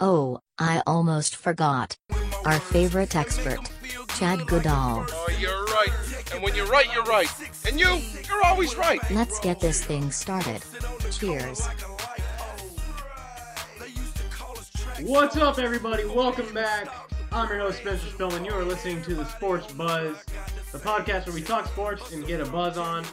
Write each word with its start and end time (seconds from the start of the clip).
Oh, 0.00 0.38
I 0.60 0.80
almost 0.86 1.34
forgot. 1.34 1.96
Our 2.44 2.60
favorite 2.60 3.16
expert, 3.16 3.58
Chad 4.16 4.46
Goodall. 4.46 5.04
Oh, 5.10 5.28
you're 5.40 5.64
right. 5.64 5.88
And 6.32 6.40
when 6.40 6.54
you're 6.54 6.68
right, 6.68 6.86
you're 6.94 7.02
right. 7.02 7.28
And 7.66 7.80
you, 7.80 7.98
you're 8.28 8.44
always 8.44 8.76
right. 8.76 9.00
Let's 9.10 9.40
get 9.40 9.58
this 9.58 9.84
thing 9.84 10.12
started. 10.12 10.62
Cheers. 11.10 11.66
What's 15.00 15.36
up, 15.36 15.58
everybody? 15.58 16.04
Welcome 16.04 16.54
back. 16.54 16.86
I'm 17.32 17.48
your 17.48 17.58
host, 17.58 17.78
Spencer 17.78 18.06
Spillman. 18.06 18.46
You 18.46 18.52
are 18.52 18.64
listening 18.64 19.02
to 19.02 19.16
the 19.16 19.24
Sports 19.24 19.72
Buzz, 19.72 20.16
the 20.70 20.78
podcast 20.78 21.26
where 21.26 21.34
we 21.34 21.42
talk 21.42 21.66
sports 21.66 22.12
and 22.12 22.24
get 22.24 22.40
a 22.40 22.46
buzz 22.46 22.78
on. 22.78 23.04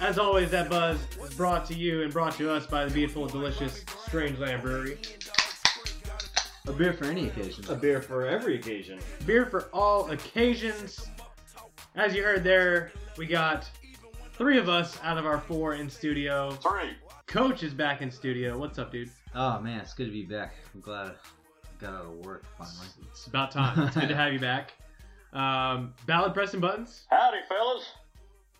As 0.00 0.18
always, 0.18 0.50
that 0.52 0.70
buzz 0.70 0.98
is 1.22 1.34
brought 1.34 1.66
to 1.66 1.74
you 1.74 2.02
and 2.02 2.10
brought 2.10 2.34
to 2.38 2.50
us 2.50 2.66
by 2.66 2.86
the 2.86 2.90
beautiful, 2.94 3.26
delicious 3.26 3.84
Strangeland 3.84 4.62
Brewery. 4.62 4.96
A 6.68 6.72
beer 6.72 6.92
for 6.92 7.06
any 7.06 7.28
occasion. 7.28 7.64
A 7.70 7.74
beer 7.74 8.02
for 8.02 8.26
every 8.26 8.56
occasion. 8.56 8.98
Beer 9.24 9.46
for 9.46 9.70
all 9.72 10.10
occasions. 10.10 11.08
As 11.96 12.14
you 12.14 12.22
heard 12.22 12.44
there, 12.44 12.92
we 13.16 13.26
got 13.26 13.68
three 14.34 14.58
of 14.58 14.68
us 14.68 14.98
out 15.02 15.16
of 15.16 15.24
our 15.24 15.40
four 15.40 15.74
in 15.74 15.88
studio. 15.88 16.50
Three. 16.50 16.90
Coach 17.26 17.62
is 17.62 17.72
back 17.72 18.02
in 18.02 18.10
studio. 18.10 18.58
What's 18.58 18.78
up, 18.78 18.92
dude? 18.92 19.10
Oh 19.34 19.58
man, 19.60 19.80
it's 19.80 19.94
good 19.94 20.06
to 20.06 20.12
be 20.12 20.24
back. 20.24 20.56
I'm 20.74 20.82
glad 20.82 21.06
I 21.06 21.12
got 21.80 21.94
out 21.94 22.04
of 22.04 22.26
work 22.26 22.44
finally. 22.58 22.88
It's 23.10 23.26
about 23.26 23.50
time. 23.50 23.86
It's 23.86 23.96
good 23.96 24.08
to 24.10 24.14
have 24.14 24.34
you 24.34 24.38
back. 24.38 24.74
Um, 25.32 25.94
Ballard 26.06 26.34
pressing 26.34 26.60
Buttons. 26.60 27.06
Howdy, 27.08 27.38
fellas. 27.48 27.86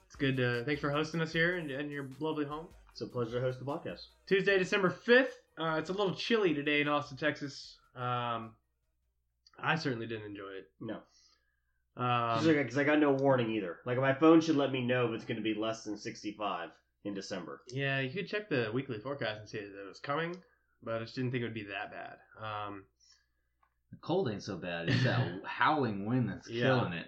It's 0.06 0.16
good. 0.16 0.38
To, 0.38 0.64
thanks 0.64 0.80
for 0.80 0.90
hosting 0.90 1.20
us 1.20 1.30
here 1.30 1.58
in, 1.58 1.70
in 1.70 1.90
your 1.90 2.08
lovely 2.20 2.46
home. 2.46 2.68
It's 2.90 3.02
a 3.02 3.06
pleasure 3.06 3.32
to 3.32 3.40
host 3.42 3.58
the 3.58 3.66
podcast. 3.66 4.06
Tuesday, 4.26 4.58
December 4.58 4.88
fifth. 4.88 5.42
Uh, 5.58 5.76
it's 5.78 5.90
a 5.90 5.92
little 5.92 6.14
chilly 6.14 6.54
today 6.54 6.80
in 6.80 6.88
Austin, 6.88 7.18
Texas. 7.18 7.74
Um, 7.98 8.52
I 9.58 9.74
certainly 9.76 10.06
didn't 10.06 10.26
enjoy 10.26 10.50
it. 10.50 10.70
No, 10.80 10.98
Um, 11.96 12.46
because 12.46 12.78
I 12.78 12.84
got 12.84 13.00
no 13.00 13.12
warning 13.12 13.50
either. 13.50 13.78
Like 13.84 13.98
my 13.98 14.14
phone 14.14 14.40
should 14.40 14.56
let 14.56 14.70
me 14.72 14.86
know 14.86 15.06
if 15.08 15.12
it's 15.14 15.24
going 15.24 15.36
to 15.38 15.42
be 15.42 15.54
less 15.54 15.82
than 15.84 15.96
65 15.98 16.70
in 17.04 17.14
December. 17.14 17.62
yeah, 17.68 18.00
you 18.00 18.10
could 18.10 18.28
check 18.28 18.48
the 18.48 18.70
weekly 18.72 18.98
forecast 18.98 19.40
and 19.40 19.48
see 19.48 19.58
that 19.58 19.82
it 19.84 19.88
was 19.88 19.98
coming, 20.00 20.36
but 20.82 20.94
I 20.94 20.98
just 21.00 21.14
didn't 21.16 21.32
think 21.32 21.42
it 21.42 21.46
would 21.46 21.54
be 21.54 21.64
that 21.64 21.90
bad. 21.90 22.16
Um, 22.40 22.84
The 23.90 23.96
cold 24.00 24.28
ain't 24.30 24.42
so 24.42 24.56
bad. 24.56 24.88
It's 24.88 25.02
that 25.04 25.40
howling 25.44 26.06
wind 26.06 26.28
that's 26.28 26.48
Yeah. 26.48 26.66
killing 26.66 26.92
it. 26.92 27.06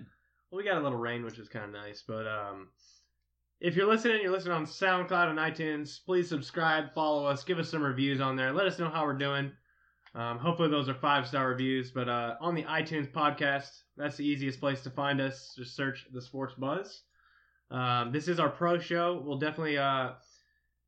well, 0.50 0.56
we 0.59 0.65
got 0.65 0.78
a 0.78 0.82
little 0.82 0.98
rain, 0.98 1.25
which 1.25 1.38
is 1.38 1.48
kind 1.48 1.65
of 1.66 1.70
nice. 1.72 2.03
But 2.06 2.26
um, 2.26 2.69
if 3.60 3.76
you're 3.76 3.88
listening, 3.88 4.22
you're 4.22 4.32
listening 4.32 4.54
on 4.54 4.65
SoundCloud 4.66 5.28
and 5.31 5.38
iTunes. 5.38 6.04
Please 6.04 6.28
subscribe, 6.28 6.92
follow 6.94 7.26
us, 7.26 7.44
give 7.44 7.59
us 7.60 7.69
some 7.69 7.82
reviews 7.82 8.20
on 8.20 8.34
there. 8.34 8.53
Let 8.53 8.66
us 8.66 8.78
know 8.78 8.88
how 8.91 9.04
we're 9.04 9.12
doing. 9.19 9.53
Um, 10.15 10.38
hopefully, 10.38 10.69
those 10.71 10.88
are 10.88 10.94
five 10.94 11.26
star 11.26 11.48
reviews. 11.48 11.91
But 11.93 12.09
uh, 12.09 12.34
on 12.41 12.54
the 12.54 12.65
iTunes 12.65 13.09
podcast, 13.10 13.71
that's 13.97 14.16
the 14.16 14.26
easiest 14.26 14.59
place 14.60 14.82
to 14.82 14.91
find 14.91 15.21
us. 15.21 15.54
Just 15.56 15.76
search 15.76 16.06
the 16.12 16.21
Sports 16.21 16.54
Buzz. 16.54 17.03
Um, 17.71 18.10
this 18.10 18.26
is 18.26 18.41
our 18.41 18.48
pro 18.48 18.78
show. 18.78 19.22
We'll 19.25 19.38
definitely 19.38 19.78
uh, 19.78 20.10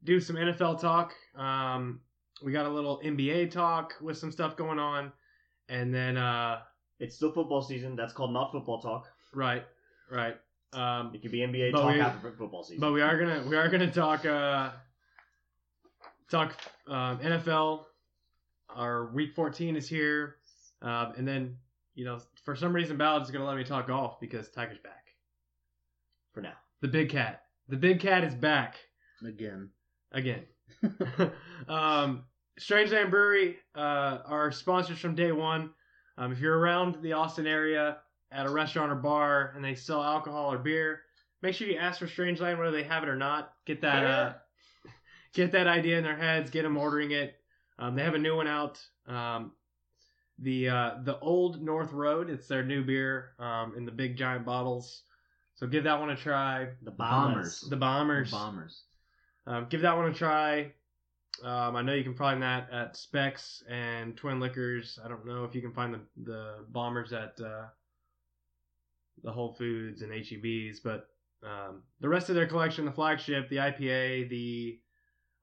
do 0.03 0.19
some 0.19 0.34
NFL 0.37 0.81
talk. 0.81 1.12
Um, 1.37 2.00
we 2.44 2.50
got 2.50 2.66
a 2.66 2.69
little 2.69 3.00
NBA 3.05 3.53
talk 3.53 3.94
with 4.00 4.19
some 4.19 4.33
stuff 4.33 4.56
going 4.56 4.81
on, 4.81 5.12
and 5.69 5.94
then 5.94 6.16
uh, 6.16 6.59
It's 6.99 7.15
still 7.15 7.31
football 7.31 7.62
season. 7.62 7.94
That's 7.94 8.12
called 8.12 8.33
not 8.33 8.50
football 8.50 8.81
talk. 8.81 9.06
right, 9.33 9.65
right. 10.10 10.34
Um, 10.72 11.12
It 11.15 11.22
could 11.22 11.31
be 11.31 11.39
NBA 11.41 11.71
talk 11.71 11.94
we- 11.94 12.00
after 12.00 12.33
football 12.33 12.65
season. 12.65 12.81
but 12.81 12.93
we 12.93 13.03
are 13.03 13.16
gonna 13.16 13.44
we 13.49 13.54
are 13.56 13.69
gonna 13.69 13.93
talk 13.93 14.25
uh 14.27 14.71
talk 16.31 16.56
um, 16.89 17.19
NFL. 17.21 17.84
Our 18.75 19.06
week 19.12 19.34
14 19.34 19.77
is 19.77 19.88
here, 19.88 20.37
um, 20.81 21.12
and 21.16 21.27
then 21.27 21.56
you 21.94 22.05
know 22.05 22.19
for 22.44 22.56
some 22.56 22.72
reason 22.72 22.97
Ballard 22.97 23.22
is 23.22 23.31
gonna 23.31 23.44
let 23.47 23.56
me 23.56 23.65
talk 23.65 23.87
golf 23.87 24.21
because 24.21 24.50
Tiger's 24.50 24.78
back. 24.78 25.15
for 26.33 26.41
now. 26.41 26.55
The 26.81 26.88
big 26.88 27.10
cat, 27.10 27.43
the 27.69 27.77
big 27.77 28.00
cat 28.00 28.25
is 28.25 28.34
back 28.34 28.77
Again. 29.25 29.71
again. 30.10 30.43
um, 31.69 32.25
Strangeland 32.60 33.10
Brewery 33.10 33.56
uh, 33.75 34.19
are 34.27 34.50
sponsors 34.53 34.99
from 34.99 35.15
day 35.15 35.33
one. 35.33 35.71
Um, 36.19 36.33
if 36.33 36.41
you're 36.41 36.59
around 36.59 37.03
the 37.03 37.12
Austin 37.12 37.47
area 37.47 37.99
at 38.31 38.47
a 38.47 38.50
restaurant 38.50 38.91
or 38.93 38.97
bar 38.97 39.53
and 39.54 39.65
they 39.65 39.75
sell 39.75 40.03
alcohol 40.03 40.53
or 40.53 40.59
beer, 40.59 41.03
make 41.41 41.54
sure 41.54 41.69
you 41.69 41.77
ask 41.78 41.99
for 41.99 42.06
Strangeland 42.06 42.59
whether 42.59 42.71
they 42.71 42.83
have 42.83 43.03
it 43.03 43.09
or 43.09 43.16
not. 43.16 43.53
Get 43.65 43.81
that 43.83 44.04
uh, 44.04 44.33
get 45.34 45.53
that 45.53 45.66
idea 45.66 45.99
in 45.99 46.04
their 46.04 46.16
heads. 46.16 46.50
Get 46.50 46.62
them 46.62 46.77
ordering 46.77 47.12
it. 47.12 47.37
Um, 47.82 47.97
they 47.97 48.04
have 48.04 48.15
a 48.15 48.19
new 48.19 48.37
one 48.37 48.47
out. 48.47 48.81
Um, 49.09 49.53
the 50.38 50.69
uh, 50.69 50.91
the 51.03 51.19
Old 51.19 51.60
North 51.60 51.93
Road. 51.93 52.31
It's 52.31 52.47
their 52.47 52.65
new 52.65 52.84
beer 52.84 53.32
um, 53.41 53.75
in 53.76 53.84
the 53.84 53.91
big 53.91 54.16
giant 54.16 54.47
bottles. 54.47 55.03
So 55.56 55.66
give 55.66 55.84
that 55.84 55.98
one 55.98 56.10
a 56.10 56.16
try. 56.16 56.69
The 56.82 56.92
Bombers. 56.92 57.60
bombers. 57.60 57.71
The 57.71 57.76
Bombers. 57.76 58.31
Bombers. 58.31 58.82
Um, 59.47 59.66
give 59.69 59.81
that 59.81 59.97
one 59.97 60.09
a 60.09 60.15
try. 60.15 60.72
Um, 61.42 61.75
I 61.75 61.82
know 61.82 61.94
you 61.94 62.04
can 62.04 62.15
find 62.15 62.41
that 62.42 62.71
at 62.71 62.97
Specs 62.97 63.65
and 63.69 64.16
Twin 64.16 64.38
Liquors. 64.38 65.00
I 65.04 65.09
don't 65.09 65.26
know 65.26 65.44
if 65.44 65.54
you 65.54 65.60
can 65.60 65.72
find 65.72 65.92
the 65.92 66.00
the 66.22 66.54
bombers 66.69 67.12
at 67.12 67.34
uh, 67.44 67.65
the 69.25 69.32
Whole 69.32 69.54
Foods 69.54 70.03
and 70.03 70.12
HEBs, 70.12 70.76
but 70.84 71.09
um, 71.42 71.82
the 72.00 72.09
rest 72.09 72.28
of 72.28 72.37
their 72.37 72.47
collection, 72.47 72.84
the 72.84 72.92
flagship, 72.92 73.48
the 73.48 73.56
IPA, 73.56 74.28
the 74.28 74.78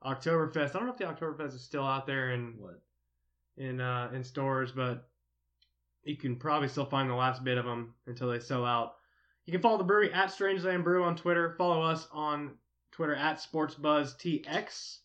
Oktoberfest. 0.04 0.70
I 0.70 0.80
don't 0.80 0.86
know 0.86 0.92
if 0.94 0.98
the 0.98 1.06
Oktoberfest 1.06 1.56
is 1.56 1.64
still 1.64 1.86
out 1.86 2.06
there 2.08 2.32
in 2.32 2.56
What? 2.58 2.82
in 3.58 3.82
uh, 3.82 4.10
in 4.14 4.24
stores, 4.24 4.72
but 4.72 5.10
you 6.04 6.16
can 6.16 6.38
probably 6.38 6.70
still 6.70 6.86
find 6.86 7.10
the 7.10 7.16
last 7.16 7.44
bit 7.44 7.58
of 7.58 7.66
them 7.66 7.94
until 8.08 8.30
they 8.30 8.40
sell 8.40 8.66
out. 8.66 8.96
You 9.46 9.52
can 9.52 9.62
follow 9.62 9.78
the 9.78 9.84
brewery 9.84 10.14
at 10.14 10.30
Strangeland 10.30 10.84
Brew 10.84 11.04
on 11.04 11.16
Twitter. 11.16 11.56
Follow 11.58 11.82
us 11.82 12.08
on 12.14 12.52
Twitter 12.92 13.16
at 13.16 13.38
SportsBuzzTX. 13.40 14.98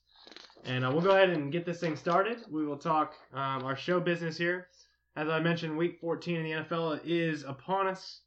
And 0.65 0.85
uh, 0.85 0.91
we'll 0.91 1.03
go 1.03 1.11
ahead 1.11 1.31
and 1.31 1.53
get 1.53 1.67
this 1.67 1.81
thing 1.81 1.97
started. 1.97 2.39
We 2.51 2.65
will 2.65 2.79
talk 2.79 3.15
um, 3.33 3.65
our 3.65 3.77
show 3.77 4.01
business 4.01 4.37
here. 4.39 4.69
As 5.17 5.29
I 5.29 5.41
mentioned, 5.41 5.77
Week 5.77 5.99
14 6.01 6.37
in 6.37 6.43
the 6.43 6.65
NFL 6.65 7.01
is 7.05 7.45
upon 7.45 7.87
us. 7.87 8.21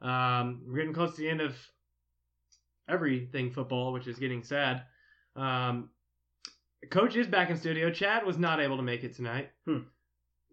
Um, 0.00 0.62
we're 0.66 0.78
getting 0.78 0.92
close 0.92 1.14
to 1.16 1.22
the 1.22 1.28
end 1.28 1.40
of 1.40 1.56
everything 2.88 3.50
football, 3.50 3.92
which 3.92 4.06
is 4.06 4.18
getting 4.18 4.42
sad. 4.42 4.82
Um, 5.36 5.90
Coach 6.90 7.16
is 7.16 7.26
back 7.26 7.50
in 7.50 7.56
studio. 7.56 7.90
Chad 7.90 8.24
was 8.24 8.38
not 8.38 8.60
able 8.60 8.76
to 8.76 8.82
make 8.82 9.04
it 9.04 9.14
tonight. 9.14 9.50
Hmm. 9.66 9.80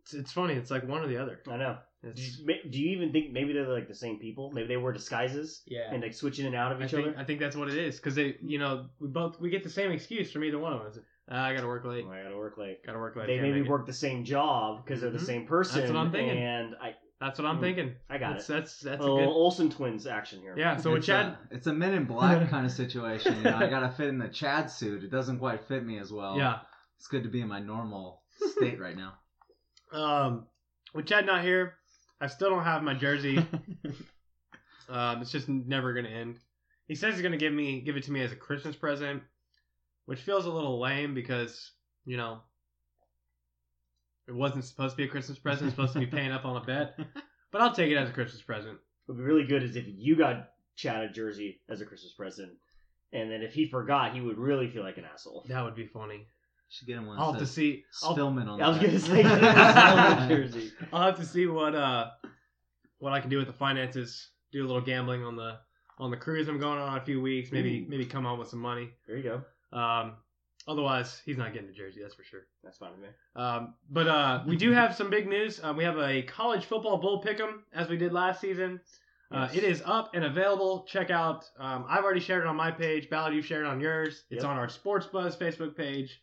It's, 0.01 0.13
it's 0.13 0.31
funny. 0.31 0.53
It's 0.53 0.71
like 0.71 0.87
one 0.87 1.01
or 1.01 1.07
the 1.07 1.17
other. 1.17 1.39
I 1.49 1.57
know. 1.57 1.77
Do 2.13 2.21
you, 2.21 2.45
do 2.69 2.79
you 2.79 2.95
even 2.95 3.11
think 3.11 3.31
maybe 3.31 3.53
they're 3.53 3.67
like 3.67 3.87
the 3.87 3.95
same 3.95 4.19
people? 4.19 4.51
Maybe 4.51 4.67
they 4.67 4.77
wear 4.77 4.93
disguises 4.93 5.63
yeah. 5.65 5.91
and 5.91 6.03
like 6.03 6.13
switching 6.13 6.45
in 6.45 6.53
and 6.53 6.61
out 6.61 6.71
of 6.71 6.79
I 6.79 6.85
each 6.85 6.91
think 6.91 7.07
other. 7.07 7.17
I 7.17 7.23
think 7.23 7.39
that's 7.39 7.55
what 7.55 7.67
it 7.67 7.77
is 7.77 7.95
because 7.95 8.13
they, 8.13 8.35
you 8.43 8.59
know, 8.59 8.87
we 8.99 9.07
both 9.07 9.39
we 9.39 9.49
get 9.49 9.63
the 9.63 9.69
same 9.71 9.91
excuse 9.91 10.31
from 10.31 10.43
either 10.43 10.59
one 10.59 10.73
of 10.73 10.81
us. 10.81 10.99
Uh, 11.31 11.35
I 11.35 11.55
gotta 11.55 11.65
work 11.65 11.83
late. 11.83 12.05
Oh, 12.07 12.11
I 12.11 12.21
gotta 12.21 12.37
work 12.37 12.59
late. 12.59 12.85
Gotta 12.85 12.99
work 12.99 13.15
late. 13.15 13.25
They 13.25 13.39
maybe 13.39 13.59
make 13.59 13.65
it." 13.65 13.69
work 13.69 13.87
the 13.87 13.93
same 13.93 14.23
job 14.23 14.85
because 14.85 15.01
they're 15.01 15.09
the 15.09 15.19
same 15.19 15.47
person. 15.47 15.79
That's 15.79 15.91
what 15.91 15.99
I'm 15.99 16.11
thinking. 16.11 16.37
And 16.37 16.75
I, 16.79 16.93
That's 17.21 17.39
what 17.39 17.47
I'm 17.47 17.57
Mm, 17.57 17.61
thinking. 17.61 17.95
I 18.09 18.17
got 18.17 18.33
that's, 18.33 18.49
it. 18.49 18.53
That's 18.53 18.79
that's 18.81 18.99
a 18.99 19.03
a 19.03 19.07
little 19.07 19.17
good. 19.17 19.33
Olsen 19.33 19.69
twins 19.69 20.05
action 20.05 20.41
here. 20.41 20.53
Yeah. 20.57 20.75
So 20.77 20.91
with 20.91 20.99
it's 20.99 21.07
Chad, 21.07 21.25
A, 21.27 21.37
it's 21.55 21.67
a 21.67 21.73
Men 21.73 21.93
in 21.93 22.05
Black 22.05 22.49
kind 22.49 22.65
of 22.65 22.71
situation. 22.71 23.37
You 23.37 23.43
know, 23.43 23.55
I 23.55 23.67
gotta 23.69 23.89
fit 23.89 24.07
in 24.09 24.17
the 24.17 24.27
Chad 24.27 24.69
suit. 24.69 25.03
It 25.03 25.11
doesn't 25.11 25.39
quite 25.39 25.63
fit 25.67 25.85
me 25.85 25.97
as 25.99 26.11
well. 26.11 26.37
yeah. 26.37 26.59
It's 26.97 27.07
good 27.07 27.23
to 27.23 27.29
be 27.29 27.41
in 27.41 27.47
my 27.47 27.59
normal 27.59 28.21
state 28.51 28.79
right 28.79 28.95
now. 28.97 29.13
Um, 29.91 30.47
with 30.93 31.05
Chad 31.05 31.25
not 31.25 31.41
here, 31.43 31.75
I 32.19 32.27
still 32.27 32.49
don't 32.49 32.63
have 32.63 32.83
my 32.83 32.95
jersey. 32.95 33.37
um, 34.89 35.21
it's 35.21 35.31
just 35.31 35.47
never 35.47 35.93
gonna 35.93 36.09
end. 36.09 36.37
He 36.87 36.95
says 36.95 37.13
he's 37.13 37.21
gonna 37.23 37.37
give 37.37 37.53
me 37.53 37.81
give 37.81 37.95
it 37.95 38.03
to 38.03 38.11
me 38.11 38.21
as 38.21 38.31
a 38.31 38.35
Christmas 38.35 38.75
present, 38.75 39.23
which 40.05 40.19
feels 40.21 40.45
a 40.45 40.51
little 40.51 40.79
lame 40.81 41.13
because 41.13 41.71
you 42.05 42.17
know 42.17 42.39
it 44.27 44.33
wasn't 44.33 44.65
supposed 44.65 44.91
to 44.93 44.97
be 44.97 45.03
a 45.03 45.07
Christmas 45.07 45.37
present. 45.37 45.67
It's 45.67 45.75
supposed 45.75 45.93
to 45.93 45.99
be 45.99 46.05
paying 46.17 46.31
up 46.31 46.45
on 46.45 46.57
a 46.57 46.65
bet, 46.65 46.97
but 47.51 47.61
I'll 47.61 47.73
take 47.73 47.91
it 47.91 47.97
as 47.97 48.09
a 48.09 48.13
Christmas 48.13 48.41
present. 48.41 48.77
What 49.05 49.15
would 49.15 49.21
be 49.21 49.23
really 49.23 49.47
good 49.47 49.63
is 49.63 49.75
if 49.75 49.85
you 49.87 50.15
got 50.15 50.49
Chad 50.75 51.03
a 51.03 51.09
jersey 51.09 51.61
as 51.69 51.81
a 51.81 51.85
Christmas 51.85 52.13
present, 52.13 52.51
and 53.13 53.31
then 53.31 53.41
if 53.41 53.53
he 53.53 53.67
forgot, 53.67 54.13
he 54.13 54.21
would 54.21 54.37
really 54.37 54.69
feel 54.69 54.83
like 54.83 54.97
an 54.97 55.05
asshole. 55.05 55.45
That 55.47 55.63
would 55.63 55.75
be 55.75 55.85
funny. 55.85 56.27
Should 56.69 56.87
get 56.87 56.97
him 56.97 57.05
one. 57.05 57.19
I'll 57.19 57.31
have 57.31 57.39
to 57.39 57.45
says 57.45 57.55
see. 57.55 57.83
I'll, 58.03 58.15
Spillman 58.15 58.47
on 58.47 58.61
I 58.61 58.67
was 58.69 58.79
the 58.79 58.87
gonna 58.87 58.99
say 58.99 59.23
get 59.23 59.31
him 59.31 59.43
a 59.43 59.51
Spillman 59.51 60.27
jersey. 60.29 60.71
I'll 60.91 61.03
have 61.03 61.17
to 61.17 61.25
see 61.25 61.45
what 61.45 61.75
uh 61.75 62.09
what 62.97 63.13
I 63.13 63.19
can 63.19 63.29
do 63.29 63.37
with 63.37 63.47
the 63.47 63.53
finances. 63.53 64.29
Do 64.51 64.65
a 64.65 64.67
little 64.67 64.81
gambling 64.81 65.23
on 65.23 65.35
the 65.35 65.59
on 65.99 66.11
the 66.11 66.17
cruise 66.17 66.47
I'm 66.47 66.59
going 66.59 66.79
on 66.79 66.93
in 66.93 67.01
a 67.01 67.05
few 67.05 67.21
weeks. 67.21 67.51
Maybe 67.51 67.85
Ooh. 67.85 67.89
maybe 67.89 68.05
come 68.05 68.23
home 68.23 68.39
with 68.39 68.49
some 68.49 68.59
money. 68.59 68.89
There 69.07 69.15
you 69.15 69.23
go. 69.23 69.77
Um, 69.77 70.13
otherwise, 70.67 71.21
he's 71.25 71.37
not 71.37 71.53
getting 71.53 71.69
a 71.69 71.73
jersey. 71.73 72.01
That's 72.01 72.13
for 72.15 72.23
sure. 72.23 72.41
That's 72.63 72.77
fine 72.77 72.91
with 72.91 73.01
me. 73.01 73.07
Um, 73.35 73.73
but 73.89 74.07
uh, 74.07 74.43
we 74.47 74.55
do 74.55 74.71
have 74.71 74.95
some 74.95 75.09
big 75.09 75.27
news. 75.27 75.59
Um, 75.63 75.77
we 75.77 75.83
have 75.83 75.97
a 75.97 76.21
college 76.23 76.65
football 76.65 76.97
bowl 76.97 77.23
pick'em 77.23 77.59
as 77.73 77.89
we 77.89 77.97
did 77.97 78.13
last 78.13 78.41
season. 78.41 78.79
Uh, 79.31 79.47
Yes. 79.51 79.55
it 79.57 79.63
is 79.63 79.81
up 79.85 80.11
and 80.13 80.23
available. 80.23 80.85
Check 80.87 81.09
out. 81.09 81.45
Um, 81.59 81.85
I've 81.89 82.03
already 82.03 82.19
shared 82.19 82.41
it 82.43 82.47
on 82.47 82.55
my 82.55 82.69
page. 82.71 83.09
Ballard, 83.09 83.33
you've 83.33 83.45
shared 83.45 83.65
it 83.65 83.67
on 83.67 83.79
yours. 83.81 84.23
It's 84.29 84.43
Yep. 84.43 84.51
on 84.51 84.57
our 84.57 84.69
Sports 84.69 85.07
Buzz 85.07 85.35
Facebook 85.35 85.75
page. 85.75 86.19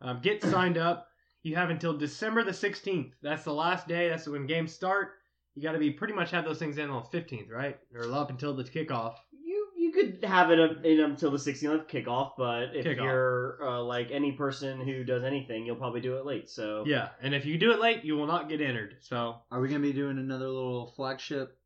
Um, 0.00 0.20
get 0.22 0.42
signed 0.42 0.78
up. 0.78 1.08
You 1.42 1.56
have 1.56 1.70
until 1.70 1.96
December 1.96 2.42
the 2.44 2.52
16th. 2.52 3.12
That's 3.22 3.44
the 3.44 3.52
last 3.52 3.86
day. 3.86 4.08
That's 4.08 4.26
when 4.26 4.46
games 4.46 4.72
start. 4.72 5.12
You 5.54 5.62
got 5.62 5.72
to 5.72 5.78
be 5.78 5.90
pretty 5.90 6.14
much 6.14 6.30
have 6.30 6.44
those 6.44 6.58
things 6.58 6.78
in 6.78 6.88
on 6.88 7.02
the 7.10 7.18
15th, 7.18 7.50
right? 7.50 7.78
Or 7.94 8.10
up 8.12 8.30
until 8.30 8.54
the 8.54 8.64
kickoff. 8.64 9.16
You 9.88 10.02
you 10.02 10.04
could 10.04 10.24
have 10.24 10.50
it 10.50 10.60
up 10.60 10.84
in 10.84 11.00
until 11.00 11.30
the 11.30 11.38
16th 11.38 11.88
kickoff, 11.88 12.32
but 12.36 12.74
if 12.76 12.84
Kickoff. 12.84 13.02
you're 13.02 13.58
uh, 13.62 13.82
like 13.82 14.10
any 14.10 14.32
person 14.32 14.80
who 14.80 15.04
does 15.04 15.24
anything, 15.24 15.64
you'll 15.64 15.76
probably 15.76 16.00
do 16.00 16.16
it 16.18 16.26
late. 16.26 16.48
So 16.50 16.84
Yeah, 16.86 17.08
and 17.22 17.34
if 17.34 17.46
you 17.46 17.58
do 17.58 17.72
it 17.72 17.80
late, 17.80 18.04
you 18.04 18.16
will 18.16 18.26
not 18.26 18.48
get 18.48 18.60
entered. 18.60 18.96
So 19.00 19.36
Are 19.50 19.60
we 19.60 19.68
gonna 19.68 19.80
be 19.80 19.92
doing 19.92 20.18
another 20.18 20.46
little 20.48 20.92
flagship 20.96 21.58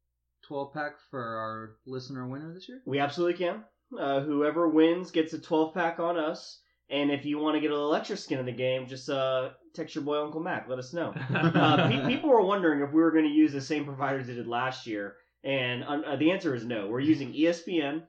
12 0.42 0.72
pack 0.72 0.92
for 1.10 1.22
our 1.22 1.76
listener 1.86 2.26
winner 2.28 2.52
this 2.54 2.68
year? 2.68 2.82
we 2.86 2.98
absolutely 2.98 3.38
can. 3.38 3.64
Uh, 3.98 4.20
whoever 4.20 4.68
wins 4.68 5.10
gets 5.10 5.32
a 5.32 5.38
12 5.38 5.74
pack 5.74 5.98
on 6.00 6.16
us. 6.16 6.60
And 6.90 7.10
if 7.10 7.24
you 7.24 7.38
want 7.38 7.54
to 7.56 7.60
get 7.60 7.70
a 7.70 7.74
little 7.74 7.94
extra 7.94 8.16
skin 8.18 8.38
in 8.38 8.44
the 8.46 8.52
game, 8.52 8.86
just 8.86 9.08
uh, 9.08 9.50
text 9.74 9.94
your 9.94 10.04
boy 10.04 10.22
Uncle 10.22 10.40
Mac. 10.42 10.68
Let 10.68 10.78
us 10.78 10.92
know. 10.92 11.14
Uh, 11.32 11.88
pe- 11.88 12.06
people 12.06 12.28
were 12.28 12.42
wondering 12.42 12.80
if 12.82 12.92
we 12.92 13.00
were 13.00 13.10
going 13.12 13.24
to 13.24 13.30
use 13.30 13.52
the 13.52 13.60
same 13.60 13.84
providers 13.84 14.26
they 14.26 14.34
did 14.34 14.46
last 14.46 14.86
year, 14.86 15.16
and 15.44 15.84
uh, 15.84 16.16
the 16.16 16.30
answer 16.30 16.54
is 16.54 16.64
no. 16.64 16.88
We're 16.88 17.00
using 17.00 17.32
ESPN. 17.32 18.02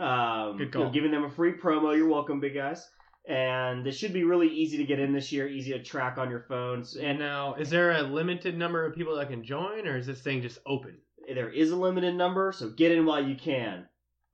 Um, 0.00 0.56
Good 0.56 0.72
call. 0.72 0.82
you 0.82 0.86
know, 0.86 0.92
giving 0.92 1.10
them 1.10 1.24
a 1.24 1.30
free 1.30 1.52
promo. 1.52 1.96
You're 1.96 2.08
welcome, 2.08 2.40
big 2.40 2.54
guys. 2.54 2.88
And 3.28 3.86
it 3.86 3.92
should 3.92 4.12
be 4.12 4.24
really 4.24 4.48
easy 4.48 4.78
to 4.78 4.84
get 4.84 4.98
in 4.98 5.12
this 5.12 5.30
year, 5.30 5.46
easy 5.46 5.72
to 5.72 5.82
track 5.82 6.16
on 6.18 6.30
your 6.30 6.40
phones. 6.48 6.96
And 6.96 7.06
And 7.06 7.18
now, 7.18 7.54
is 7.54 7.68
there 7.70 7.92
a 7.92 8.02
limited 8.02 8.56
number 8.56 8.84
of 8.84 8.94
people 8.94 9.14
that 9.16 9.28
can 9.28 9.44
join, 9.44 9.86
or 9.86 9.96
is 9.98 10.06
this 10.06 10.20
thing 10.22 10.42
just 10.42 10.58
open? 10.66 10.96
there 11.32 11.50
is 11.50 11.70
a 11.70 11.76
limited 11.76 12.14
number, 12.16 12.50
so 12.50 12.70
get 12.70 12.90
in 12.90 13.06
while 13.06 13.24
you 13.24 13.36
can. 13.36 13.86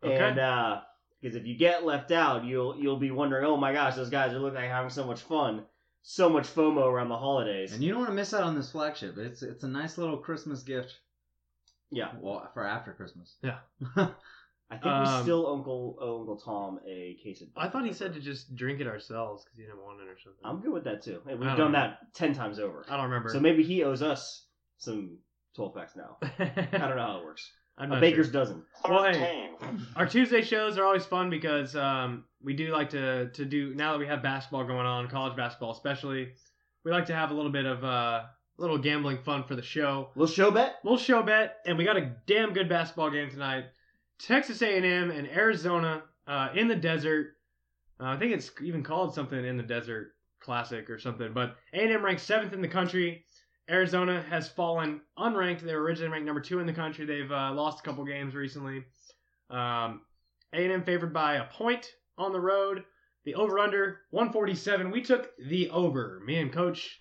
Okay. 0.02 0.16
And 0.16 0.38
uh, 0.38 0.80
because 1.20 1.36
if 1.36 1.44
you 1.46 1.54
get 1.56 1.84
left 1.84 2.10
out, 2.12 2.44
you'll 2.44 2.78
you'll 2.78 2.96
be 2.98 3.10
wondering, 3.10 3.44
oh 3.44 3.56
my 3.58 3.72
gosh, 3.72 3.96
those 3.96 4.08
guys 4.08 4.32
are 4.32 4.38
looking 4.38 4.60
like 4.60 4.70
having 4.70 4.88
so 4.88 5.04
much 5.04 5.20
fun, 5.20 5.64
so 6.02 6.30
much 6.30 6.46
FOMO 6.46 6.86
around 6.86 7.08
the 7.10 7.18
holidays. 7.18 7.72
And 7.74 7.82
you 7.82 7.90
don't 7.90 7.98
want 8.00 8.10
to 8.10 8.14
miss 8.14 8.32
out 8.32 8.44
on 8.44 8.54
this 8.54 8.70
flagship. 8.70 9.18
It's 9.18 9.42
it's 9.42 9.64
a 9.64 9.68
nice 9.68 9.98
little 9.98 10.16
Christmas 10.18 10.62
gift. 10.62 10.94
yeah, 11.90 12.12
Well, 12.18 12.48
for 12.54 12.64
after 12.64 12.92
Christmas. 12.92 13.34
Yeah. 13.42 13.58
I 14.70 14.74
think 14.76 14.86
Um, 14.86 15.16
we 15.18 15.22
still 15.22 15.46
Uncle 15.46 15.96
owe 16.00 16.20
Uncle 16.20 16.36
Tom 16.38 16.80
a 16.86 17.14
case 17.22 17.40
of. 17.40 17.48
I 17.56 17.68
thought 17.68 17.84
he 17.84 17.92
said 17.92 18.12
to 18.14 18.20
just 18.20 18.54
drink 18.56 18.80
it 18.80 18.86
ourselves 18.88 19.44
because 19.44 19.56
he 19.58 19.62
didn't 19.64 19.80
want 19.82 20.00
it 20.00 20.08
or 20.08 20.16
something. 20.18 20.40
I'm 20.44 20.60
good 20.60 20.72
with 20.72 20.84
that 20.84 21.02
too. 21.02 21.20
Hey, 21.26 21.34
we've 21.34 21.46
don't 21.48 21.56
done 21.56 21.72
know. 21.72 21.78
that 21.78 21.98
ten 22.14 22.34
times 22.34 22.58
over. 22.58 22.84
I 22.88 22.96
don't 22.96 23.04
remember. 23.06 23.28
So 23.28 23.38
maybe 23.40 23.62
he 23.62 23.84
owes 23.84 24.02
us 24.02 24.46
some 24.78 25.18
twelve 25.54 25.74
packs 25.74 25.94
now. 25.96 26.16
I 26.22 26.64
don't 26.78 26.96
know 26.96 27.06
how 27.06 27.18
it 27.20 27.24
works. 27.24 27.48
I'm 27.78 27.90
A 27.92 27.94
not 27.96 28.00
baker's 28.00 28.26
sure. 28.26 28.32
dozen. 28.32 28.62
Well, 28.88 29.04
hey, 29.04 29.50
our 29.96 30.06
Tuesday 30.06 30.40
shows 30.42 30.78
are 30.78 30.84
always 30.84 31.04
fun 31.04 31.28
because 31.30 31.76
um, 31.76 32.24
we 32.42 32.54
do 32.54 32.72
like 32.72 32.90
to 32.90 33.28
to 33.30 33.44
do 33.44 33.74
now 33.74 33.92
that 33.92 33.98
we 33.98 34.06
have 34.06 34.22
basketball 34.22 34.64
going 34.64 34.86
on, 34.86 35.08
college 35.08 35.36
basketball 35.36 35.72
especially. 35.72 36.32
We 36.84 36.90
like 36.90 37.06
to 37.06 37.14
have 37.14 37.30
a 37.30 37.34
little 37.34 37.52
bit 37.52 37.66
of 37.66 37.84
uh, 37.84 38.22
little 38.58 38.78
gambling 38.78 39.18
fun 39.24 39.44
for 39.44 39.54
the 39.56 39.62
show. 39.62 40.08
Little 40.16 40.32
show 40.32 40.50
bet. 40.50 40.76
Little 40.84 40.98
show 40.98 41.22
bet, 41.22 41.58
and 41.66 41.76
we 41.78 41.84
got 41.84 41.96
a 41.98 42.12
damn 42.26 42.52
good 42.52 42.68
basketball 42.68 43.10
game 43.10 43.30
tonight. 43.30 43.64
Texas 44.18 44.62
A&M 44.62 45.10
and 45.10 45.28
Arizona 45.28 46.02
uh, 46.26 46.48
in 46.54 46.68
the 46.68 46.76
desert. 46.76 47.34
Uh, 48.00 48.04
I 48.06 48.16
think 48.16 48.32
it's 48.32 48.50
even 48.62 48.82
called 48.82 49.14
something 49.14 49.44
in 49.44 49.56
the 49.56 49.62
desert 49.62 50.12
classic 50.40 50.90
or 50.90 50.98
something. 50.98 51.32
But 51.32 51.56
A&M 51.72 52.04
ranked 52.04 52.22
seventh 52.22 52.52
in 52.52 52.60
the 52.60 52.68
country. 52.68 53.24
Arizona 53.68 54.22
has 54.30 54.48
fallen 54.48 55.00
unranked. 55.18 55.60
They 55.60 55.74
were 55.74 55.82
originally 55.82 56.12
ranked 56.12 56.26
number 56.26 56.40
two 56.40 56.60
in 56.60 56.66
the 56.66 56.72
country. 56.72 57.04
They've 57.04 57.30
uh, 57.30 57.52
lost 57.52 57.80
a 57.80 57.82
couple 57.82 58.04
games 58.04 58.34
recently. 58.34 58.84
Um, 59.50 60.02
A&M 60.52 60.84
favored 60.84 61.12
by 61.12 61.34
a 61.34 61.46
point 61.46 61.90
on 62.16 62.32
the 62.32 62.40
road. 62.40 62.84
The 63.24 63.34
over/under 63.34 64.02
147. 64.10 64.92
We 64.92 65.02
took 65.02 65.30
the 65.48 65.68
over. 65.70 66.22
Me 66.24 66.36
and 66.36 66.52
Coach 66.52 67.00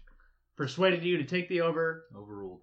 persuaded 0.57 1.03
you 1.03 1.17
to 1.17 1.23
take 1.23 1.49
the 1.49 1.61
over. 1.61 2.05
Overruled. 2.15 2.61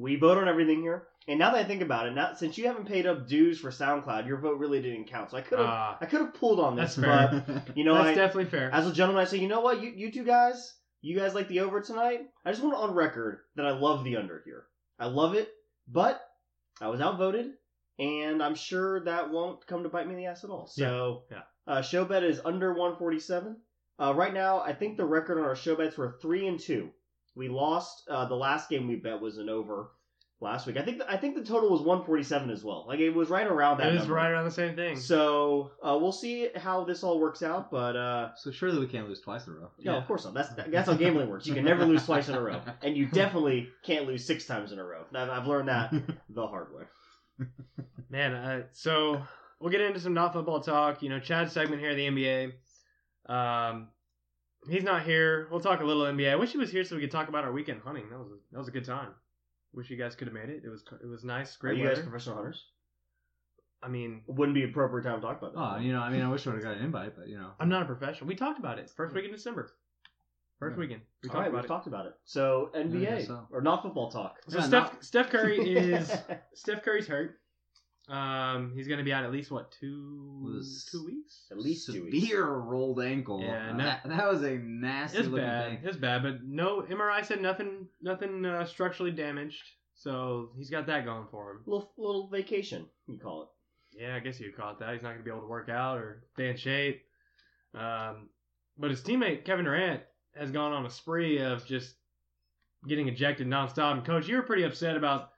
We 0.00 0.16
vote 0.16 0.38
on 0.38 0.48
everything 0.48 0.80
here. 0.80 1.06
And 1.28 1.38
now 1.38 1.50
that 1.52 1.64
I 1.64 1.64
think 1.68 1.82
about 1.82 2.06
it, 2.06 2.14
now 2.14 2.32
since 2.34 2.56
you 2.56 2.66
haven't 2.66 2.88
paid 2.88 3.06
up 3.06 3.28
dues 3.28 3.60
for 3.60 3.70
SoundCloud, 3.70 4.26
your 4.26 4.38
vote 4.38 4.58
really 4.58 4.80
didn't 4.80 5.08
count. 5.10 5.30
So 5.30 5.36
I 5.36 5.42
could 5.42 5.58
have 5.58 5.68
Uh, 5.68 5.94
I 6.00 6.06
could 6.06 6.20
have 6.22 6.34
pulled 6.34 6.58
on 6.58 6.74
this, 6.76 6.94
That's 6.96 7.06
fair. 7.06 7.44
but 7.66 7.76
you 7.76 7.84
know 7.84 7.94
that's 7.94 8.08
I, 8.08 8.14
definitely 8.14 8.46
fair. 8.50 8.70
as 8.72 8.86
a 8.86 8.92
gentleman, 8.92 9.20
I 9.22 9.26
say, 9.26 9.38
you 9.38 9.48
know 9.48 9.60
what, 9.60 9.82
you 9.82 9.90
you 9.94 10.10
two 10.10 10.24
guys, 10.24 10.74
you 11.02 11.18
guys 11.18 11.34
like 11.34 11.48
the 11.48 11.60
over 11.60 11.80
tonight. 11.80 12.20
I 12.44 12.50
just 12.50 12.62
want 12.62 12.74
on 12.74 12.94
record 12.94 13.40
that 13.56 13.66
I 13.66 13.72
love 13.72 14.02
the 14.04 14.16
under 14.16 14.42
here. 14.44 14.64
I 14.98 15.06
love 15.06 15.34
it, 15.34 15.50
but 15.86 16.20
I 16.80 16.88
was 16.88 17.00
outvoted, 17.00 17.52
and 17.98 18.42
I'm 18.42 18.54
sure 18.54 19.04
that 19.04 19.30
won't 19.30 19.66
come 19.66 19.82
to 19.82 19.88
bite 19.90 20.06
me 20.06 20.14
in 20.14 20.18
the 20.20 20.26
ass 20.26 20.44
at 20.44 20.50
all. 20.50 20.66
So, 20.66 21.24
Yeah, 21.30 21.42
Uh, 21.66 21.82
show 21.82 22.04
bet 22.06 22.24
is 22.24 22.40
under 22.44 22.72
147. 22.72 23.56
Uh, 23.98 24.14
right 24.14 24.32
now, 24.32 24.60
I 24.60 24.72
think 24.72 24.96
the 24.96 25.04
record 25.04 25.38
on 25.38 25.44
our 25.44 25.54
show 25.56 25.76
bets 25.76 25.98
were 25.98 26.16
three 26.22 26.46
and 26.46 26.58
two. 26.58 26.90
We 27.34 27.48
lost 27.48 28.02
uh, 28.10 28.26
the 28.26 28.34
last 28.34 28.68
game 28.68 28.88
we 28.88 28.96
bet 28.96 29.20
was 29.20 29.38
an 29.38 29.48
over 29.48 29.90
last 30.40 30.66
week. 30.66 30.76
I 30.78 30.82
think 30.82 31.00
I 31.08 31.16
think 31.16 31.36
the 31.36 31.44
total 31.44 31.70
was 31.70 31.80
147 31.80 32.50
as 32.50 32.64
well. 32.64 32.84
Like 32.88 32.98
it 32.98 33.10
was 33.10 33.28
right 33.28 33.46
around 33.46 33.78
that. 33.78 33.88
It 33.88 33.92
was 33.92 34.00
number. 34.00 34.14
right 34.14 34.30
around 34.30 34.44
the 34.46 34.50
same 34.50 34.74
thing. 34.74 34.96
So 34.96 35.70
uh, 35.82 35.96
we'll 36.00 36.12
see 36.12 36.48
how 36.56 36.84
this 36.84 37.02
all 37.04 37.20
works 37.20 37.42
out, 37.42 37.70
but 37.70 37.94
uh, 37.96 38.30
So 38.36 38.50
surely 38.50 38.78
we 38.80 38.86
can't 38.86 39.08
lose 39.08 39.20
twice 39.20 39.46
in 39.46 39.52
a 39.52 39.56
row. 39.56 39.70
no, 39.78 39.92
Yeah. 39.92 39.98
of 39.98 40.06
course 40.06 40.24
not. 40.24 40.34
That's 40.34 40.48
that's 40.68 40.88
how 40.88 40.94
gambling 40.94 41.28
works. 41.30 41.46
You 41.46 41.54
can 41.54 41.64
never 41.64 41.84
lose 41.84 42.04
twice 42.04 42.28
in 42.28 42.34
a 42.34 42.40
row, 42.42 42.60
and 42.82 42.96
you 42.96 43.06
definitely 43.06 43.68
can't 43.84 44.06
lose 44.06 44.24
six 44.26 44.44
times 44.46 44.72
in 44.72 44.78
a 44.78 44.84
row. 44.84 45.04
I've, 45.14 45.30
I've 45.30 45.46
learned 45.46 45.68
that 45.68 45.92
the 46.30 46.46
hard 46.46 46.68
way. 46.74 47.46
Man, 48.10 48.34
uh, 48.34 48.62
so 48.72 49.22
we'll 49.60 49.70
get 49.70 49.80
into 49.82 50.00
some 50.00 50.14
not 50.14 50.32
football 50.32 50.60
talk. 50.60 51.02
You 51.02 51.10
know, 51.10 51.20
Chad's 51.20 51.52
segment 51.52 51.80
here 51.80 51.90
at 51.90 51.96
the 51.96 52.06
NBA. 52.08 52.52
Um, 53.32 53.88
he's 54.68 54.82
not 54.84 55.02
here. 55.02 55.48
We'll 55.50 55.60
talk 55.60 55.80
a 55.80 55.84
little 55.84 56.04
NBA. 56.04 56.30
I 56.30 56.36
wish 56.36 56.52
he 56.52 56.58
was 56.58 56.70
here 56.70 56.84
so 56.84 56.94
we 56.96 57.00
could 57.02 57.10
talk 57.10 57.28
about 57.28 57.44
our 57.44 57.52
weekend 57.52 57.80
hunting. 57.84 58.08
That 58.10 58.18
was 58.18 58.28
a, 58.28 58.36
that 58.52 58.58
was 58.58 58.68
a 58.68 58.72
good 58.72 58.84
time. 58.84 59.10
Wish 59.72 59.88
you 59.90 59.96
guys 59.96 60.14
could 60.16 60.26
have 60.26 60.34
made 60.34 60.48
it. 60.48 60.62
It 60.64 60.68
was 60.68 60.82
it 61.02 61.06
was 61.06 61.24
nice, 61.24 61.56
Are 61.56 61.58
great 61.60 61.78
you 61.78 61.84
weather. 61.84 61.96
guys 61.96 62.04
professional 62.04 62.36
hunters? 62.36 62.64
I 63.82 63.88
mean, 63.88 64.22
It 64.28 64.34
wouldn't 64.34 64.54
be 64.54 64.64
appropriate 64.64 65.04
time 65.04 65.20
to 65.20 65.26
talk 65.26 65.38
about 65.38 65.54
that. 65.54 65.60
Oh, 65.60 65.78
you 65.80 65.92
know, 65.92 66.00
I 66.00 66.10
mean, 66.10 66.20
I 66.20 66.28
wish 66.28 66.46
I 66.46 66.50
would 66.50 66.56
have 66.56 66.64
got 66.64 66.76
an 66.76 66.84
invite, 66.84 67.16
but 67.16 67.28
you 67.28 67.38
know. 67.38 67.52
I'm 67.58 67.68
not 67.70 67.82
a 67.82 67.86
professional. 67.86 68.28
We 68.28 68.34
talked 68.34 68.58
about 68.58 68.78
it 68.78 68.90
first 68.94 69.14
week 69.14 69.24
in 69.24 69.30
December. 69.30 69.72
First 70.58 70.76
Yeah. 70.76 70.80
weekend. 70.80 71.00
We 71.22 71.30
All 71.30 71.32
talked 71.34 71.40
right, 71.44 71.48
about 71.48 71.56
we've 71.62 71.64
it. 71.64 71.68
talked 71.68 71.86
about 71.86 72.04
it. 72.06 72.12
So 72.24 72.70
NBA 72.74 73.00
Yeah, 73.02 73.24
so. 73.24 73.46
or 73.50 73.62
not 73.62 73.82
football 73.82 74.10
talk. 74.10 74.36
So 74.48 74.58
Yeah, 74.58 74.64
Steph 74.64 74.92
not- 74.92 75.04
Steph 75.04 75.30
Curry 75.30 75.58
is 75.76 76.12
Steph 76.52 76.82
Curry's 76.82 77.06
hurt. 77.06 77.39
Um, 78.10 78.72
he's 78.74 78.88
gonna 78.88 79.04
be 79.04 79.12
out 79.12 79.22
at 79.24 79.30
least 79.30 79.50
what 79.52 79.70
two 79.70 80.40
Was- 80.42 80.88
two 80.90 81.04
weeks? 81.06 81.46
At 81.52 81.58
least 81.58 81.86
two 81.86 82.02
weeks. 82.04 82.18
severe 82.26 82.44
rolled 82.46 83.00
ankle. 83.00 83.40
Yeah, 83.40 83.70
Uh, 83.70 83.72
no- 83.76 83.84
that, 83.84 84.02
that 84.08 84.28
was 84.28 84.42
a 84.42 84.58
nasty 84.58 85.18
It's 85.18 85.28
looking 85.28 85.46
bad. 85.46 85.78
thing. 85.80 85.88
It's 85.88 85.96
bad, 85.96 86.22
but 86.24 86.42
no 86.42 86.82
MRI 86.82 87.22
said 87.24 87.40
nothing 87.40 87.86
nothing 88.00 88.44
uh, 88.44 88.64
structurally 88.64 89.12
damaged. 89.12 89.62
So 89.94 90.50
he's 90.56 90.70
got 90.70 90.86
that 90.86 91.04
going 91.04 91.26
for 91.30 91.52
him. 91.52 91.62
little 91.66 91.92
little 91.96 92.28
vacation, 92.28 92.86
you 93.06 93.18
call 93.18 93.42
it. 93.42 93.48
Yeah, 94.02 94.16
I 94.16 94.20
guess 94.20 94.40
you 94.40 94.46
could 94.50 94.56
call 94.60 94.72
it 94.72 94.78
that. 94.80 94.92
He's 94.92 95.02
not 95.02 95.12
gonna 95.12 95.22
be 95.22 95.30
able 95.30 95.42
to 95.42 95.46
work 95.46 95.68
out 95.68 95.98
or 95.98 96.24
stay 96.32 96.48
in 96.48 96.56
shape. 96.56 97.02
Um, 97.74 98.28
but 98.76 98.90
his 98.90 99.02
teammate 99.02 99.44
Kevin 99.44 99.66
Durant 99.66 100.02
has 100.34 100.50
gone 100.50 100.72
on 100.72 100.84
a 100.86 100.90
spree 100.90 101.38
of 101.40 101.64
just 101.66 101.94
getting 102.88 103.06
ejected 103.08 103.46
nonstop. 103.46 103.92
And 103.92 104.04
coach, 104.04 104.26
you 104.26 104.34
were 104.36 104.42
pretty 104.42 104.62
upset 104.64 104.96
about 104.96 105.30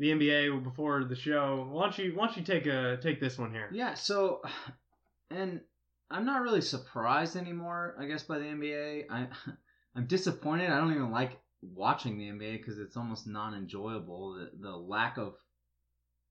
the 0.00 0.12
NBA 0.12 0.64
before 0.64 1.04
the 1.04 1.14
show. 1.14 1.68
Why 1.70 1.82
don't 1.82 1.98
you 1.98 2.12
why 2.16 2.26
don't 2.26 2.36
you 2.38 2.42
take 2.42 2.64
a 2.66 2.98
take 3.00 3.20
this 3.20 3.38
one 3.38 3.52
here? 3.52 3.68
Yeah, 3.70 3.94
so, 3.94 4.40
and 5.30 5.60
I'm 6.10 6.24
not 6.24 6.40
really 6.40 6.62
surprised 6.62 7.36
anymore, 7.36 7.94
I 8.00 8.06
guess, 8.06 8.22
by 8.22 8.38
the 8.38 8.46
NBA. 8.46 9.04
I, 9.10 9.28
I'm 9.94 10.06
disappointed. 10.06 10.70
I 10.70 10.78
don't 10.78 10.92
even 10.94 11.10
like 11.10 11.38
watching 11.62 12.16
the 12.16 12.30
NBA 12.30 12.58
because 12.58 12.78
it's 12.78 12.96
almost 12.96 13.26
non-enjoyable. 13.26 14.34
The 14.34 14.68
the 14.68 14.74
lack 14.74 15.18
of 15.18 15.34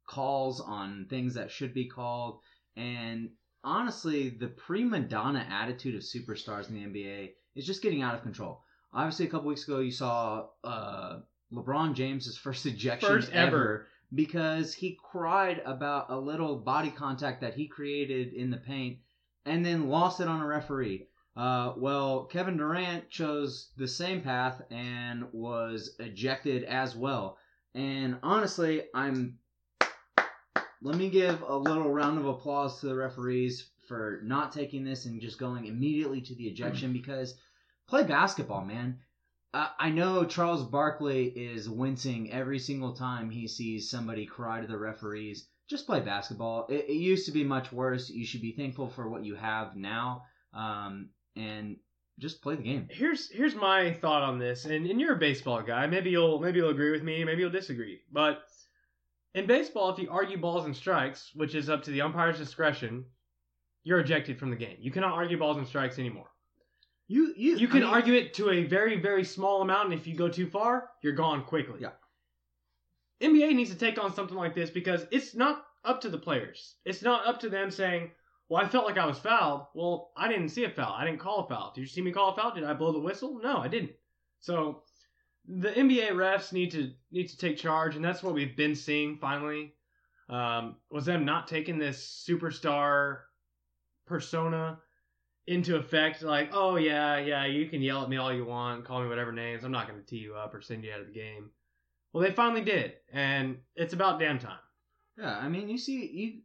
calls 0.07 0.59
on 0.59 1.05
things 1.07 1.35
that 1.35 1.51
should 1.51 1.75
be 1.75 1.85
called, 1.85 2.39
and 2.75 3.29
honestly, 3.63 4.29
the 4.29 4.47
prima 4.47 4.99
donna 4.99 5.45
attitude 5.47 5.93
of 5.93 6.01
superstars 6.01 6.69
in 6.69 6.73
the 6.73 6.88
NBA 6.88 7.33
is 7.55 7.67
just 7.67 7.83
getting 7.83 8.01
out 8.01 8.15
of 8.15 8.23
control. 8.23 8.63
Obviously, 8.91 9.27
a 9.27 9.29
couple 9.29 9.47
weeks 9.47 9.67
ago, 9.67 9.77
you 9.77 9.91
saw 9.91 10.47
uh, 10.63 11.19
LeBron 11.53 11.93
James's 11.93 12.37
first 12.37 12.65
ejection 12.65 13.09
First 13.09 13.31
ever. 13.31 13.87
because 14.13 14.73
he 14.73 14.97
cried 15.01 15.61
about 15.65 16.09
a 16.09 16.17
little 16.17 16.57
body 16.57 16.91
contact 16.91 17.41
that 17.41 17.55
he 17.55 17.67
created 17.67 18.33
in 18.33 18.49
the 18.49 18.57
paint 18.57 18.99
and 19.45 19.65
then 19.65 19.89
lost 19.89 20.19
it 20.19 20.27
on 20.27 20.41
a 20.41 20.45
referee. 20.45 21.07
Uh, 21.35 21.73
well, 21.77 22.25
Kevin 22.25 22.57
Durant 22.57 23.09
chose 23.09 23.69
the 23.77 23.87
same 23.87 24.21
path 24.21 24.61
and 24.71 25.25
was 25.31 25.95
ejected 25.99 26.63
as 26.65 26.95
well. 26.95 27.37
And 27.73 28.17
honestly, 28.23 28.83
I'm. 28.93 29.37
Let 30.81 30.95
me 30.95 31.09
give 31.09 31.41
a 31.41 31.55
little 31.55 31.91
round 31.91 32.19
of 32.19 32.25
applause 32.25 32.79
to 32.79 32.87
the 32.87 32.95
referees 32.95 33.69
for 33.87 34.21
not 34.23 34.51
taking 34.51 34.83
this 34.85 35.05
and 35.05 35.19
just 35.19 35.37
going 35.37 35.65
immediately 35.65 36.21
to 36.21 36.35
the 36.35 36.47
ejection 36.47 36.93
because 36.93 37.35
play 37.87 38.03
basketball, 38.03 38.63
man. 38.63 38.99
Uh, 39.53 39.67
I 39.79 39.89
know 39.89 40.25
Charles 40.25 40.63
Barkley 40.63 41.25
is 41.25 41.69
wincing 41.69 42.31
every 42.31 42.59
single 42.59 42.93
time 42.93 43.29
he 43.29 43.47
sees 43.47 43.89
somebody 43.89 44.25
cry 44.25 44.61
to 44.61 44.67
the 44.67 44.77
referees. 44.77 45.47
Just 45.67 45.87
play 45.87 45.99
basketball. 45.99 46.67
It, 46.69 46.85
it 46.87 46.93
used 46.93 47.25
to 47.25 47.31
be 47.31 47.43
much 47.43 47.71
worse. 47.71 48.09
You 48.09 48.25
should 48.25 48.41
be 48.41 48.51
thankful 48.51 48.89
for 48.89 49.09
what 49.09 49.25
you 49.25 49.35
have 49.35 49.75
now, 49.75 50.23
um, 50.53 51.09
and 51.35 51.77
just 52.19 52.41
play 52.41 52.55
the 52.55 52.63
game. 52.63 52.87
Here's 52.91 53.31
here's 53.31 53.55
my 53.55 53.93
thought 53.93 54.21
on 54.21 54.37
this, 54.37 54.65
and, 54.65 54.85
and 54.85 55.01
you're 55.01 55.15
a 55.15 55.19
baseball 55.19 55.63
guy. 55.63 55.87
Maybe 55.87 56.11
you'll 56.11 56.39
maybe 56.39 56.59
you'll 56.59 56.69
agree 56.69 56.91
with 56.91 57.03
me. 57.03 57.23
Maybe 57.23 57.41
you'll 57.41 57.49
disagree. 57.49 58.01
But 58.11 58.43
in 59.33 59.47
baseball, 59.47 59.89
if 59.89 59.99
you 59.99 60.09
argue 60.11 60.37
balls 60.37 60.65
and 60.65 60.75
strikes, 60.75 61.31
which 61.33 61.55
is 61.55 61.69
up 61.69 61.83
to 61.83 61.91
the 61.91 62.01
umpire's 62.01 62.37
discretion, 62.37 63.05
you're 63.83 63.99
ejected 63.99 64.37
from 64.37 64.51
the 64.51 64.55
game. 64.55 64.77
You 64.79 64.91
cannot 64.91 65.13
argue 65.13 65.39
balls 65.39 65.57
and 65.57 65.67
strikes 65.67 65.97
anymore. 65.97 66.29
You 67.09 67.33
you 67.35 67.57
You 67.57 67.67
can 67.67 67.77
I 67.77 67.85
mean, 67.87 67.93
argue 67.95 68.13
it 68.13 68.35
to 68.35 68.51
a 68.51 68.63
very, 68.65 68.99
very 68.99 69.23
small 69.23 69.63
amount, 69.63 69.85
and 69.85 69.99
if 69.99 70.05
you 70.05 70.15
go 70.15 70.29
too 70.29 70.45
far, 70.45 70.91
you're 71.01 71.13
gone 71.13 71.43
quickly. 71.43 71.79
Yeah. 71.81 71.89
NBA 73.19 73.55
needs 73.55 73.71
to 73.71 73.75
take 73.75 74.01
on 74.01 74.13
something 74.13 74.37
like 74.37 74.53
this 74.53 74.69
because 74.69 75.07
it's 75.11 75.35
not 75.35 75.65
up 75.83 76.01
to 76.01 76.09
the 76.09 76.19
players. 76.19 76.75
It's 76.85 77.01
not 77.01 77.25
up 77.25 77.39
to 77.39 77.49
them 77.49 77.71
saying, 77.71 78.11
Well, 78.47 78.63
I 78.63 78.69
felt 78.69 78.85
like 78.85 78.99
I 78.99 79.07
was 79.07 79.17
fouled. 79.17 79.65
Well, 79.73 80.11
I 80.15 80.27
didn't 80.27 80.49
see 80.49 80.65
a 80.65 80.69
foul. 80.69 80.93
I 80.93 81.03
didn't 81.03 81.19
call 81.19 81.39
a 81.39 81.47
foul. 81.47 81.73
Did 81.73 81.81
you 81.81 81.87
see 81.87 82.01
me 82.01 82.11
call 82.11 82.29
a 82.29 82.35
foul? 82.35 82.53
Did 82.53 82.63
I 82.63 82.75
blow 82.75 82.91
the 82.91 82.99
whistle? 82.99 83.39
No, 83.41 83.57
I 83.57 83.67
didn't. 83.67 83.93
So 84.39 84.83
the 85.47 85.71
NBA 85.71 86.11
refs 86.11 86.53
need 86.53 86.69
to 86.71 86.91
need 87.11 87.27
to 87.29 87.37
take 87.37 87.57
charge, 87.57 87.95
and 87.95 88.05
that's 88.05 88.21
what 88.21 88.35
we've 88.35 88.55
been 88.55 88.75
seeing 88.75 89.17
finally. 89.17 89.73
Um, 90.29 90.75
was 90.91 91.05
them 91.05 91.25
not 91.25 91.47
taking 91.47 91.79
this 91.79 92.23
superstar 92.29 93.21
persona 94.05 94.79
into 95.48 95.75
effect 95.75 96.22
like 96.22 96.50
oh 96.53 96.75
yeah 96.75 97.17
yeah 97.17 97.46
you 97.46 97.67
can 97.67 97.81
yell 97.81 98.03
at 98.03 98.10
me 98.10 98.17
all 98.17 98.34
you 98.34 98.46
want 98.46 98.86
call 98.86 99.01
me 99.01 99.08
whatever 99.08 99.31
names 99.31 99.63
i'm 99.63 99.72
not 99.72 99.88
going 99.88 100.00
to 100.00 100.05
tee 100.05 100.17
you 100.17 100.36
up 100.36 100.53
or 100.53 100.62
send 100.62 100.84
you 100.84 100.91
out 100.91 101.00
of 101.00 101.08
the 101.08 101.13
game 101.13 101.50
well 102.13 102.24
they 102.24 102.31
finally 102.31 102.62
did 102.63 102.93
and 103.12 103.58
it's 103.75 103.93
about 103.93 104.19
damn 104.19 104.38
time 104.39 104.60
Yeah, 105.17 105.38
I 105.38 105.50
mean, 105.50 105.67
you 105.67 105.77
see, 105.77 106.10
you 106.13 106.41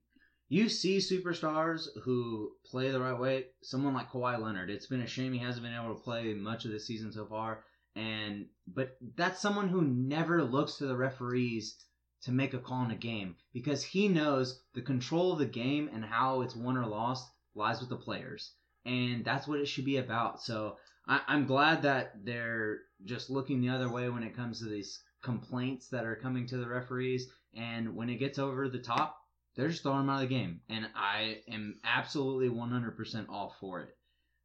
you 0.48 0.68
see 0.68 0.98
superstars 0.98 1.86
who 2.02 2.52
play 2.66 2.90
the 2.90 3.00
right 3.00 3.18
way. 3.18 3.46
Someone 3.62 3.94
like 3.94 4.10
Kawhi 4.10 4.38
Leonard. 4.40 4.68
It's 4.70 4.88
been 4.88 5.00
a 5.02 5.06
shame 5.06 5.32
he 5.32 5.38
hasn't 5.38 5.64
been 5.64 5.74
able 5.74 5.94
to 5.94 6.02
play 6.02 6.34
much 6.34 6.64
of 6.64 6.72
the 6.72 6.80
season 6.80 7.12
so 7.12 7.24
far. 7.26 7.64
And 7.94 8.46
but 8.66 8.96
that's 9.16 9.40
someone 9.40 9.68
who 9.68 9.82
never 9.82 10.42
looks 10.42 10.76
to 10.78 10.86
the 10.86 10.96
referees 10.96 11.76
to 12.22 12.32
make 12.32 12.52
a 12.54 12.58
call 12.58 12.84
in 12.84 12.90
a 12.90 12.96
game 12.96 13.36
because 13.52 13.84
he 13.84 14.08
knows 14.08 14.62
the 14.74 14.82
control 14.82 15.32
of 15.32 15.38
the 15.38 15.46
game 15.46 15.88
and 15.94 16.04
how 16.04 16.42
it's 16.42 16.56
won 16.56 16.76
or 16.76 16.86
lost 16.86 17.30
lies 17.54 17.80
with 17.80 17.90
the 17.90 17.96
players, 17.96 18.54
and 18.86 19.24
that's 19.24 19.46
what 19.46 19.60
it 19.60 19.66
should 19.66 19.84
be 19.84 19.98
about. 19.98 20.42
So 20.42 20.76
I, 21.06 21.20
I'm 21.26 21.46
glad 21.46 21.82
that 21.82 22.24
they're 22.24 22.80
just 23.04 23.30
looking 23.30 23.60
the 23.60 23.70
other 23.70 23.90
way 23.90 24.08
when 24.08 24.22
it 24.22 24.36
comes 24.36 24.58
to 24.60 24.66
these 24.66 25.02
complaints 25.22 25.88
that 25.88 26.04
are 26.04 26.16
coming 26.16 26.46
to 26.46 26.58
the 26.58 26.68
referees 26.68 27.28
and 27.54 27.94
when 27.94 28.10
it 28.10 28.16
gets 28.16 28.38
over 28.38 28.68
the 28.68 28.78
top, 28.78 29.18
they're 29.56 29.68
just 29.68 29.82
throwing 29.82 30.00
them 30.00 30.10
out 30.10 30.22
of 30.22 30.28
the 30.28 30.34
game. 30.34 30.60
And 30.68 30.88
I 30.94 31.38
am 31.48 31.78
absolutely 31.84 32.48
100% 32.48 33.26
all 33.28 33.54
for 33.60 33.80
it. 33.80 33.96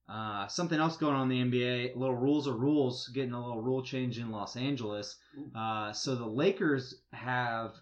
Uh, 0.07 0.47
something 0.47 0.79
else 0.79 0.97
going 0.97 1.15
on 1.15 1.31
in 1.31 1.51
the 1.51 1.59
NBA, 1.59 1.95
little 1.95 2.15
rules 2.15 2.47
of 2.47 2.59
rules, 2.59 3.07
getting 3.09 3.33
a 3.33 3.45
little 3.45 3.61
rule 3.61 3.83
change 3.83 4.17
in 4.17 4.31
Los 4.31 4.55
Angeles. 4.55 5.15
Uh, 5.55 5.91
so 5.93 6.15
the 6.15 6.25
Lakers 6.25 7.01
have, 7.13 7.73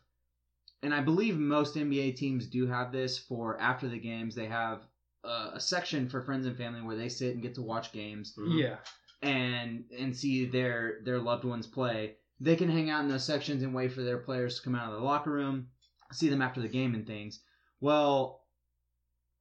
and 0.83 0.93
I 0.93 1.01
believe 1.01 1.37
most 1.37 1.75
NBA 1.75 2.17
teams 2.17 2.47
do 2.47 2.67
have 2.67 2.91
this 2.91 3.17
for 3.17 3.59
after 3.59 3.87
the 3.87 3.99
games, 3.99 4.35
they 4.35 4.47
have 4.47 4.81
a, 5.23 5.51
a 5.53 5.59
section 5.59 6.09
for 6.09 6.21
friends 6.21 6.45
and 6.45 6.57
family 6.57 6.81
where 6.81 6.95
they 6.95 7.09
sit 7.09 7.33
and 7.33 7.43
get 7.43 7.55
to 7.55 7.61
watch 7.61 7.91
games 7.91 8.33
mm-hmm. 8.37 8.57
yeah 8.57 8.77
and 9.21 9.85
and 9.97 10.15
see 10.15 10.45
their 10.45 10.99
their 11.03 11.19
loved 11.19 11.43
ones 11.43 11.67
play. 11.67 12.15
They 12.39 12.55
can 12.55 12.69
hang 12.69 12.89
out 12.89 13.03
in 13.03 13.09
those 13.09 13.25
sections 13.25 13.63
and 13.63 13.73
wait 13.73 13.91
for 13.91 14.03
their 14.03 14.19
players 14.19 14.57
to 14.57 14.63
come 14.63 14.75
out 14.75 14.93
of 14.93 14.99
the 14.99 15.05
locker 15.05 15.31
room, 15.31 15.69
see 16.11 16.29
them 16.29 16.41
after 16.41 16.61
the 16.61 16.67
game 16.67 16.93
and 16.93 17.07
things. 17.07 17.41
Well, 17.81 18.41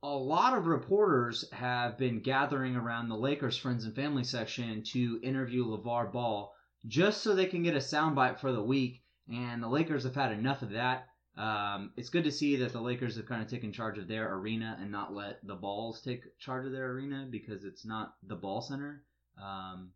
a 0.02 0.08
lot 0.08 0.56
of 0.56 0.66
reporters 0.66 1.50
have 1.52 1.98
been 1.98 2.20
gathering 2.20 2.74
around 2.74 3.08
the 3.08 3.16
Lakers 3.16 3.56
friends 3.56 3.84
and 3.84 3.94
family 3.94 4.24
section 4.24 4.82
to 4.92 5.20
interview 5.22 5.66
LeVar 5.66 6.12
Ball 6.12 6.54
just 6.86 7.22
so 7.22 7.34
they 7.34 7.46
can 7.46 7.62
get 7.62 7.74
a 7.74 7.78
soundbite 7.78 8.38
for 8.38 8.52
the 8.52 8.62
week. 8.62 9.02
And 9.30 9.62
the 9.62 9.68
Lakers 9.68 10.04
have 10.04 10.14
had 10.14 10.32
enough 10.32 10.62
of 10.62 10.70
that. 10.70 11.08
Um, 11.36 11.92
it's 11.96 12.08
good 12.08 12.24
to 12.24 12.32
see 12.32 12.56
that 12.56 12.72
the 12.72 12.80
Lakers 12.80 13.16
have 13.16 13.26
kind 13.26 13.42
of 13.42 13.48
taken 13.48 13.72
charge 13.72 13.98
of 13.98 14.08
their 14.08 14.34
arena 14.34 14.78
and 14.80 14.90
not 14.90 15.14
let 15.14 15.46
the 15.46 15.54
Balls 15.54 16.00
take 16.00 16.22
charge 16.38 16.64
of 16.66 16.72
their 16.72 16.90
arena 16.92 17.26
because 17.30 17.64
it's 17.64 17.84
not 17.84 18.14
the 18.26 18.36
Ball 18.36 18.62
Center. 18.62 19.02
Um, 19.42 19.92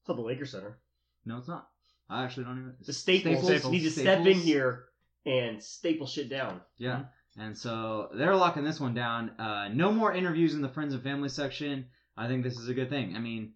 It's 0.00 0.08
not 0.08 0.16
the 0.16 0.22
Lakers 0.22 0.50
Center. 0.50 0.78
no, 1.24 1.38
it's 1.38 1.48
not. 1.48 1.68
I 2.10 2.24
actually 2.24 2.44
don't 2.44 2.58
even. 2.58 2.74
The 2.84 2.92
Staples, 2.92 3.44
Staples. 3.44 3.72
need 3.72 3.82
to 3.84 3.90
step 3.90 4.26
in 4.26 4.38
here 4.38 4.86
and 5.24 5.62
staple 5.62 6.06
shit 6.06 6.28
down. 6.28 6.60
Yeah. 6.76 7.04
And 7.38 7.56
so 7.56 8.10
they're 8.14 8.36
locking 8.36 8.62
this 8.64 8.78
one 8.78 8.94
down. 8.94 9.30
Uh, 9.38 9.68
no 9.72 9.90
more 9.90 10.12
interviews 10.12 10.54
in 10.54 10.60
the 10.60 10.68
friends 10.68 10.92
and 10.92 11.02
family 11.02 11.28
section. 11.28 11.86
I 12.16 12.28
think 12.28 12.44
this 12.44 12.58
is 12.58 12.68
a 12.68 12.74
good 12.74 12.90
thing. 12.90 13.16
I 13.16 13.20
mean, 13.20 13.54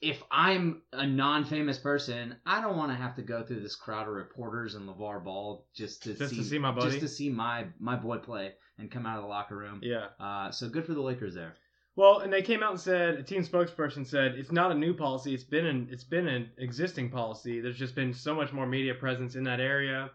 if 0.00 0.22
I'm 0.30 0.82
a 0.92 1.06
non-famous 1.06 1.78
person, 1.78 2.36
I 2.46 2.60
don't 2.62 2.76
want 2.76 2.90
to 2.90 2.96
have 2.96 3.16
to 3.16 3.22
go 3.22 3.42
through 3.42 3.60
this 3.60 3.76
crowd 3.76 4.08
of 4.08 4.14
reporters 4.14 4.74
and 4.74 4.88
LeVar 4.88 5.22
Ball 5.24 5.66
just 5.74 6.02
to 6.04 6.14
Just 6.14 6.30
see 6.30 6.36
to 6.36 6.44
see 6.44 6.58
my 6.58 6.72
buddy? 6.72 6.88
just 6.90 7.00
to 7.00 7.08
see 7.08 7.28
my 7.30 7.66
my 7.78 7.96
boy 7.96 8.18
play 8.18 8.52
and 8.78 8.90
come 8.90 9.04
out 9.04 9.16
of 9.18 9.22
the 9.24 9.28
locker 9.28 9.56
room. 9.56 9.80
yeah 9.82 10.06
Uh, 10.18 10.50
so 10.50 10.68
good 10.68 10.86
for 10.86 10.94
the 10.94 11.02
Lakers 11.02 11.34
there. 11.34 11.54
well 11.96 12.20
and 12.20 12.32
they 12.32 12.40
came 12.40 12.62
out 12.62 12.70
and 12.70 12.80
said 12.80 13.14
a 13.16 13.22
team 13.22 13.44
spokesperson 13.44 14.06
said 14.06 14.36
it's 14.36 14.52
not 14.52 14.72
a 14.72 14.74
new 14.74 14.94
policy 14.94 15.34
it's 15.34 15.44
been 15.44 15.66
an 15.66 15.88
it's 15.90 16.04
been 16.04 16.26
an 16.28 16.50
existing 16.58 17.10
policy 17.10 17.60
there's 17.60 17.76
just 17.78 17.94
been 17.94 18.14
so 18.14 18.34
much 18.34 18.52
more 18.54 18.66
media 18.66 18.94
presence 18.94 19.34
in 19.34 19.44
that 19.44 19.60
area 19.60 20.10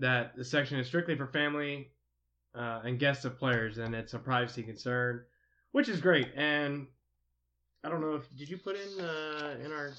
that 0.00 0.34
the 0.36 0.44
section 0.44 0.78
is 0.80 0.86
strictly 0.88 1.14
for 1.16 1.26
family 1.28 1.92
uh, 2.56 2.80
and 2.84 2.98
guests 2.98 3.24
of 3.24 3.38
players 3.38 3.78
and 3.78 3.94
it's 3.94 4.14
a 4.14 4.18
privacy 4.18 4.62
concern 4.64 5.22
which 5.72 5.88
is 5.88 6.00
great 6.00 6.28
and 6.34 6.86
i 7.84 7.88
don't 7.88 8.00
know 8.00 8.14
if 8.14 8.24
did 8.36 8.48
you 8.48 8.56
put 8.58 8.76
in 8.76 9.04
uh, 9.04 9.56
in 9.64 9.72
our 9.72 9.92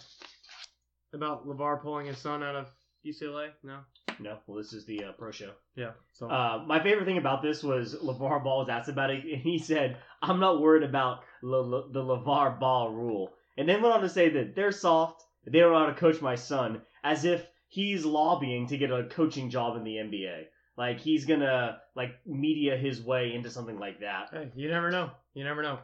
about 1.13 1.47
levar 1.47 1.81
pulling 1.81 2.05
his 2.07 2.17
son 2.17 2.41
out 2.43 2.55
of 2.55 2.69
ucla 3.05 3.50
no 3.63 3.79
No, 4.19 4.38
well, 4.45 4.57
this 4.57 4.73
is 4.73 4.85
the 4.85 5.03
uh, 5.05 5.11
pro 5.17 5.31
show. 5.31 5.51
yeah 5.75 5.91
so 6.13 6.29
Uh, 6.29 6.63
my 6.67 6.79
favorite 6.81 7.05
thing 7.05 7.17
about 7.17 7.41
this 7.41 7.63
was 7.63 7.95
LeVar 7.95 8.43
Ball 8.43 8.59
was 8.59 8.69
asked 8.69 8.89
about 8.89 9.09
it, 9.09 9.23
and 9.25 9.41
he 9.41 9.57
said, 9.57 9.97
I'm 10.21 10.39
not 10.39 10.61
worried 10.61 10.83
about 10.83 11.23
Le- 11.41 11.57
Le- 11.73 11.91
the 11.91 12.03
LeVar 12.03 12.59
Ball 12.59 12.91
rule. 12.91 13.33
And 13.57 13.67
then 13.67 13.81
went 13.81 13.95
on 13.95 14.01
to 14.01 14.09
say 14.09 14.29
that 14.29 14.55
they're 14.55 14.71
soft, 14.71 15.23
they 15.47 15.59
don't 15.59 15.71
know 15.73 15.79
how 15.79 15.88
to 15.88 15.93
coach 16.05 16.21
my 16.21 16.35
son, 16.35 16.81
as 17.03 17.25
if 17.25 17.47
he's 17.67 18.05
lobbying 18.05 18.67
to 18.67 18.77
get 18.77 18.91
a 18.91 19.05
coaching 19.05 19.50
job 19.50 19.75
in 19.77 19.83
the 19.83 19.95
NBA. 19.95 20.43
Like, 20.77 21.00
he's 21.00 21.25
gonna, 21.25 21.79
like, 21.95 22.11
media 22.27 22.77
his 22.77 23.01
way 23.01 23.33
into 23.33 23.50
something 23.50 23.79
like 23.79 24.00
that. 24.01 24.29
hey 24.31 24.51
you 24.55 24.69
never 24.69 24.91
know 24.91 25.09
you 25.33 25.43
never 25.43 25.63
know 25.63 25.79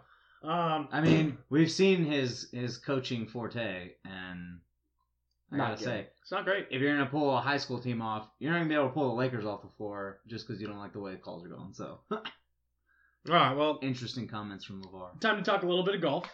um 0.47 0.87
I 0.91 1.01
mean, 1.01 1.37
we've 1.49 1.71
seen 1.71 2.05
his 2.05 2.49
his 2.51 2.77
coaching 2.77 3.27
forte, 3.27 3.91
and 4.05 4.59
I 5.51 5.57
gotta 5.57 5.75
good. 5.75 5.83
say, 5.83 6.07
it's 6.21 6.31
not 6.31 6.45
great 6.45 6.67
if 6.71 6.81
you're 6.81 6.95
gonna 6.95 7.09
pull 7.09 7.35
a 7.35 7.41
high 7.41 7.57
school 7.57 7.79
team 7.79 8.01
off, 8.01 8.27
you're 8.39 8.51
not 8.51 8.59
gonna 8.59 8.69
be 8.69 8.75
able 8.75 8.87
to 8.87 8.93
pull 8.93 9.09
the 9.09 9.15
Lakers 9.15 9.45
off 9.45 9.61
the 9.61 9.69
floor 9.77 10.19
just 10.27 10.47
because 10.47 10.61
you 10.61 10.67
don't 10.67 10.79
like 10.79 10.93
the 10.93 10.99
way 10.99 11.11
the 11.11 11.17
calls 11.17 11.45
are 11.45 11.49
going. 11.49 11.73
So, 11.73 11.99
all 12.11 12.21
right 13.27 13.53
well 13.53 13.79
interesting 13.81 14.27
comments 14.27 14.63
from 14.65 14.81
Levar, 14.83 15.19
time 15.19 15.37
to 15.37 15.43
talk 15.43 15.63
a 15.63 15.67
little 15.67 15.83
bit 15.83 15.95
of 15.95 16.01
golf 16.01 16.25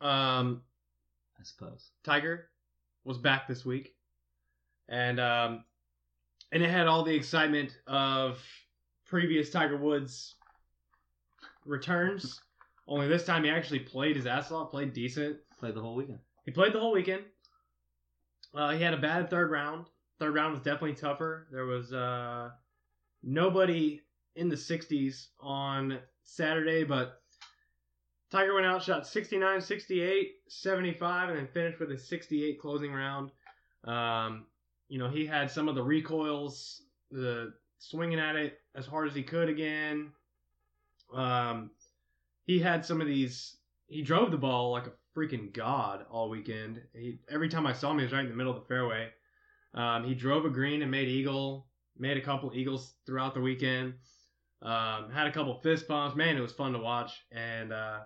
um 0.00 0.62
I 1.42 1.44
suppose. 1.44 1.90
Tiger 2.04 2.50
was 3.04 3.18
back 3.18 3.48
this 3.48 3.64
week, 3.64 3.96
and 4.88 5.18
um, 5.18 5.64
and 6.52 6.62
it 6.62 6.70
had 6.70 6.86
all 6.86 7.02
the 7.02 7.14
excitement 7.14 7.76
of 7.88 8.40
previous 9.06 9.50
Tiger 9.50 9.76
Woods 9.76 10.36
returns. 11.64 12.40
Only 12.86 13.08
this 13.08 13.24
time 13.24 13.44
he 13.44 13.50
actually 13.50 13.80
played 13.80 14.16
his 14.16 14.26
ass 14.26 14.50
off, 14.50 14.70
played 14.70 14.92
decent. 14.92 15.36
Played 15.58 15.74
the 15.74 15.80
whole 15.80 15.94
weekend. 15.94 16.18
He 16.44 16.50
played 16.50 16.72
the 16.72 16.80
whole 16.80 16.92
weekend. 16.92 17.22
Uh, 18.54 18.70
he 18.70 18.82
had 18.82 18.94
a 18.94 18.98
bad 18.98 19.30
third 19.30 19.50
round. 19.50 19.86
Third 20.18 20.34
round 20.34 20.52
was 20.52 20.62
definitely 20.62 20.94
tougher. 20.94 21.46
There 21.52 21.66
was 21.66 21.92
uh, 21.92 22.50
nobody 23.22 24.02
in 24.34 24.48
the 24.48 24.56
60s 24.56 25.28
on 25.40 25.98
Saturday, 26.24 26.84
but 26.84 27.22
Tiger 28.30 28.54
went 28.54 28.66
out, 28.66 28.82
shot 28.82 29.06
69, 29.06 29.60
68, 29.60 30.32
75, 30.48 31.28
and 31.28 31.38
then 31.38 31.46
finished 31.46 31.78
with 31.78 31.92
a 31.92 31.98
68 31.98 32.58
closing 32.60 32.92
round. 32.92 33.30
Um, 33.84 34.46
you 34.88 34.98
know, 34.98 35.08
he 35.08 35.26
had 35.26 35.50
some 35.50 35.68
of 35.68 35.74
the 35.74 35.82
recoils, 35.82 36.82
the 37.10 37.52
swinging 37.78 38.18
at 38.18 38.36
it 38.36 38.58
as 38.74 38.86
hard 38.86 39.08
as 39.08 39.14
he 39.14 39.22
could 39.22 39.48
again. 39.48 40.12
Um, 41.14 41.70
he 42.44 42.58
had 42.58 42.84
some 42.84 43.00
of 43.00 43.06
these. 43.06 43.56
He 43.86 44.02
drove 44.02 44.30
the 44.30 44.38
ball 44.38 44.72
like 44.72 44.86
a 44.86 44.92
freaking 45.16 45.52
god 45.52 46.06
all 46.10 46.30
weekend. 46.30 46.80
He, 46.94 47.18
every 47.30 47.48
time 47.48 47.66
I 47.66 47.72
saw 47.72 47.90
him, 47.90 47.98
he 47.98 48.04
was 48.04 48.12
right 48.12 48.24
in 48.24 48.30
the 48.30 48.36
middle 48.36 48.54
of 48.54 48.62
the 48.62 48.68
fairway. 48.68 49.08
Um, 49.74 50.04
he 50.04 50.14
drove 50.14 50.44
a 50.44 50.50
green 50.50 50.82
and 50.82 50.90
made 50.90 51.08
eagle. 51.08 51.66
Made 51.98 52.16
a 52.16 52.22
couple 52.22 52.52
eagles 52.54 52.94
throughout 53.04 53.34
the 53.34 53.40
weekend. 53.40 53.94
Um, 54.62 55.10
had 55.10 55.26
a 55.26 55.32
couple 55.32 55.60
fist 55.60 55.86
bumps. 55.88 56.16
Man, 56.16 56.36
it 56.36 56.40
was 56.40 56.52
fun 56.52 56.72
to 56.72 56.78
watch. 56.78 57.12
And 57.30 57.72
uh, 57.72 58.00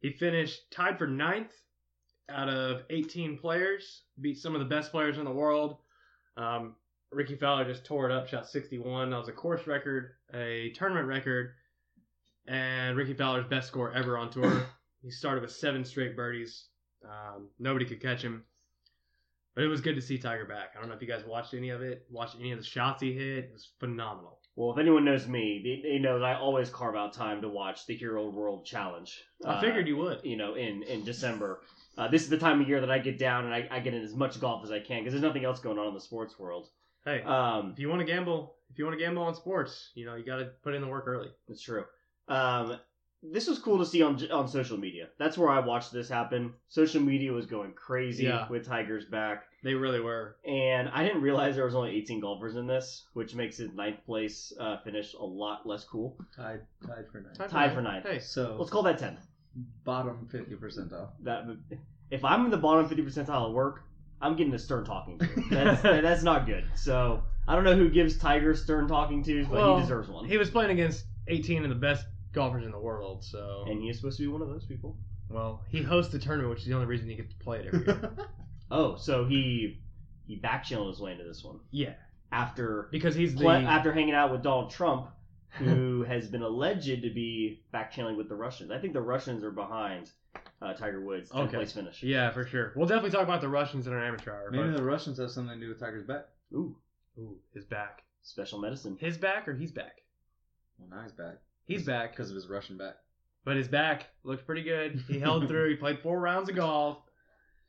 he 0.00 0.12
finished 0.12 0.70
tied 0.70 0.98
for 0.98 1.06
ninth 1.06 1.52
out 2.28 2.48
of 2.48 2.82
18 2.90 3.38
players. 3.38 4.02
Beat 4.20 4.38
some 4.38 4.54
of 4.54 4.60
the 4.60 4.66
best 4.66 4.92
players 4.92 5.18
in 5.18 5.24
the 5.24 5.32
world. 5.32 5.78
Um, 6.36 6.76
Rickie 7.12 7.36
Fowler 7.36 7.64
just 7.64 7.84
tore 7.84 8.08
it 8.08 8.12
up, 8.12 8.28
shot 8.28 8.48
61. 8.48 9.10
That 9.10 9.18
was 9.18 9.28
a 9.28 9.32
course 9.32 9.66
record, 9.66 10.12
a 10.34 10.70
tournament 10.76 11.06
record, 11.06 11.54
and 12.48 12.96
Rickie 12.96 13.14
Fowler's 13.14 13.46
best 13.46 13.68
score 13.68 13.92
ever 13.92 14.16
on 14.18 14.30
tour. 14.30 14.66
he 15.02 15.10
started 15.10 15.42
with 15.42 15.52
seven 15.52 15.84
straight 15.84 16.16
birdies. 16.16 16.66
Um, 17.04 17.48
nobody 17.58 17.84
could 17.84 18.00
catch 18.00 18.22
him. 18.22 18.44
But 19.54 19.64
it 19.64 19.68
was 19.68 19.80
good 19.80 19.94
to 19.94 20.02
see 20.02 20.18
Tiger 20.18 20.44
back. 20.44 20.74
I 20.76 20.80
don't 20.80 20.88
know 20.90 20.94
if 20.94 21.00
you 21.00 21.08
guys 21.08 21.24
watched 21.26 21.54
any 21.54 21.70
of 21.70 21.80
it, 21.80 22.04
watched 22.10 22.36
any 22.38 22.52
of 22.52 22.58
the 22.58 22.64
shots 22.64 23.00
he 23.00 23.12
hit. 23.14 23.44
It 23.44 23.50
was 23.54 23.70
phenomenal. 23.80 24.38
Well, 24.54 24.72
if 24.72 24.78
anyone 24.78 25.04
knows 25.04 25.26
me, 25.26 25.60
they, 25.82 25.88
they 25.88 25.98
know 25.98 26.18
that 26.18 26.24
I 26.24 26.34
always 26.38 26.68
carve 26.70 26.94
out 26.94 27.12
time 27.14 27.40
to 27.42 27.48
watch 27.48 27.86
the 27.86 27.94
Hero 27.96 28.28
World 28.28 28.66
Challenge. 28.66 29.14
I 29.44 29.54
Uh, 29.54 29.60
figured 29.60 29.86
you 29.88 29.96
would. 29.98 30.20
you 30.24 30.36
know, 30.36 30.54
in 30.54 30.82
in 30.82 31.04
December. 31.04 31.60
Uh, 31.96 32.08
this 32.08 32.22
is 32.22 32.28
the 32.28 32.36
time 32.38 32.60
of 32.60 32.68
year 32.68 32.80
that 32.80 32.90
I 32.90 32.98
get 32.98 33.18
down 33.18 33.46
and 33.46 33.54
I, 33.54 33.66
I 33.70 33.80
get 33.80 33.94
in 33.94 34.02
as 34.02 34.14
much 34.14 34.38
golf 34.38 34.62
as 34.62 34.70
I 34.70 34.80
can 34.80 34.98
because 35.00 35.14
there's 35.14 35.22
nothing 35.22 35.44
else 35.46 35.60
going 35.60 35.78
on 35.78 35.88
in 35.88 35.94
the 35.94 36.00
sports 36.00 36.38
world. 36.38 36.68
Hey, 37.06 37.22
Um, 37.22 37.70
if 37.72 37.78
you 37.78 37.88
want 37.88 38.00
to 38.00 38.06
gamble, 38.06 38.56
if 38.70 38.78
you 38.78 38.84
want 38.84 38.98
to 38.98 39.02
gamble 39.02 39.22
on 39.22 39.34
sports, 39.34 39.92
you 39.94 40.04
know 40.04 40.16
you 40.16 40.24
got 40.24 40.36
to 40.36 40.50
put 40.62 40.74
in 40.74 40.82
the 40.82 40.88
work 40.88 41.04
early. 41.06 41.28
It's 41.48 41.62
true. 41.62 41.84
Um, 42.28 42.78
this 43.22 43.48
was 43.48 43.58
cool 43.58 43.78
to 43.78 43.86
see 43.86 44.02
on 44.02 44.20
on 44.30 44.46
social 44.46 44.76
media. 44.76 45.08
That's 45.18 45.36
where 45.38 45.48
I 45.48 45.58
watched 45.60 45.92
this 45.92 46.08
happen. 46.08 46.52
Social 46.68 47.00
media 47.00 47.32
was 47.32 47.46
going 47.46 47.72
crazy 47.72 48.24
Yeah. 48.24 48.46
with 48.48 48.66
Tiger's 48.66 49.04
back, 49.06 49.44
They 49.64 49.74
really 49.74 50.00
were. 50.00 50.36
and 50.46 50.88
I 50.90 51.04
didn't 51.04 51.22
realize 51.22 51.56
there 51.56 51.64
was 51.64 51.74
only 51.74 51.90
18 51.96 52.20
golfers 52.20 52.56
in 52.56 52.66
this, 52.66 53.06
which 53.14 53.34
makes 53.34 53.56
his 53.56 53.72
ninth 53.72 54.04
place 54.06 54.52
uh, 54.60 54.76
finish 54.78 55.14
a 55.14 55.24
lot 55.24 55.66
less 55.66 55.84
cool. 55.84 56.16
Tied, 56.36 56.60
tied 56.86 57.06
for 57.10 57.20
ninth. 57.20 57.50
Tied 57.50 57.72
for 57.72 57.80
ninth. 57.82 58.04
Hey, 58.06 58.18
So 58.20 58.56
Let's 58.58 58.70
call 58.70 58.82
that 58.84 58.98
10th. 59.00 59.18
bottom 59.84 60.28
fifty 60.30 60.54
percentile. 60.54 61.08
That 61.22 61.46
if 62.10 62.24
I'm 62.24 62.44
in 62.44 62.50
the 62.50 62.58
bottom 62.58 62.86
50 62.88 63.02
percentile 63.02 63.48
at 63.48 63.52
work, 63.54 63.82
I'm 64.20 64.36
getting 64.36 64.54
a 64.54 64.58
stern 64.58 64.84
talking 64.84 65.18
to. 65.18 65.26
That's 65.50 65.82
that's 65.82 66.22
not 66.22 66.46
good. 66.46 66.64
So 66.74 67.22
I 67.48 67.54
don't 67.54 67.64
know 67.64 67.74
who 67.76 67.88
gives 67.90 68.16
Tiger 68.18 68.54
stern 68.54 68.86
talking 68.88 69.22
to, 69.24 69.42
but 69.46 69.52
Well, 69.52 69.76
he 69.76 69.82
deserves 69.82 70.08
one. 70.08 70.26
he 70.26 70.38
was 70.38 70.48
playing 70.50 70.70
against 70.70 71.06
18 71.28 71.64
of 71.64 71.70
the 71.70 71.74
best 71.74 72.06
golfers 72.36 72.64
in 72.64 72.70
the 72.70 72.78
world, 72.78 73.24
so 73.24 73.64
and 73.66 73.82
he 73.82 73.88
is 73.88 73.96
supposed 73.96 74.18
to 74.18 74.22
be 74.22 74.28
one 74.28 74.42
of 74.42 74.48
those 74.48 74.64
people. 74.64 74.96
well, 75.28 75.64
he 75.68 75.82
hosts 75.82 76.12
the 76.12 76.18
tournament, 76.20 76.50
which 76.50 76.60
is 76.60 76.66
the 76.66 76.74
only 76.74 76.86
reason 76.86 77.08
he 77.08 77.16
gets 77.16 77.32
to 77.32 77.38
play 77.40 77.58
it 77.58 77.66
every 77.66 77.84
year. 77.84 78.12
Oh, 78.70 78.96
so 78.96 79.24
he 79.24 79.78
he 80.26 80.40
backchanneled 80.40 80.88
his 80.88 81.00
way 81.00 81.12
into 81.12 81.22
this 81.22 81.44
one 81.44 81.60
yeah, 81.70 81.94
after 82.32 82.88
because 82.90 83.14
he's 83.14 83.34
the 83.36 83.46
after 83.46 83.92
hanging 83.92 84.14
out 84.14 84.32
with 84.32 84.42
Donald 84.42 84.70
Trump, 84.72 85.08
who 85.50 86.02
has 86.02 86.26
been 86.28 86.42
alleged 86.42 87.02
to 87.02 87.10
be 87.10 87.62
backchanneling 87.72 88.16
with 88.16 88.28
the 88.28 88.34
Russians. 88.34 88.70
I 88.72 88.78
think 88.78 88.92
the 88.92 89.00
Russians 89.00 89.44
are 89.44 89.52
behind 89.52 90.10
uh, 90.60 90.74
Tiger 90.74 91.00
Woods' 91.00 91.30
10th 91.30 91.46
Okay. 91.46 91.56
place 91.58 91.72
finish. 91.72 92.02
yeah 92.02 92.32
for 92.32 92.44
sure. 92.44 92.72
We'll 92.74 92.88
definitely 92.88 93.10
talk 93.12 93.22
about 93.22 93.40
the 93.40 93.48
Russians 93.48 93.86
in 93.86 93.92
our 93.92 94.04
amateur 94.04 94.32
hour. 94.32 94.50
Maybe 94.50 94.70
but, 94.70 94.76
the 94.78 94.82
Russians 94.84 95.18
have 95.18 95.30
something 95.30 95.54
to 95.54 95.64
do 95.64 95.68
with 95.68 95.78
Tiger's 95.78 96.04
back. 96.04 96.26
Ooh, 96.52 96.76
ooh, 97.18 97.36
his 97.54 97.64
back, 97.64 98.02
special 98.22 98.58
medicine. 98.58 98.96
his 99.00 99.16
back 99.16 99.46
or 99.46 99.54
he's 99.54 99.70
back. 99.70 100.02
Well, 100.78 100.88
now 100.90 101.04
he's 101.04 101.12
back 101.12 101.36
He's 101.66 101.82
back, 101.84 102.12
because 102.12 102.30
of 102.30 102.36
his 102.36 102.48
Russian 102.48 102.76
back. 102.78 102.94
but 103.44 103.56
his 103.56 103.68
back 103.68 104.06
looked 104.24 104.46
pretty 104.46 104.62
good. 104.62 105.02
He 105.08 105.18
held 105.20 105.46
through. 105.48 105.70
He 105.70 105.76
played 105.76 105.98
four 106.00 106.18
rounds 106.20 106.48
of 106.48 106.56
golf. 106.56 106.98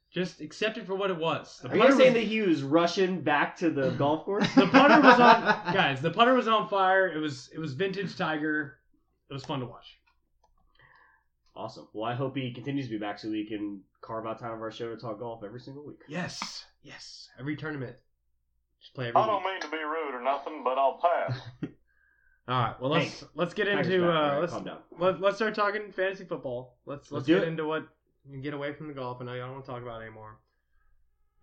Just 0.09 0.39
accept 0.39 0.77
it 0.77 0.85
for 0.87 0.95
what 0.95 1.09
it 1.11 1.17
was. 1.17 1.59
The 1.61 1.69
Are 1.69 1.75
you 1.75 1.81
putter 1.81 1.95
saying 1.97 2.13
was- 2.13 2.21
that 2.23 2.27
he 2.29 2.41
was 2.41 2.63
Russian 2.63 3.21
back 3.21 3.57
to 3.57 3.69
the 3.69 3.89
golf 3.97 4.23
course? 4.23 4.47
the 4.55 4.67
putter 4.67 5.01
was 5.01 5.19
on 5.19 5.41
guys 5.73 5.99
the 6.01 6.11
putter 6.11 6.33
was 6.33 6.47
on 6.47 6.69
fire 6.69 7.07
it 7.11 7.19
was 7.19 7.49
it 7.53 7.59
was 7.59 7.73
vintage 7.73 8.15
tiger 8.17 8.77
it 9.29 9.33
was 9.33 9.43
fun 9.43 9.59
to 9.59 9.65
watch 9.65 9.99
Awesome. 11.55 11.87
Well, 11.91 12.05
I 12.09 12.13
hope 12.13 12.37
he 12.37 12.53
continues 12.53 12.85
to 12.85 12.91
be 12.91 12.99
back 12.99 13.17
so 13.17 13.29
we 13.29 13.45
can 13.45 13.81
carve 14.01 14.27
out 14.27 14.39
time 14.39 14.53
of 14.53 14.61
our 14.61 14.71
show 14.71 14.93
to 14.93 15.01
talk 15.01 15.19
golf 15.19 15.43
every 15.43 15.59
single 15.59 15.85
week. 15.85 15.99
yes 16.07 16.63
yes 16.83 17.27
every 17.39 17.55
tournament 17.57 17.95
just 18.79 18.93
play 18.93 19.07
every 19.09 19.19
I 19.19 19.25
don't 19.25 19.43
week. 19.43 19.53
mean 19.53 19.61
to 19.61 19.69
be 19.69 19.77
rude 19.77 20.13
or 20.15 20.21
nothing, 20.23 20.61
but 20.63 20.77
I'll 20.77 20.99
pass. 21.01 21.39
All 22.47 22.61
right 22.61 22.79
well 22.81 22.89
let's 22.91 23.23
let's 23.35 23.53
get 23.53 23.65
Tiger's 23.65 23.87
into 23.87 24.01
back. 24.07 24.09
uh 24.09 24.17
All 24.19 24.29
right, 24.31 24.39
let's 24.41 24.53
calm 24.53 24.63
down. 24.63 24.77
let, 24.99 25.21
let's 25.21 25.35
start 25.35 25.53
talking 25.55 25.91
fantasy 25.91 26.23
football 26.25 26.77
let's 26.85 27.11
let's, 27.11 27.11
Let's 27.11 27.25
do 27.27 27.33
get 27.35 27.43
it. 27.43 27.47
into 27.49 27.65
what 27.65 27.87
get 28.41 28.53
away 28.53 28.73
from 28.73 28.87
the 28.87 28.93
golf 28.93 29.21
and 29.21 29.29
i 29.29 29.37
don't 29.37 29.51
want 29.53 29.65
to 29.65 29.71
talk 29.71 29.81
about 29.81 30.01
it 30.01 30.05
anymore 30.05 30.37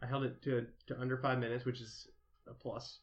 i 0.02 0.06
held 0.06 0.24
it 0.24 0.40
to 0.42 0.66
to 0.86 0.98
under 1.00 1.16
five 1.16 1.38
minutes 1.38 1.64
which 1.64 1.80
is 1.80 2.08
a 2.46 2.52
plus. 2.52 2.98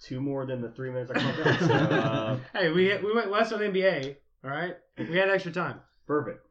Two 0.00 0.20
more 0.22 0.46
than 0.46 0.62
the 0.62 0.70
three 0.70 0.90
minutes 0.90 1.10
I 1.10 1.20
called 1.20 1.46
out. 1.46 1.60
So, 1.68 1.74
uh, 1.74 2.38
hey 2.58 2.70
we 2.70 2.96
we 2.98 3.14
went 3.14 3.30
less 3.30 3.52
on 3.52 3.58
the 3.60 3.66
nba 3.66 4.16
all 4.44 4.50
right 4.50 4.76
we 4.98 5.16
had 5.16 5.28
extra 5.28 5.52
time 5.52 5.80
perfect. 6.06 6.46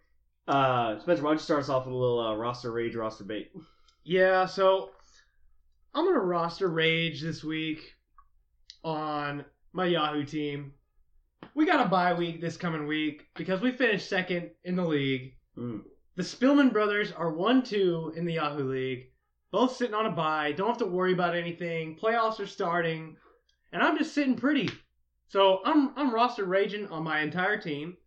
Uh, 0.48 1.00
Spencer, 1.00 1.24
why 1.24 1.30
don't 1.30 1.38
you 1.38 1.44
start 1.44 1.62
us 1.62 1.70
off 1.70 1.86
with 1.88 1.96
a 1.96 1.98
little 1.98 2.20
uh, 2.20 2.36
roster 2.36 2.72
rage, 2.72 2.94
roster 2.96 3.24
bait? 3.24 3.52
Yeah, 4.04 4.46
so 4.46 4.92
I'm 5.96 6.06
gonna 6.06 6.20
roster 6.20 6.68
rage 6.68 7.20
this 7.24 7.44
week 7.44 7.96
on 8.84 9.44
my 9.74 9.86
Yahoo 9.88 10.24
team. 10.24 10.74
We 11.54 11.66
got 11.66 11.86
a 11.86 11.90
bye 11.90 12.14
week 12.14 12.42
this 12.42 12.58
coming 12.58 12.88
week 12.88 13.28
because 13.36 13.62
we 13.62 13.72
finished 13.72 14.10
second 14.10 14.52
in 14.64 14.76
the 14.76 14.86
league. 14.86 15.34
Mm. 15.58 15.82
The 16.16 16.24
Spillman 16.24 16.72
brothers 16.72 17.12
are 17.12 17.32
one 17.34 17.64
two 17.64 18.14
in 18.16 18.26
the 18.26 18.34
Yahoo 18.34 18.70
League, 18.72 19.12
both 19.52 19.76
sitting 19.76 19.94
on 19.94 20.06
a 20.06 20.12
bye. 20.12 20.54
Don't 20.54 20.68
have 20.70 20.78
to 20.78 20.86
worry 20.86 21.14
about 21.14 21.36
anything. 21.36 21.98
Playoffs 22.02 22.40
are 22.40 22.48
starting, 22.48 23.18
and 23.72 23.82
I'm 23.84 23.98
just 23.98 24.14
sitting 24.14 24.36
pretty. 24.36 24.70
So 25.28 25.62
I'm 25.66 25.92
I'm 25.98 26.14
roster 26.14 26.46
raging 26.46 26.88
on 26.88 27.04
my 27.04 27.22
entire 27.22 27.60
team. 27.60 27.98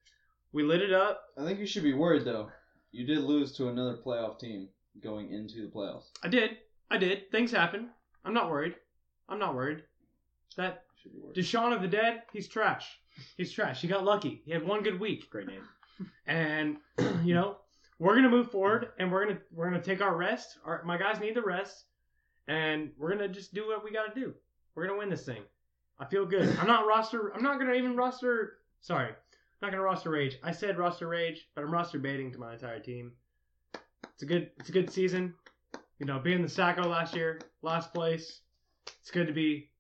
We 0.53 0.63
lit 0.63 0.83
it 0.83 0.93
up. 0.93 1.23
I 1.39 1.45
think 1.45 1.59
you 1.59 1.67
should 1.67 1.83
be 1.83 1.95
worried 1.95 2.25
though. 2.25 2.51
You 2.93 3.07
did 3.07 3.19
lose 3.19 3.53
to 3.57 3.69
another 3.69 3.99
playoff 4.05 4.39
team 4.39 4.69
going 5.03 5.33
into 5.33 5.63
the 5.63 5.69
playoffs. 5.71 6.07
I 6.23 6.29
did. 6.29 6.59
I 6.91 6.97
did. 6.97 7.31
Things 7.31 7.51
happen. 7.51 7.91
I'm 8.25 8.35
not 8.35 8.51
worried. 8.51 8.75
I'm 9.29 9.39
not 9.39 9.55
worried. 9.55 9.83
That 10.57 10.85
Should 11.03 11.13
be 11.13 11.19
worried. 11.19 11.37
Deshaun 11.37 11.75
of 11.75 11.83
the 11.83 11.89
Dead, 11.89 12.23
he's 12.33 12.49
trash. 12.49 12.99
He's 13.37 13.53
trash. 13.53 13.81
He 13.81 13.89
got 13.89 14.05
lucky. 14.05 14.43
He 14.45 14.53
had 14.53 14.67
one 14.67 14.83
good 14.83 15.01
week. 15.01 15.31
Great 15.31 15.47
name. 15.47 15.63
And 16.29 16.77
you 17.25 17.35
know, 17.35 17.57
we're 17.99 18.15
gonna 18.15 18.29
move 18.29 18.53
forward 18.53 18.91
and 19.01 19.11
we're 19.11 19.27
gonna 19.27 19.41
we're 19.53 19.69
gonna 19.69 19.83
take 19.83 20.01
our 20.01 20.15
rest. 20.17 20.59
Our 20.65 20.83
my 20.85 20.97
guys 20.97 21.19
need 21.19 21.35
the 21.35 21.43
rest. 21.43 21.87
And 22.47 22.91
we're 22.97 23.11
gonna 23.11 23.29
just 23.29 23.53
do 23.53 23.67
what 23.67 23.83
we 23.83 23.91
gotta 23.91 24.15
do. 24.15 24.33
We're 24.75 24.87
gonna 24.87 24.99
win 24.99 25.11
this 25.11 25.25
thing. 25.25 25.43
I 25.99 26.05
feel 26.05 26.25
good. 26.25 26.57
I'm 26.61 26.69
not 26.69 26.87
roster 26.87 27.33
I'm 27.35 27.43
not 27.43 27.59
gonna 27.59 27.75
even 27.75 27.97
roster 27.97 28.59
sorry. 28.81 29.09
I'm 29.09 29.61
not 29.61 29.71
gonna 29.73 29.83
roster 29.83 30.11
rage. 30.11 30.39
I 30.45 30.53
said 30.53 30.79
roster 30.79 31.09
rage, 31.09 31.49
but 31.57 31.65
I'm 31.65 31.73
roster 31.73 31.99
baiting 31.99 32.31
to 32.33 32.39
my 32.39 32.53
entire 32.53 32.79
team. 32.79 33.13
It's 34.15 34.23
a 34.23 34.27
good 34.27 34.51
it's 34.61 34.69
a 34.69 34.73
good 34.73 34.93
season. 34.93 35.35
You 35.99 36.07
know, 36.07 36.21
being 36.21 36.43
the 36.43 36.49
Sacko 36.49 36.87
last 36.87 37.17
year, 37.17 37.41
last 37.63 37.93
place. 37.93 38.41
It's 39.01 39.11
good 39.11 39.27
to 39.27 39.33
be 39.33 39.71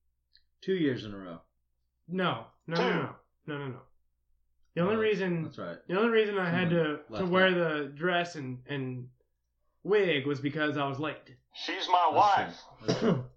Two 0.60 0.74
years 0.74 1.04
in 1.04 1.14
a 1.14 1.16
row. 1.16 1.38
no, 2.08 2.46
no, 2.66 2.76
no, 2.76 3.02
no, 3.02 3.10
no, 3.48 3.58
no, 3.58 3.66
no. 3.68 3.80
The 4.74 4.82
only 4.82 4.96
Oh, 4.96 5.00
reason 5.00 5.42
That's 5.44 5.58
right. 5.58 5.76
the 5.88 5.98
only 5.98 6.10
reason 6.10 6.38
I 6.38 6.48
had 6.50 6.70
to, 6.70 7.00
Someone 7.10 7.20
to 7.26 7.32
wear 7.32 7.46
out. 7.48 7.54
the 7.54 7.92
dress 7.96 8.36
and, 8.36 8.58
and 8.68 9.08
wig 9.82 10.26
was 10.26 10.40
because 10.40 10.76
I 10.76 10.86
was 10.86 11.00
late. 11.00 11.16
She's 11.54 11.88
my 11.88 12.10
That's 12.12 12.36
wife. 12.38 12.62
That's 12.86 12.98
true. 13.00 13.24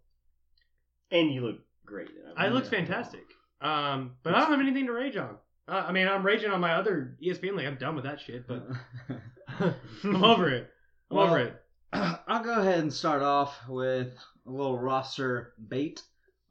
And 1.14 1.34
you 1.34 1.42
look 1.42 1.58
great. 1.86 2.08
I 2.38 2.48
looked 2.48 2.68
Yeah. 2.72 2.80
fantastic. 2.80 3.26
Um, 3.60 4.12
but 4.24 4.34
I 4.34 4.40
don't 4.40 4.52
have 4.52 4.60
anything 4.62 4.86
to 4.86 4.94
rage 4.94 5.18
on. 5.18 5.36
Uh, 5.68 5.84
I 5.88 5.92
mean, 5.92 6.08
I'm 6.08 6.26
raging 6.26 6.52
on 6.52 6.62
my 6.62 6.76
other 6.76 7.18
ESPN 7.22 7.56
league. 7.58 7.68
I'm 7.68 7.76
done 7.76 7.96
with 7.96 8.06
that 8.06 8.22
shit, 8.22 8.48
but 8.48 8.66
I'm 10.06 10.24
over 10.24 10.50
it. 10.50 10.70
I'm 11.10 11.18
Well, 11.18 11.28
over 11.28 11.40
it. 11.40 11.62
I'll 11.94 12.44
go 12.44 12.60
ahead 12.62 12.80
and 12.80 12.94
start 12.94 13.22
off 13.24 13.58
with 13.68 14.14
a 14.48 14.50
little 14.50 14.80
roster 14.80 15.54
bait. 15.68 16.02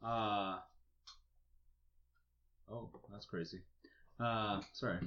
Uh, 0.05 0.57
oh, 2.71 2.89
that's 3.11 3.25
crazy. 3.25 3.59
Uh, 4.19 4.61
sorry. 4.73 4.99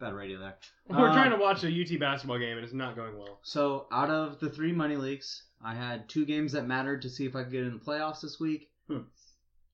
bad 0.00 0.14
radio 0.14 0.38
there. 0.38 0.56
We're 0.88 1.08
Uh, 1.10 1.12
trying 1.14 1.30
to 1.30 1.36
watch 1.36 1.64
a 1.64 1.68
UT 1.68 1.98
basketball 2.00 2.38
game 2.38 2.56
and 2.56 2.64
it's 2.64 2.72
not 2.74 2.96
going 2.96 3.16
well. 3.18 3.38
So 3.42 3.86
out 3.92 4.10
of 4.10 4.40
the 4.40 4.50
three 4.50 4.72
money 4.72 4.96
leagues, 4.96 5.42
I 5.64 5.74
had 5.74 6.08
two 6.08 6.24
games 6.26 6.52
that 6.52 6.66
mattered 6.66 7.02
to 7.02 7.10
see 7.10 7.26
if 7.26 7.36
I 7.36 7.42
could 7.44 7.52
get 7.52 7.64
in 7.64 7.74
the 7.74 7.84
playoffs 7.84 8.20
this 8.20 8.38
week. 8.40 8.70
Hmm. 8.88 9.02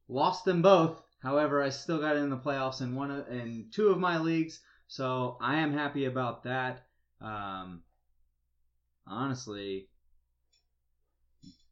Lost 0.09 0.45
them 0.45 0.61
both. 0.63 1.01
However, 1.23 1.63
I 1.63 1.69
still 1.69 2.01
got 2.01 2.17
in 2.17 2.31
the 2.31 2.37
playoffs 2.37 2.81
in 2.81 2.95
one 2.95 3.11
of, 3.11 3.29
in 3.29 3.67
two 3.73 3.89
of 3.89 3.99
my 3.99 4.19
leagues, 4.19 4.61
so 4.89 5.37
I 5.41 5.57
am 5.59 5.73
happy 5.73 6.07
about 6.07 6.45
that. 6.45 6.83
Um, 7.21 7.83
honestly, 9.07 9.89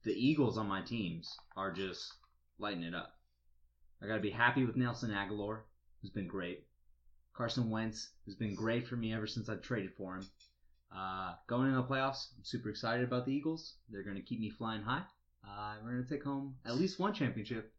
the 0.04 0.12
Eagles 0.12 0.58
on 0.58 0.68
my 0.68 0.82
teams 0.82 1.34
are 1.56 1.72
just 1.72 2.12
lighting 2.58 2.82
it 2.82 2.94
up. 2.94 3.12
I 4.02 4.06
got 4.06 4.16
to 4.16 4.20
be 4.20 4.30
happy 4.30 4.64
with 4.64 4.76
Nelson 4.76 5.10
Agholor, 5.10 5.60
who's 6.08 6.14
been 6.14 6.28
great. 6.28 6.64
Carson 7.34 7.70
Wentz 7.70 8.10
has 8.24 8.34
been 8.34 8.54
great 8.54 8.86
for 8.88 8.96
me 8.96 9.12
ever 9.12 9.26
since 9.26 9.48
I 9.48 9.56
traded 9.56 9.92
for 9.94 10.16
him. 10.16 10.26
Uh, 10.94 11.34
going 11.46 11.68
into 11.68 11.82
the 11.82 11.86
playoffs, 11.86 12.28
I'm 12.36 12.44
super 12.44 12.70
excited 12.70 13.04
about 13.04 13.26
the 13.26 13.32
Eagles. 13.32 13.74
They're 13.90 14.02
going 14.02 14.16
to 14.16 14.22
keep 14.22 14.40
me 14.40 14.50
flying 14.50 14.82
high. 14.82 15.02
Uh, 15.46 15.74
we're 15.82 15.92
going 15.92 16.04
to 16.04 16.10
take 16.10 16.24
home 16.24 16.54
at 16.64 16.76
least 16.76 16.98
one 16.98 17.12
championship. 17.12 17.72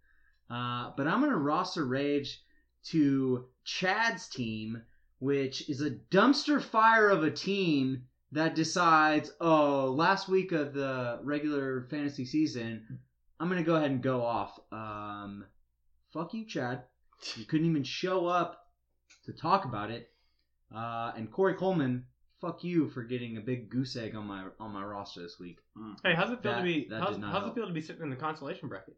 Uh, 0.50 0.92
but 0.96 1.08
I'm 1.08 1.20
going 1.20 1.32
to 1.32 1.38
roster 1.38 1.86
rage 1.86 2.42
to 2.86 3.46
Chad's 3.63 4.28
team, 4.30 4.82
which 5.20 5.68
is 5.70 5.82
a 5.82 5.92
dumpster 6.12 6.62
fire 6.62 7.10
of 7.10 7.24
a 7.24 7.32
team 7.32 8.04
that 8.32 8.56
decides, 8.56 9.32
oh, 9.42 9.92
last 9.98 10.30
week 10.30 10.52
of 10.52 10.74
the 10.74 11.20
regular 11.24 11.88
fantasy 11.89 12.26
season, 12.26 13.00
I'm 13.39 13.50
going 13.50 13.62
to 13.62 13.68
go 13.68 13.76
ahead 13.76 13.92
and 13.92 14.04
go 14.04 14.24
off. 14.24 14.60
Um, 14.72 15.46
fuck 16.13 16.34
you, 16.36 16.46
Chad. 16.46 16.84
You 17.36 17.45
couldn't 17.45 17.65
even 17.67 17.84
show 17.84 18.25
up 18.27 18.65
to 19.25 19.34
talk 19.34 19.65
about 19.65 19.91
it. 19.91 20.12
Uh, 20.73 21.12
and 21.17 21.32
Corey 21.32 21.55
Coleman, 21.55 22.05
fuck 22.41 22.63
you 22.63 22.89
for 22.89 23.03
getting 23.03 23.38
a 23.38 23.41
big 23.41 23.69
goose 23.69 23.95
egg 23.95 24.15
on 24.15 24.25
my 24.27 24.45
on 24.60 24.71
my 24.71 24.84
roster 24.84 25.21
this 25.21 25.38
week. 25.39 25.60
Hey, 26.03 26.13
how's 26.15 26.29
it 26.32 26.41
feel 26.41 26.51
That- 26.53 26.58
to 26.60 26.63
be 26.63 26.88
that 26.89 27.01
how's, 27.01 27.15
did 27.15 27.21
not 27.21 27.32
how's 27.32 27.41
it 27.41 27.45
help. 27.45 27.55
feel 27.55 27.67
to 27.67 27.73
be 27.73 27.82
sitting 27.82 28.03
in 28.03 28.10
the 28.10 28.15
consolation 28.15 28.69
bracket? 28.69 28.95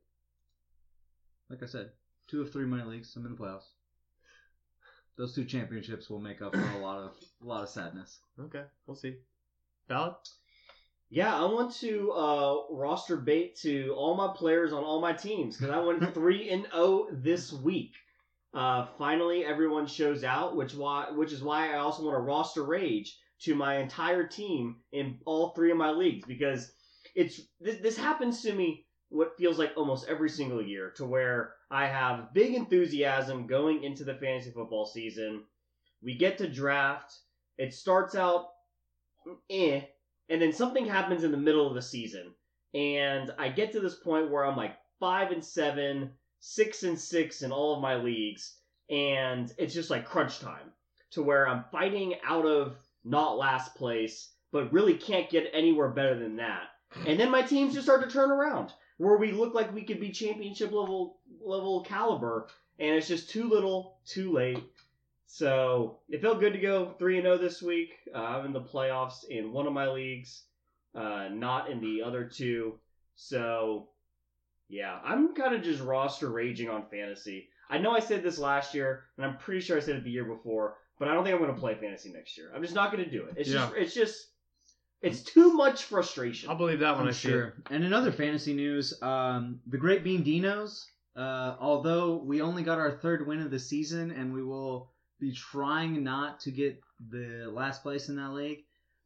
Like 1.50 1.64
I 1.64 1.66
said, 1.66 1.92
two 2.28 2.42
of 2.42 2.52
three 2.52 2.66
money 2.66 2.84
leagues. 2.84 3.16
I'm 3.16 3.26
in 3.26 3.36
the 3.36 3.38
playoffs. 3.38 3.68
Those 5.18 5.36
two 5.36 5.44
championships 5.46 6.10
will 6.10 6.20
make 6.22 6.42
up 6.42 6.54
for 6.54 6.62
a 6.72 6.78
lot 6.80 7.00
of 7.00 7.12
a 7.42 7.46
lot 7.46 7.64
of 7.64 7.70
sadness. 7.70 8.20
Okay, 8.40 8.64
we'll 8.86 8.96
see. 8.96 9.18
Valid? 9.88 10.14
Yeah, 11.10 11.36
I 11.38 11.44
want 11.46 11.74
to 11.76 12.12
uh, 12.14 12.56
roster 12.72 13.18
bait 13.18 13.58
to 13.64 13.94
all 13.98 14.16
my 14.16 14.34
players 14.34 14.72
on 14.72 14.84
all 14.86 15.02
my 15.02 15.12
teams 15.12 15.58
because 15.58 15.74
I 15.74 15.80
went 15.80 16.14
three 16.14 16.50
and 16.50 16.66
zero 16.72 17.08
this 17.12 17.52
week. 17.52 17.92
Uh, 18.54 18.86
finally, 18.98 19.46
everyone 19.46 19.88
shows 19.88 20.24
out, 20.24 20.56
which 20.56 20.74
why 20.74 21.10
which 21.12 21.32
is 21.32 21.42
why 21.42 21.74
I 21.74 21.78
also 21.78 22.04
want 22.04 22.16
to 22.16 22.22
roster 22.22 22.64
rage 22.64 23.18
to 23.42 23.56
my 23.56 23.78
entire 23.78 24.28
team 24.28 24.78
in 24.92 25.18
all 25.26 25.50
three 25.50 25.72
of 25.72 25.78
my 25.78 25.92
leagues 25.92 26.28
because 26.28 26.74
it's 27.16 27.42
this, 27.60 27.78
this 27.78 27.98
happens 27.98 28.42
to 28.42 28.54
me 28.54 28.86
what 29.10 29.38
feels 29.38 29.58
like 29.58 29.72
almost 29.76 30.08
every 30.08 30.30
single 30.30 30.62
year 30.62 30.92
to 30.96 31.06
where 31.06 31.54
I 31.70 31.88
have 31.88 32.34
big 32.34 32.54
enthusiasm 32.54 33.48
going 33.48 33.84
into 33.84 34.04
the 34.04 34.16
fantasy 34.16 34.52
football 34.52 34.86
season. 34.86 35.44
We 36.04 36.16
get 36.16 36.38
to 36.38 36.48
draft. 36.48 37.18
It 37.58 37.74
starts 37.74 38.16
out 38.16 38.50
eh, 39.50 39.82
and 40.30 40.42
then 40.42 40.54
something 40.54 40.86
happens 40.86 41.24
in 41.24 41.32
the 41.32 41.38
middle 41.38 41.68
of 41.68 41.76
the 41.76 41.82
season, 41.82 42.34
and 42.74 43.32
I 43.38 43.50
get 43.50 43.72
to 43.74 43.80
this 43.80 43.96
point 43.96 44.32
where 44.32 44.46
I'm 44.46 44.58
like 44.58 44.76
five 45.00 45.32
and 45.32 45.44
seven, 45.44 46.12
six 46.42 46.84
and 46.84 47.00
six 47.00 47.44
in 47.44 47.52
all 47.52 47.76
of 47.76 47.82
my 47.82 47.96
leagues, 47.96 48.58
and 48.90 49.54
it's 49.58 49.74
just 49.74 49.90
like 49.90 50.06
crunch 50.06 50.40
time 50.40 50.74
to 51.12 51.24
where 51.24 51.48
I'm 51.48 51.64
fighting 51.72 52.16
out 52.26 52.46
of 52.46 52.76
not 53.06 53.38
last 53.38 53.76
place, 53.76 54.30
but 54.52 54.74
really 54.74 54.96
can't 54.96 55.30
get 55.30 55.50
anywhere 55.54 55.90
better 55.90 56.20
than 56.20 56.36
that. 56.38 56.64
And 57.08 57.20
then 57.20 57.32
my 57.32 57.42
teams 57.42 57.74
just 57.74 57.86
start 57.86 58.04
to 58.04 58.10
turn 58.10 58.32
around, 58.32 58.74
where 58.98 59.18
we 59.18 59.32
look 59.32 59.54
like 59.54 59.74
we 59.74 59.84
could 59.84 60.00
be 60.00 60.12
championship 60.12 60.72
level 60.72 61.20
level 61.42 61.84
caliber, 61.84 62.48
and 62.80 62.96
it's 62.96 63.08
just 63.08 63.30
too 63.30 63.48
little, 63.48 64.00
too 64.06 64.34
late. 64.34 64.64
So 65.28 66.00
it 66.10 66.22
felt 66.22 66.42
good 66.42 66.54
to 66.54 66.60
go 66.60 66.94
three 67.00 67.18
and 67.18 67.26
zero 67.26 67.38
this 67.38 67.62
week. 67.62 67.94
Uh, 68.14 68.18
I'm 68.18 68.48
in 68.48 68.54
the 68.54 68.62
playoffs 68.62 69.24
in 69.30 69.54
one 69.54 69.68
of 69.68 69.74
my 69.74 69.88
leagues, 69.88 70.44
uh, 70.94 71.30
not 71.32 71.70
in 71.70 71.80
the 71.80 72.04
other 72.04 72.26
two. 72.26 72.80
So 73.16 73.88
yeah, 74.72 75.00
I'm 75.04 75.36
kind 75.36 75.54
of 75.54 75.62
just 75.62 75.84
roster 75.84 76.30
raging 76.30 76.70
on 76.70 76.86
fantasy. 76.90 77.50
I 77.70 77.78
know 77.78 77.92
I 77.92 78.00
said 78.00 78.24
this 78.24 78.40
last 78.40 78.74
year, 78.74 79.04
and 79.18 79.26
I'm 79.26 79.38
pretty 79.38 79.60
sure 79.60 79.76
I 79.76 79.82
said 79.82 79.98
it 79.98 80.04
the 80.06 80.10
year 80.10 80.24
before, 80.24 80.78
but 80.98 81.10
I 81.10 81.14
don't 81.14 81.26
think 81.26 81.36
I'm 81.36 81.42
going 81.42 81.54
to 81.54 81.60
play 81.60 81.76
fantasy 81.76 82.12
next 82.12 82.38
year. 82.38 82.52
I'm 82.56 82.62
just 82.62 82.74
not 82.74 82.92
going 82.92 83.04
to 83.04 83.10
do 83.10 83.26
it. 83.26 83.34
It's 83.36 83.50
just 83.50 83.74
it's 83.76 83.94
just 83.94 84.28
it's 85.02 85.24
too 85.24 85.54
much 85.54 85.84
frustration. 85.84 86.50
I'll 86.50 86.56
believe 86.56 86.80
that 86.80 86.94
one. 86.94 87.04
I'm 87.04 87.10
I 87.10 87.12
see 87.12 87.28
it. 87.28 87.32
sure. 87.32 87.54
And 87.70 87.84
in 87.84 87.92
other 87.92 88.14
fantasy 88.14 88.54
news, 88.54 88.94
um, 89.02 89.60
the 89.68 89.78
Great 89.78 90.04
Bean 90.04 90.24
Dinos. 90.24 90.86
Uh, 91.14 91.58
although 91.60 92.16
we 92.16 92.42
only 92.42 92.64
got 92.64 92.80
our 92.80 92.92
third 92.92 93.28
win 93.28 93.42
of 93.42 93.52
the 93.52 93.60
season, 93.60 94.12
and 94.12 94.34
we 94.34 94.42
will 94.42 94.90
be 95.20 95.34
trying 95.34 96.02
not 96.02 96.40
to 96.40 96.52
get 96.52 96.80
the 97.10 97.52
last 97.52 97.84
place 97.84 98.08
in 98.08 98.16
that 98.16 98.32
league. 98.32 98.64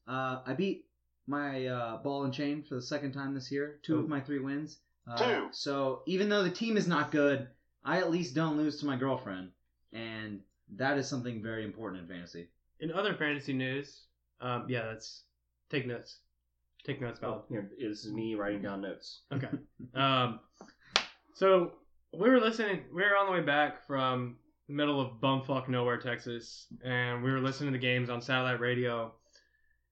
Uh, 0.07 0.41
I 0.45 0.53
beat 0.53 0.85
my 1.25 1.65
uh, 1.65 1.97
ball 2.03 2.23
and 2.25 2.33
chain 2.33 2.61
for 2.61 2.75
the 2.75 2.81
second 2.81 3.13
time 3.13 3.33
this 3.33 3.51
year. 3.51 3.79
Two 3.81 3.97
of 3.97 4.07
my 4.07 4.19
three 4.19 4.37
wins. 4.37 4.77
Uh, 5.09 5.17
Two. 5.17 5.47
So 5.51 6.01
even 6.05 6.29
though 6.29 6.43
the 6.43 6.49
team 6.49 6.77
is 6.77 6.87
not 6.87 7.11
good, 7.11 7.47
I 7.83 7.99
at 7.99 8.11
least 8.11 8.35
don't 8.35 8.57
lose 8.57 8.79
to 8.79 8.85
my 8.85 8.95
girlfriend, 8.95 9.51
and 9.93 10.39
that 10.75 10.97
is 10.97 11.07
something 11.07 11.41
very 11.43 11.63
important 11.63 12.01
in 12.01 12.07
fantasy. 12.07 12.47
In 12.79 12.91
other 12.91 13.13
fantasy 13.13 13.53
news, 13.53 14.01
um, 14.41 14.65
yeah, 14.67 14.85
that's 14.85 15.23
take 15.69 15.85
notes. 15.87 16.17
Take 16.85 17.01
notes, 17.01 17.19
Valid. 17.19 17.39
Oh, 17.39 17.45
here, 17.49 17.71
this 17.79 18.05
is 18.05 18.11
me 18.11 18.35
writing 18.35 18.61
down 18.61 18.81
notes. 18.81 19.21
Okay. 19.33 19.47
Um, 19.95 20.39
so 21.33 21.71
we 22.13 22.29
were 22.29 22.39
listening. 22.39 22.81
We 22.93 23.01
were 23.01 23.17
on 23.17 23.25
the 23.27 23.31
way 23.31 23.41
back 23.41 23.85
from 23.87 24.37
the 24.67 24.73
middle 24.73 24.99
of 25.01 25.19
bumfuck 25.21 25.67
nowhere, 25.67 25.97
Texas, 25.97 26.67
and 26.83 27.23
we 27.23 27.31
were 27.31 27.39
listening 27.39 27.71
to 27.71 27.77
the 27.77 27.81
games 27.81 28.09
on 28.09 28.21
satellite 28.21 28.59
radio. 28.59 29.13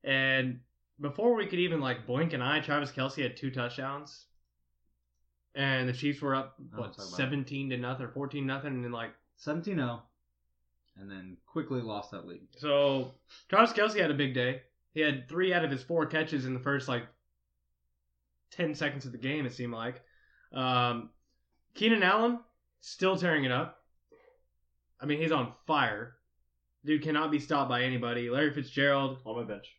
And 0.04 0.60
before 1.00 1.36
we 1.36 1.46
could 1.46 1.60
even 1.60 1.80
like 1.80 2.06
blink 2.06 2.34
an 2.34 2.42
eye, 2.42 2.60
Travis 2.60 2.92
Kelce 2.92 3.24
had 3.24 3.38
two 3.38 3.52
touchdowns, 3.52 4.26
and 5.56 5.88
the 5.88 5.94
Chiefs 5.94 6.22
were 6.22 6.36
up 6.36 6.56
I 6.60 6.64
don't 6.76 6.80
what 6.80 6.94
talk 6.94 7.06
about 7.06 7.14
it. 7.14 7.16
seventeen 7.16 7.70
to 7.70 7.78
nothing 7.78 8.06
or 8.06 8.10
fourteen 8.10 8.46
nothing, 8.46 8.74
and 8.74 8.84
then 8.84 8.92
like 8.92 9.12
17-0, 9.46 10.00
and 10.98 11.10
then 11.10 11.38
quickly 11.46 11.82
lost 11.82 12.12
that 12.12 12.26
lead. 12.28 12.42
So 12.58 13.14
Travis 13.50 13.74
Kelce 13.74 14.00
had 14.00 14.12
a 14.12 14.16
big 14.16 14.34
day. 14.34 14.62
He 14.94 15.02
had 15.02 15.28
three 15.28 15.54
out 15.54 15.66
of 15.66 15.72
his 15.72 15.82
four 15.84 16.06
catches 16.06 16.46
in 16.46 16.54
the 16.54 16.60
first 16.60 16.88
like 16.88 17.04
ten 18.52 18.76
seconds 18.76 19.06
of 19.06 19.12
the 19.12 19.18
game. 19.18 19.46
It 19.46 19.54
seemed 19.54 19.74
like. 19.74 20.02
Um, 20.54 21.10
Keenan 21.74 22.04
Allen 22.04 22.40
still 22.82 23.18
tearing 23.18 23.44
it 23.46 23.52
up. 23.52 23.80
I 25.02 25.06
mean, 25.06 25.20
he's 25.20 25.32
on 25.32 25.54
fire. 25.66 26.16
Dude 26.86 27.02
cannot 27.02 27.32
be 27.32 27.40
stopped 27.40 27.70
by 27.70 27.82
anybody. 27.84 28.30
Larry 28.30 28.54
Fitzgerald 28.54 29.18
on 29.26 29.36
my 29.38 29.44
bench. 29.44 29.76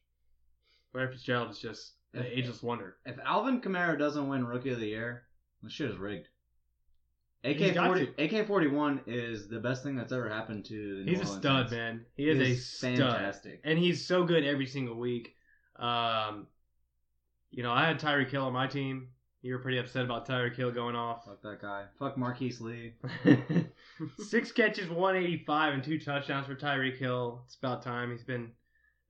Larry 0.93 1.13
Fitzgerald 1.13 1.51
is 1.51 1.59
just 1.59 1.93
an 2.13 2.25
ageless 2.27 2.63
wonder. 2.63 2.97
If 3.07 3.19
Alvin 3.25 3.61
Kamara 3.61 3.99
doesn't 3.99 4.29
win 4.29 4.45
Rookie 4.47 4.71
of 4.71 4.81
the 4.81 4.89
Year, 4.89 5.23
the 5.65 5.71
shit 5.71 5.91
is 5.91 5.97
rigged. 5.97 6.29
AK 7.45 7.75
forty 7.77 8.09
AK 8.19 8.47
forty 8.47 8.69
one 8.69 9.01
is 9.07 9.49
the 9.49 9.61
best 9.61 9.83
thing 9.83 9.97
that's 9.97 10.13
ever 10.13 10.29
happened 10.31 10.65
to 10.67 10.99
the 10.99 11.05
New 11.05 11.11
He's 11.11 11.21
a 11.21 11.25
Orleans 11.25 11.41
stud, 11.43 11.69
Saints. 11.69 11.73
man. 11.73 12.07
He 12.17 12.29
is 12.31 12.39
He 12.39 12.43
a 12.45 12.47
is 12.55 12.67
stud. 12.67 12.97
fantastic. 12.99 13.61
and 13.65 13.79
he's 13.79 14.07
so 14.07 14.25
good 14.25 14.45
every 14.45 14.67
single 14.67 14.99
week. 14.99 15.35
Um, 15.77 16.47
you 17.51 17.63
know, 17.63 17.73
I 17.73 17.87
had 17.87 18.01
Tyreek 18.01 18.31
Hill 18.31 18.45
on 18.45 18.53
my 18.53 18.67
team. 18.67 19.09
You 19.43 19.53
were 19.53 19.59
pretty 19.59 19.77
upset 19.79 20.05
about 20.07 20.27
Tyreek 20.27 20.57
Hill 20.57 20.71
going 20.71 20.97
off. 20.97 21.27
Fuck 21.27 21.43
that 21.43 21.61
guy. 21.61 21.85
Fuck 21.99 22.17
Marquise 22.17 22.63
Lee. 22.63 22.95
Six 24.19 24.51
catches, 24.53 24.89
185, 24.89 25.75
and 25.75 25.85
two 25.85 25.99
touchdowns 26.01 26.47
for 26.47 26.55
Tyreek 26.55 26.97
Hill. 26.97 27.43
It's 27.45 27.57
about 27.57 27.83
time. 27.83 28.11
He's 28.11 28.25
been 28.25 28.53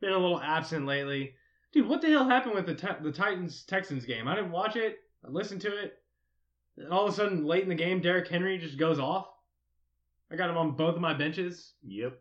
been 0.00 0.10
a 0.12 0.18
little 0.18 0.40
absent 0.40 0.86
lately. 0.86 1.34
Dude, 1.72 1.86
what 1.88 2.00
the 2.02 2.08
hell 2.10 2.28
happened 2.28 2.54
with 2.56 2.66
the 2.66 2.96
the 3.00 3.12
Titans 3.12 3.62
Texans 3.62 4.04
game? 4.04 4.26
I 4.26 4.34
didn't 4.34 4.50
watch 4.50 4.74
it. 4.74 4.98
I 5.24 5.30
listened 5.30 5.60
to 5.62 5.68
it. 5.68 5.98
And 6.76 6.88
all 6.88 7.06
of 7.06 7.12
a 7.12 7.16
sudden, 7.16 7.44
late 7.44 7.62
in 7.62 7.68
the 7.68 7.74
game, 7.74 8.00
Derrick 8.00 8.28
Henry 8.28 8.58
just 8.58 8.78
goes 8.78 8.98
off. 8.98 9.28
I 10.30 10.36
got 10.36 10.50
him 10.50 10.56
on 10.56 10.72
both 10.72 10.96
of 10.96 11.00
my 11.00 11.14
benches. 11.14 11.72
Yep. 11.86 12.18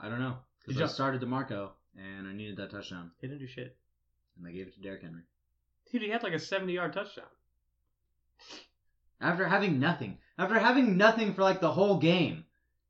I 0.00 0.08
don't 0.08 0.20
know. 0.20 0.36
Because 0.66 0.80
I 0.80 0.84
you- 0.84 0.90
started 0.90 1.22
DeMarco 1.22 1.70
and 1.96 2.28
I 2.28 2.32
needed 2.32 2.56
that 2.58 2.70
touchdown. 2.70 3.10
He 3.20 3.26
didn't 3.26 3.40
do 3.40 3.46
shit. 3.46 3.76
And 4.36 4.46
I 4.46 4.52
gave 4.52 4.66
it 4.68 4.74
to 4.74 4.80
Derrick 4.80 5.02
Henry. 5.02 5.22
Dude, 5.90 6.02
he 6.02 6.10
had 6.10 6.22
like 6.22 6.34
a 6.34 6.38
70 6.38 6.72
yard 6.72 6.92
touchdown. 6.92 7.24
After 9.20 9.48
having 9.48 9.80
nothing. 9.80 10.18
After 10.38 10.58
having 10.58 10.96
nothing 10.96 11.34
for 11.34 11.42
like 11.42 11.60
the 11.60 11.72
whole 11.72 11.98
game. 11.98 12.44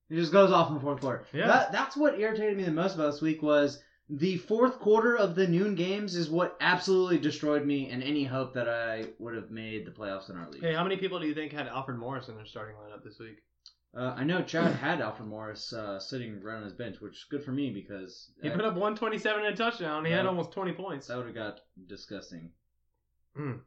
He 0.09 0.17
just 0.17 0.33
goes 0.33 0.51
off 0.51 0.69
in 0.69 0.75
the 0.75 0.81
fourth 0.81 1.01
quarter. 1.01 1.25
Yeah. 1.33 1.47
That, 1.47 1.73
that's 1.73 1.97
what 1.97 2.19
irritated 2.19 2.57
me 2.57 2.65
the 2.65 2.71
most 2.73 2.95
about 2.95 3.13
this 3.13 3.21
week 3.23 3.43
was 3.43 3.83
the 4.11 4.39
fourth 4.39 4.79
quarter 4.79 5.17
of 5.17 5.35
the 5.35 5.47
noon 5.47 5.75
games 5.75 6.17
is 6.17 6.31
what 6.31 6.57
absolutely 6.61 7.19
destroyed 7.19 7.67
me 7.67 7.91
and 7.91 8.03
any 8.03 8.25
hope 8.25 8.55
that 8.55 8.69
I 8.69 9.07
would 9.19 9.35
have 9.35 9.51
made 9.51 9.85
the 9.87 9.91
playoffs 9.91 10.31
in 10.31 10.37
our 10.37 10.49
league. 10.51 10.63
Hey, 10.63 10.73
how 10.75 10.83
many 10.83 10.97
people 10.97 11.21
do 11.21 11.27
you 11.27 11.35
think 11.35 11.53
had 11.53 11.67
Alfred 11.69 11.99
Morris 11.99 12.29
in 12.29 12.37
their 12.37 12.47
starting 12.47 12.77
lineup 12.77 13.05
this 13.05 13.19
week? 13.19 13.43
Uh, 13.97 14.15
I 14.17 14.25
know 14.25 14.43
Chad 14.43 14.73
had 14.77 15.01
Alfred 15.01 15.29
Morris 15.29 15.73
uh, 15.73 15.99
sitting 15.99 16.41
right 16.43 16.57
on 16.57 16.63
his 16.63 16.73
bench, 16.75 17.01
which 17.01 17.15
is 17.17 17.25
good 17.31 17.43
for 17.45 17.53
me 17.53 17.71
because 17.71 18.31
He 18.43 18.49
I- 18.51 18.55
put 18.55 18.65
up 18.65 18.75
127 18.75 19.45
and 19.45 19.55
a 19.55 19.57
touchdown. 19.57 20.05
He 20.05 20.13
had 20.13 20.27
almost 20.27 20.53
20 20.53 20.73
points. 20.73 21.07
that 21.09 21.17
would 21.17 21.27
have 21.27 21.35
got 21.35 21.61
disgusting. 21.87 22.51
Mm, 23.39 23.61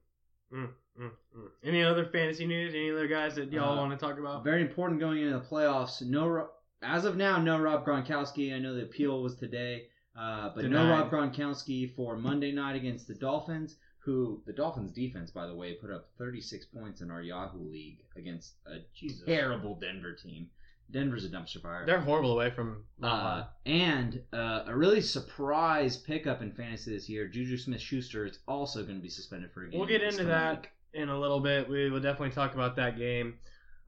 mm, 0.53 0.69
mm, 0.99 1.11
mm. 1.37 1.47
Any 1.63 1.83
other 1.83 2.05
fantasy 2.05 2.45
news? 2.45 2.73
Any 2.73 2.91
other 2.91 3.07
guys 3.07 3.35
that 3.35 3.51
y'all 3.51 3.73
Uh, 3.77 3.81
want 3.81 3.97
to 3.99 4.03
talk 4.05 4.19
about? 4.19 4.43
Very 4.43 4.61
important 4.61 4.99
going 4.99 5.19
into 5.21 5.37
the 5.37 5.45
playoffs. 5.45 6.01
No, 6.01 6.49
as 6.81 7.05
of 7.05 7.15
now, 7.17 7.39
no 7.41 7.59
Rob 7.59 7.85
Gronkowski. 7.85 8.53
I 8.55 8.59
know 8.59 8.75
the 8.75 8.83
appeal 8.83 9.21
was 9.23 9.35
today, 9.35 9.87
uh, 10.17 10.49
but 10.55 10.65
no 10.65 10.83
Denied. 10.83 10.89
Rob 10.89 11.11
Gronkowski 11.11 11.95
for 11.95 12.17
Monday 12.17 12.51
night 12.51 12.75
against 12.75 13.07
the 13.07 13.15
Dolphins. 13.15 13.77
Who 14.03 14.41
the 14.47 14.53
Dolphins 14.53 14.91
defense, 14.91 15.29
by 15.29 15.45
the 15.45 15.53
way, 15.53 15.73
put 15.73 15.91
up 15.91 16.09
36 16.17 16.65
points 16.65 17.01
in 17.01 17.11
our 17.11 17.21
Yahoo 17.21 17.69
league 17.69 17.99
against 18.15 18.53
a 18.65 18.79
Jesus. 18.95 19.21
terrible 19.27 19.75
Denver 19.75 20.13
team. 20.13 20.49
Denver's 20.89 21.23
a 21.23 21.29
dumpster 21.29 21.61
fire. 21.61 21.85
They're 21.85 22.01
horrible 22.01 22.33
away 22.33 22.49
from. 22.49 22.83
Uh, 23.01 23.43
and 23.65 24.21
uh, 24.33 24.63
a 24.65 24.75
really 24.75 25.01
surprise 25.01 25.97
pickup 25.97 26.41
in 26.41 26.51
fantasy 26.51 26.93
this 26.93 27.07
year, 27.07 27.27
Juju 27.27 27.57
Smith-Schuster 27.57 28.25
is 28.25 28.39
also 28.47 28.81
going 28.83 28.95
to 28.97 29.01
be 29.01 29.07
suspended 29.09 29.51
for 29.53 29.63
a 29.63 29.69
game. 29.69 29.79
We'll 29.79 29.87
get 29.87 30.01
into 30.01 30.25
that 30.25 30.61
week. 30.61 30.69
in 30.93 31.09
a 31.09 31.17
little 31.17 31.39
bit. 31.39 31.69
We 31.69 31.89
will 31.91 32.01
definitely 32.01 32.31
talk 32.31 32.55
about 32.55 32.75
that 32.77 32.97
game. 32.97 33.35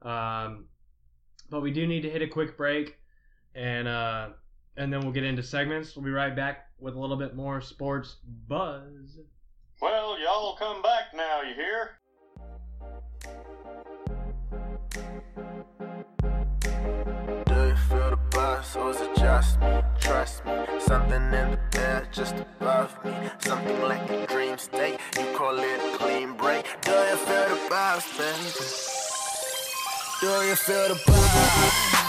Um, 0.00 0.66
but 1.50 1.60
we 1.60 1.72
do 1.72 1.86
need 1.86 2.02
to 2.02 2.10
hit 2.10 2.22
a 2.22 2.28
quick 2.28 2.56
break, 2.56 2.96
and 3.54 3.86
uh, 3.88 4.28
and 4.76 4.92
then 4.92 5.00
we'll 5.00 5.12
get 5.12 5.24
into 5.24 5.42
segments. 5.42 5.96
We'll 5.96 6.04
be 6.04 6.10
right 6.10 6.34
back 6.34 6.68
with 6.78 6.94
a 6.94 6.98
little 6.98 7.16
bit 7.16 7.34
more 7.34 7.60
sports 7.60 8.16
buzz. 8.48 9.18
Well, 9.80 10.18
y'all 10.20 10.56
come 10.56 10.82
back 10.82 11.14
now, 11.14 11.42
you 11.42 11.54
hear? 11.54 11.90
Do 17.46 17.54
you 17.54 17.76
feel 17.88 18.10
the 18.10 18.18
buzz 18.30 18.76
or 18.76 18.90
is 18.90 19.00
it 19.00 19.16
just 19.16 19.60
me? 19.60 19.80
Trust 20.00 20.44
me, 20.44 20.52
something 20.78 21.22
in 21.22 21.30
the 21.30 21.58
air 21.78 22.06
just 22.12 22.34
above 22.34 23.04
me. 23.04 23.12
Something 23.38 23.80
like 23.82 24.10
a 24.10 24.26
dream 24.26 24.58
state, 24.58 24.98
you 25.18 25.26
call 25.36 25.58
it 25.58 25.94
a 25.94 25.98
clean 25.98 26.36
break. 26.36 26.64
Do 26.82 26.92
you 26.92 27.16
feel 27.16 27.48
the 27.48 27.66
buzz, 27.68 28.04
baby? 28.18 28.50
Do 30.20 30.48
you 30.48 30.56
feel 30.56 30.88
the 30.88 31.02
buzz? 31.06 32.03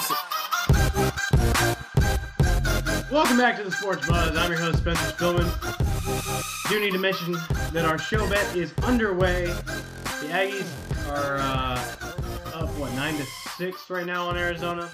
Welcome 3.16 3.38
back 3.38 3.56
to 3.56 3.64
the 3.64 3.72
Sports 3.72 4.06
Buzz. 4.10 4.36
I'm 4.36 4.52
your 4.52 4.60
host 4.60 4.80
Spencer 4.80 5.06
Spillman. 5.14 6.70
Do 6.70 6.82
need 6.82 6.92
to 6.92 7.00
mention 7.00 7.32
that 7.72 7.86
our 7.86 7.98
show 7.98 8.30
bet 8.30 8.54
is 8.58 8.74
underway. 8.84 9.46
The 9.46 10.28
Aggies 10.32 10.68
are 11.08 11.38
uh, 11.38 12.58
up 12.58 12.70
what 12.72 12.92
nine 12.96 13.16
to 13.16 13.24
six 13.56 13.90
right 13.90 14.06
now 14.06 14.28
on 14.28 14.36
Arizona. 14.36 14.92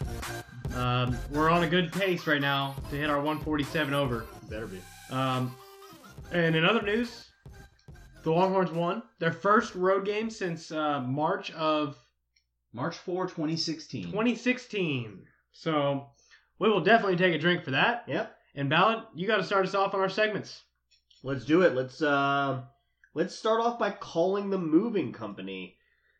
Um, 0.76 1.18
we're 1.32 1.50
on 1.50 1.64
a 1.64 1.68
good 1.68 1.92
pace 1.92 2.28
right 2.28 2.40
now 2.40 2.76
to 2.92 2.96
hit 2.96 3.10
our 3.10 3.18
147 3.18 3.92
over. 3.96 4.28
Better 4.48 4.68
be. 4.68 4.78
Um, 5.10 5.56
and 6.32 6.56
in 6.56 6.64
other 6.64 6.84
news, 6.84 7.32
the 8.22 8.32
Longhorns 8.32 8.70
won 8.70 9.02
their 9.18 9.34
first 9.34 9.74
road 9.74 10.06
game 10.06 10.30
since 10.30 10.72
uh, 10.72 11.02
March 11.02 11.50
of 11.54 11.98
March 12.72 12.98
4, 12.98 13.26
2016. 13.26 14.12
2016. 14.12 15.24
So 15.54 16.11
we 16.62 16.70
will 16.70 16.82
definitely 16.82 17.18
take 17.18 17.34
a 17.34 17.40
drink 17.40 17.64
for 17.64 17.72
that. 17.72 18.04
Yep. 18.08 18.36
And 18.54 18.70
Ballard, 18.70 19.06
you 19.16 19.26
got 19.26 19.38
to 19.38 19.44
start 19.44 19.66
us 19.66 19.74
off 19.74 19.96
on 19.96 20.00
our 20.00 20.10
segments. 20.10 20.62
Let's 21.24 21.44
do 21.44 21.64
it. 21.64 21.74
Let's 21.74 22.04
uh, 22.04 22.62
let's 23.16 23.36
start 23.36 23.62
off 23.62 23.80
by 23.80 23.90
calling 23.90 24.52
the 24.52 24.60
moving 24.60 25.12
company. 25.12 25.76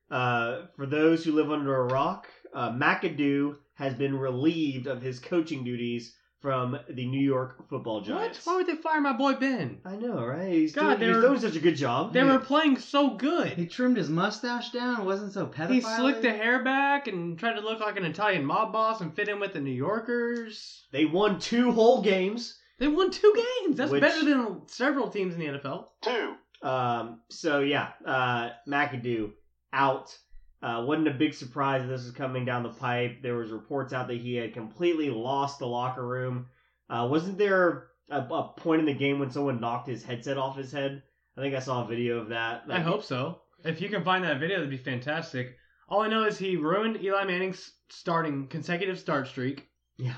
Uh, 0.10 0.64
for 0.76 0.88
those 0.88 1.24
who 1.24 1.34
live 1.34 1.52
under 1.52 1.76
a 1.76 1.94
rock, 1.94 2.28
uh, 2.56 2.72
McAdoo 2.72 3.56
has 3.76 3.94
been 3.94 4.18
relieved 4.18 4.88
of 4.88 5.00
his 5.00 5.20
coaching 5.20 5.64
duties 5.64 6.16
from 6.42 6.80
the 6.90 7.06
New 7.06 7.22
York 7.22 7.70
Football 7.70 8.02
Giants. 8.02 8.10
What? 8.10 8.20
Giants. 8.20 8.46
Why 8.46 8.56
would 8.56 8.68
they 8.68 8.76
fire 8.82 9.00
my 9.00 9.14
boy 9.14 9.34
Ben? 9.36 9.78
I 9.86 9.96
know, 9.96 10.26
right? 10.26 10.52
He's, 10.52 10.74
God, 10.74 10.98
doing, 10.98 11.00
they 11.00 11.06
he's 11.08 11.16
were- 11.16 11.22
doing 11.22 11.40
such 11.40 11.56
a 11.56 11.60
good 11.60 11.76
job. 11.76 12.14
They 12.14 12.24
were 12.24 12.40
playing 12.40 12.80
so 12.80 13.12
good. 13.12 13.50
He 13.50 13.68
trimmed 13.68 13.98
his 13.98 14.10
mustache 14.10 14.72
down. 14.72 15.06
wasn't 15.06 15.34
so 15.34 15.46
pedophile. 15.46 15.70
He 15.70 15.82
slicked 15.82 16.24
the 16.24 16.32
hair 16.32 16.64
back 16.64 17.08
and 17.08 17.38
tried 17.38 17.54
to 17.54 17.62
look 17.62 17.80
like 17.80 17.98
an 17.98 18.06
Italian 18.06 18.44
mob 18.44 18.74
boss 18.74 19.02
and 19.02 19.16
fit 19.16 19.30
in 19.30 19.40
with 19.40 19.54
the 19.54 19.60
New 19.62 19.72
Yorkers. 19.72 20.86
They 20.92 21.06
won 21.06 21.40
two 21.40 21.72
whole 21.72 22.02
games. 22.02 22.58
They 22.80 22.88
won 22.88 23.12
two 23.12 23.34
games. 23.36 23.78
That's 23.78 23.92
Which- 23.92 24.02
better 24.02 24.26
than 24.26 24.62
several 24.68 25.10
teams 25.10 25.36
in 25.36 25.40
the 25.40 25.46
NFL. 25.60 25.86
Two. 26.02 26.34
Um, 26.68 27.22
so 27.30 27.60
yeah, 27.60 27.90
uh, 28.06 28.50
McAdoo 28.68 29.32
out. 29.74 30.18
Uh, 30.62 30.84
wasn't 30.86 31.08
a 31.08 31.12
big 31.12 31.34
surprise 31.34 31.82
that 31.82 31.88
this 31.88 32.04
was 32.04 32.12
coming 32.12 32.46
down 32.46 32.64
the 32.64 32.70
pipe. 32.70 33.22
There 33.24 33.36
was 33.36 33.52
reports 33.52 33.94
out 33.94 34.08
that 34.08 34.18
he 34.18 34.36
had 34.36 34.54
completely 34.54 35.10
lost 35.10 35.60
the 35.60 35.66
locker 35.66 36.06
room. 36.06 36.48
Uh, 36.90 37.08
wasn't 37.10 37.38
there 37.38 37.88
a, 38.10 38.20
a 38.20 38.54
point 38.58 38.80
in 38.80 38.86
the 38.86 38.94
game 38.94 39.18
when 39.18 39.32
someone 39.32 39.60
knocked 39.60 39.88
his 39.88 40.04
headset 40.04 40.38
off 40.38 40.56
his 40.58 40.72
head? 40.72 41.02
I 41.38 41.42
think 41.42 41.56
I 41.56 41.60
saw 41.60 41.84
a 41.84 41.88
video 41.88 42.20
of 42.20 42.30
that. 42.30 42.64
I 42.70 42.80
hope 42.80 43.04
so. 43.04 43.42
If 43.64 43.82
you 43.82 43.90
can 43.90 44.04
find 44.04 44.24
that 44.24 44.40
video, 44.40 44.58
that'd 44.58 44.70
be 44.70 44.78
fantastic. 44.78 45.58
All 45.90 46.02
I 46.02 46.08
know 46.08 46.26
is 46.26 46.38
he 46.38 46.58
ruined 46.58 47.02
Eli 47.04 47.24
Manning's 47.26 47.72
starting 47.90 48.48
consecutive 48.48 49.00
start 49.00 49.28
streak. 49.28 49.68
Yeah. 49.98 50.16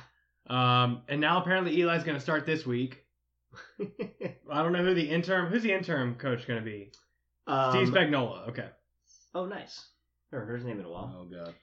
Um, 0.50 1.04
and 1.08 1.22
now 1.22 1.42
apparently 1.42 1.80
Eli's 1.82 2.04
going 2.04 2.18
to 2.18 2.22
start 2.22 2.46
this 2.46 2.66
week. 2.66 3.06
I 3.80 4.64
don't 4.64 4.74
know 4.74 4.84
who 4.84 4.94
the 4.94 5.10
interim. 5.10 5.48
Who's 5.48 5.64
the 5.64 5.72
interim 5.74 6.16
coach 6.16 6.48
going 6.48 6.60
to 6.60 6.66
be? 6.66 6.92
um, 7.48 7.72
Steve 7.72 7.94
Spagnuolo. 7.94 8.50
Okay. 8.50 8.68
Oh, 9.34 9.46
nice. 9.46 9.88
Never 10.34 10.46
heard 10.46 10.56
his 10.58 10.66
name 10.66 10.80
in 10.80 10.86
a 10.86 10.90
while. 10.90 11.16
Oh 11.16 11.26
god. 11.26 11.54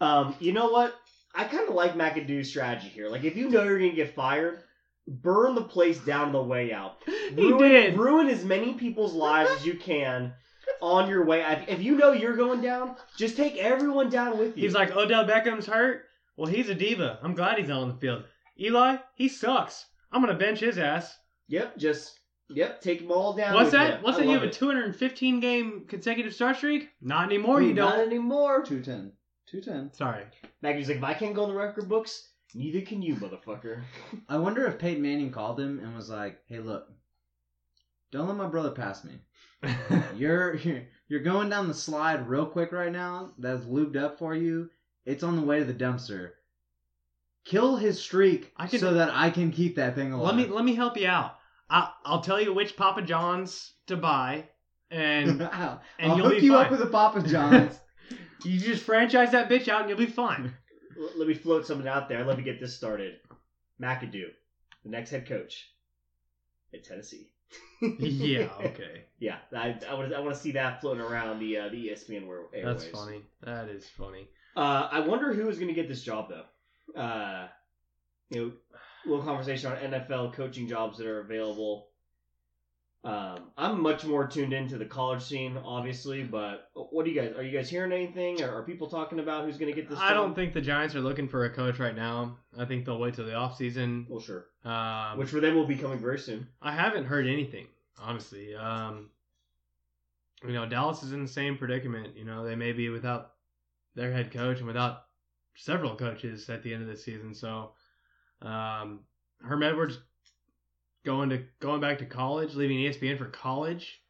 Um, 0.00 0.36
you 0.38 0.52
know 0.52 0.70
what? 0.70 0.94
I 1.34 1.44
kind 1.44 1.68
of 1.68 1.74
like 1.74 1.94
McAdoo's 1.94 2.48
strategy 2.48 2.88
here. 2.88 3.08
Like, 3.08 3.24
if 3.24 3.36
you 3.36 3.50
know 3.50 3.64
you're 3.64 3.78
gonna 3.78 3.90
get 3.92 4.14
fired, 4.14 4.62
burn 5.08 5.56
the 5.56 5.62
place 5.62 5.98
down 5.98 6.28
on 6.28 6.32
the 6.32 6.42
way 6.42 6.72
out. 6.72 7.02
He 7.30 7.50
ruin, 7.52 7.70
did. 7.70 7.98
ruin 7.98 8.28
as 8.28 8.44
many 8.44 8.74
people's 8.74 9.14
lives 9.14 9.50
as 9.50 9.66
you 9.66 9.74
can 9.74 10.32
on 10.80 11.08
your 11.08 11.24
way. 11.24 11.42
out. 11.42 11.68
If 11.68 11.80
you 11.80 11.96
know 11.96 12.12
you're 12.12 12.36
going 12.36 12.60
down, 12.60 12.96
just 13.16 13.36
take 13.36 13.56
everyone 13.56 14.10
down 14.10 14.38
with 14.38 14.56
you. 14.56 14.62
He's 14.64 14.74
like 14.74 14.94
Odell 14.96 15.24
Beckham's 15.26 15.66
hurt. 15.66 16.04
Well, 16.36 16.48
he's 16.50 16.68
a 16.68 16.74
diva. 16.74 17.18
I'm 17.22 17.34
glad 17.34 17.58
he's 17.58 17.68
not 17.68 17.82
on 17.82 17.88
the 17.88 17.94
field. 17.94 18.24
Eli, 18.60 18.96
he 19.16 19.28
sucks. 19.28 19.86
I'm 20.12 20.20
gonna 20.22 20.34
bench 20.34 20.60
his 20.60 20.78
ass. 20.78 21.16
yep, 21.48 21.76
just 21.76 22.19
yep, 22.54 22.80
take 22.80 23.00
them 23.00 23.12
all 23.12 23.32
down. 23.32 23.54
What's 23.54 23.70
that? 23.72 24.00
You. 24.00 24.04
What's 24.04 24.18
I 24.18 24.20
that? 24.20 24.26
You 24.26 24.32
love 24.34 24.42
have 24.42 24.50
a 24.50 24.54
215 24.54 25.40
game 25.40 25.84
consecutive 25.88 26.34
star 26.34 26.54
streak? 26.54 26.90
Not 27.00 27.24
anymore. 27.26 27.62
You 27.62 27.74
Not 27.74 27.90
don't. 27.90 27.98
Not 27.98 28.06
anymore. 28.06 28.62
210. 28.62 29.12
210. 29.46 29.94
Sorry. 29.94 30.24
McAdoo's 30.62 30.88
like, 30.88 30.98
if 30.98 31.04
I 31.04 31.14
can't 31.14 31.34
go 31.34 31.44
in 31.44 31.50
the 31.50 31.56
record 31.56 31.88
books, 31.88 32.28
neither 32.54 32.80
can 32.82 33.02
you, 33.02 33.16
motherfucker. 33.16 33.82
I 34.28 34.38
wonder 34.38 34.66
if 34.66 34.78
Peyton 34.78 35.02
Manning 35.02 35.32
called 35.32 35.58
him 35.58 35.80
and 35.80 35.94
was 35.94 36.10
like, 36.10 36.40
"Hey, 36.46 36.60
look, 36.60 36.88
don't 38.12 38.28
let 38.28 38.36
my 38.36 38.46
brother 38.46 38.70
pass 38.70 39.04
me. 39.04 39.12
You're 40.16 40.56
you're, 40.56 40.82
you're 41.08 41.20
going 41.20 41.50
down 41.50 41.68
the 41.68 41.74
slide 41.74 42.28
real 42.28 42.46
quick 42.46 42.72
right 42.72 42.92
now. 42.92 43.32
That's 43.38 43.64
lubed 43.64 43.96
up 43.96 44.18
for 44.18 44.34
you. 44.34 44.70
It's 45.04 45.22
on 45.22 45.36
the 45.36 45.42
way 45.42 45.58
to 45.58 45.64
the 45.64 45.74
dumpster. 45.74 46.30
Kill 47.44 47.76
his 47.76 48.00
streak 48.00 48.52
I 48.56 48.66
can- 48.66 48.80
so 48.80 48.94
that 48.94 49.10
I 49.12 49.30
can 49.30 49.50
keep 49.50 49.76
that 49.76 49.94
thing 49.94 50.12
alive. 50.12 50.34
Let 50.34 50.48
me 50.48 50.54
let 50.54 50.64
me 50.64 50.74
help 50.74 50.96
you 50.96 51.08
out. 51.08 51.36
I, 51.70 51.88
I'll 52.04 52.20
tell 52.20 52.40
you 52.40 52.52
which 52.52 52.76
Papa 52.76 53.02
John's 53.02 53.72
to 53.86 53.96
buy, 53.96 54.44
and 54.90 55.42
I'll, 55.52 55.80
and 55.98 56.16
you'll 56.16 56.28
hook 56.28 56.40
be 56.40 56.44
you 56.46 56.56
up 56.56 56.68
fine. 56.68 56.72
with 56.78 56.82
a 56.88 56.90
Papa 56.90 57.22
John's. 57.26 57.78
you 58.44 58.58
just 58.58 58.82
franchise 58.82 59.30
that 59.32 59.48
bitch 59.48 59.68
out, 59.68 59.80
and 59.82 59.88
you'll 59.88 59.98
be 59.98 60.06
fine. 60.06 60.52
L- 60.98 61.10
Let 61.16 61.28
me 61.28 61.34
float 61.34 61.66
something 61.66 61.86
out 61.88 62.08
there. 62.08 62.24
Let 62.24 62.36
me 62.36 62.42
get 62.42 62.60
this 62.60 62.74
started. 62.76 63.14
McAdoo, 63.80 64.26
the 64.84 64.90
next 64.90 65.10
head 65.10 65.26
coach 65.26 65.70
at 66.74 66.84
Tennessee. 66.84 67.30
yeah. 67.98 68.48
Okay. 68.64 69.04
Yeah, 69.18 69.36
I, 69.56 69.76
I 69.88 69.94
want 69.94 70.10
to 70.10 70.16
I 70.16 70.20
want 70.20 70.34
to 70.34 70.40
see 70.40 70.52
that 70.52 70.80
floating 70.80 71.02
around 71.02 71.40
the 71.40 71.56
uh, 71.56 71.68
the 71.68 71.88
ESPN 71.88 72.26
world. 72.26 72.48
airways. 72.54 72.82
That's 72.82 72.86
funny. 72.96 73.22
That 73.42 73.68
is 73.68 73.86
funny. 73.96 74.28
Uh, 74.56 74.88
I 74.90 75.00
wonder 75.00 75.32
who 75.32 75.48
is 75.48 75.56
going 75.58 75.68
to 75.68 75.74
get 75.74 75.88
this 75.88 76.02
job 76.02 76.28
though. 76.30 77.00
Uh, 77.00 77.48
you 78.30 78.40
know, 78.40 78.52
little 79.06 79.24
conversation 79.24 79.72
on 79.72 79.78
NFL 79.78 80.34
coaching 80.34 80.68
jobs 80.68 80.98
that 80.98 81.06
are 81.06 81.20
available. 81.20 81.88
Um, 83.02 83.50
I'm 83.56 83.80
much 83.80 84.04
more 84.04 84.26
tuned 84.26 84.52
into 84.52 84.76
the 84.76 84.84
college 84.84 85.22
scene, 85.22 85.56
obviously, 85.64 86.22
but 86.22 86.68
what 86.74 87.06
do 87.06 87.10
you 87.10 87.18
guys? 87.18 87.34
Are 87.34 87.42
you 87.42 87.50
guys 87.50 87.70
hearing 87.70 87.92
anything? 87.92 88.42
Or 88.42 88.58
are 88.58 88.62
people 88.62 88.90
talking 88.90 89.20
about 89.20 89.46
who's 89.46 89.56
going 89.56 89.72
to 89.72 89.80
get 89.80 89.88
this? 89.88 89.98
I 89.98 90.12
don't 90.12 90.34
think 90.34 90.52
the 90.52 90.60
Giants 90.60 90.94
are 90.94 91.00
looking 91.00 91.26
for 91.26 91.46
a 91.46 91.50
coach 91.50 91.78
right 91.78 91.96
now. 91.96 92.36
I 92.58 92.66
think 92.66 92.84
they'll 92.84 92.98
wait 92.98 93.14
till 93.14 93.24
the 93.24 93.34
off 93.34 93.56
season. 93.56 94.06
Well, 94.08 94.20
sure. 94.20 94.46
Um, 94.66 95.16
Which 95.16 95.30
for 95.30 95.40
them 95.40 95.54
will 95.54 95.66
be 95.66 95.76
coming 95.76 95.98
very 95.98 96.18
soon. 96.18 96.46
I 96.60 96.72
haven't 96.72 97.06
heard 97.06 97.26
anything, 97.26 97.68
honestly. 97.98 98.54
Um, 98.54 99.08
you 100.46 100.52
know, 100.52 100.66
Dallas 100.66 101.02
is 101.02 101.12
in 101.12 101.22
the 101.22 101.28
same 101.28 101.56
predicament. 101.56 102.16
You 102.16 102.26
know, 102.26 102.44
they 102.44 102.54
may 102.54 102.72
be 102.72 102.90
without 102.90 103.32
their 103.94 104.12
head 104.12 104.30
coach 104.30 104.58
and 104.58 104.66
without 104.66 105.04
several 105.54 105.96
coaches 105.96 106.50
at 106.50 106.62
the 106.62 106.74
end 106.74 106.82
of 106.82 106.88
the 106.88 106.96
season. 106.96 107.34
So, 107.34 107.72
um, 108.42 109.00
Herm 109.42 109.62
Edwards 109.62 109.98
going 111.04 111.30
to 111.30 111.42
going 111.60 111.80
back 111.80 111.98
to 111.98 112.06
college, 112.06 112.54
leaving 112.54 112.78
ESPN 112.78 113.18
for 113.18 113.26
college. 113.26 114.00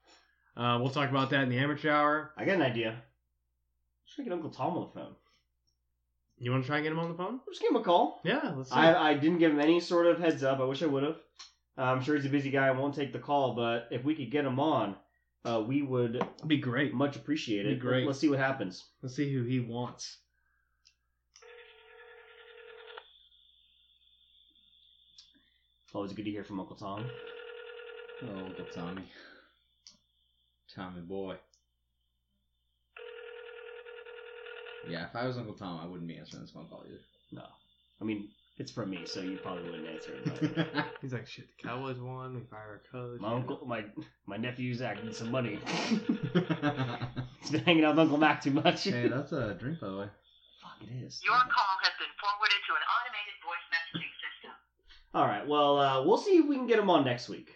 Uh, 0.57 0.79
we'll 0.81 0.91
talk 0.91 1.11
about 1.11 1.31
that 1.31 1.43
in 1.43 1.49
the 1.49 1.59
amateur 1.59 1.91
hour. 1.91 2.33
I 2.37 2.45
got 2.45 2.57
an 2.57 2.63
idea. 2.63 3.03
Should 4.07 4.23
I 4.23 4.25
get 4.25 4.33
Uncle 4.33 4.51
Tom 4.51 4.77
on 4.77 4.83
the 4.83 5.01
phone? 5.01 5.15
You 6.39 6.51
want 6.51 6.65
to 6.65 6.67
try 6.67 6.79
and 6.79 6.85
get 6.85 6.93
him 6.93 6.99
on 6.99 7.11
the 7.11 7.17
phone? 7.17 7.41
Just 7.49 7.61
give 7.61 7.71
him 7.71 7.77
a 7.77 7.85
call. 7.85 8.21
Yeah, 8.25 8.55
let's 8.57 8.71
see. 8.71 8.77
I, 8.77 9.11
I 9.11 9.15
didn't 9.15 9.39
give 9.39 9.53
him 9.53 9.61
any 9.61 9.79
sort 9.79 10.07
of 10.07 10.19
heads 10.19 10.43
up. 10.43 10.59
I 10.59 10.65
wish 10.65 10.83
I 10.83 10.87
would 10.87 11.03
have. 11.03 11.17
I'm 11.77 12.03
sure 12.03 12.17
he's 12.17 12.27
a 12.27 12.31
busy 12.31 12.51
guy 12.51 12.69
and 12.69 12.79
won't 12.79 12.95
take 12.95 13.13
the 13.13 13.19
call, 13.19 13.55
but 13.55 13.89
if 13.91 14.05
we 14.05 14.15
could 14.15 14.31
get 14.31 14.45
him 14.45 14.59
on, 14.59 14.97
uh, 15.45 15.63
we 15.67 15.83
would 15.83 16.23
be 16.47 16.59
great. 16.59 16.93
much 16.93 17.17
appreciated. 17.17 17.79
Be 17.79 17.81
great. 17.81 18.07
Let's 18.07 18.19
see 18.19 18.29
what 18.29 18.39
happens. 18.39 18.85
Let's 19.03 19.15
see 19.15 19.33
who 19.33 19.45
he 19.45 19.61
wants. 19.61 20.19
Always 25.93 26.13
good 26.13 26.25
to 26.25 26.31
hear 26.31 26.45
from 26.45 26.61
Uncle 26.61 26.77
Tom. 26.77 27.05
Oh, 28.23 28.45
Uncle 28.47 28.67
Tommy. 28.75 29.03
Tommy 30.75 31.01
boy. 31.01 31.37
Yeah, 34.89 35.07
if 35.09 35.15
I 35.17 35.27
was 35.27 35.37
Uncle 35.37 35.55
Tom, 35.55 35.81
I 35.83 35.87
wouldn't 35.87 36.09
be 36.09 36.17
answering 36.17 36.43
this 36.43 36.53
phone 36.53 36.67
call 36.69 36.85
either. 36.87 37.01
No, 37.33 37.43
I 38.01 38.05
mean 38.05 38.29
it's 38.59 38.71
from 38.71 38.91
me, 38.91 39.01
so 39.07 39.21
you 39.21 39.39
probably 39.43 39.65
wouldn't 39.71 39.89
answer 39.89 40.13
it. 40.15 40.25
but- 40.67 40.85
He's 41.03 41.13
like, 41.13 41.27
shit, 41.27 41.47
the 41.57 41.69
Cowboys 41.69 41.99
won. 41.99 42.35
We 42.35 42.41
fire 42.51 42.81
a 42.85 42.89
coach. 42.93 43.21
my 43.21 43.33
uncle, 43.35 43.61
my 43.67 43.85
my 44.27 44.37
nephew 44.37 44.75
Zach 44.75 45.03
needs 45.05 45.19
some 45.19 45.31
money. 45.31 45.59
He's 47.41 47.51
been 47.51 47.65
hanging 47.65 47.85
out 47.85 47.97
with 47.97 48.01
Uncle 48.05 48.19
Mac 48.19 48.43
too 48.43 48.51
much. 48.53 48.85
hey, 48.85 49.09
that's 49.09 49.33
a 49.33 49.55
drink, 49.59 49.81
by 49.81 49.89
the 49.89 49.97
way. 49.97 50.07
Fuck, 50.63 50.77
it 50.89 50.93
is. 51.05 51.21
Your 51.25 51.35
call 51.41 51.75
has 51.83 51.93
been 51.99 52.13
forwarded 52.21 52.61
to 52.69 52.73
an 52.77 52.85
automated 52.85 53.37
voice 53.43 53.65
messaging 53.73 54.01
system. 54.05 54.10
All 55.15 55.27
right. 55.27 55.47
Well, 55.47 55.79
uh, 55.79 56.05
we'll 56.05 56.19
see 56.19 56.37
if 56.39 56.47
we 56.47 56.57
can 56.57 56.67
get 56.67 56.79
him 56.79 56.91
on 56.91 57.05
next 57.05 57.29
week. 57.29 57.51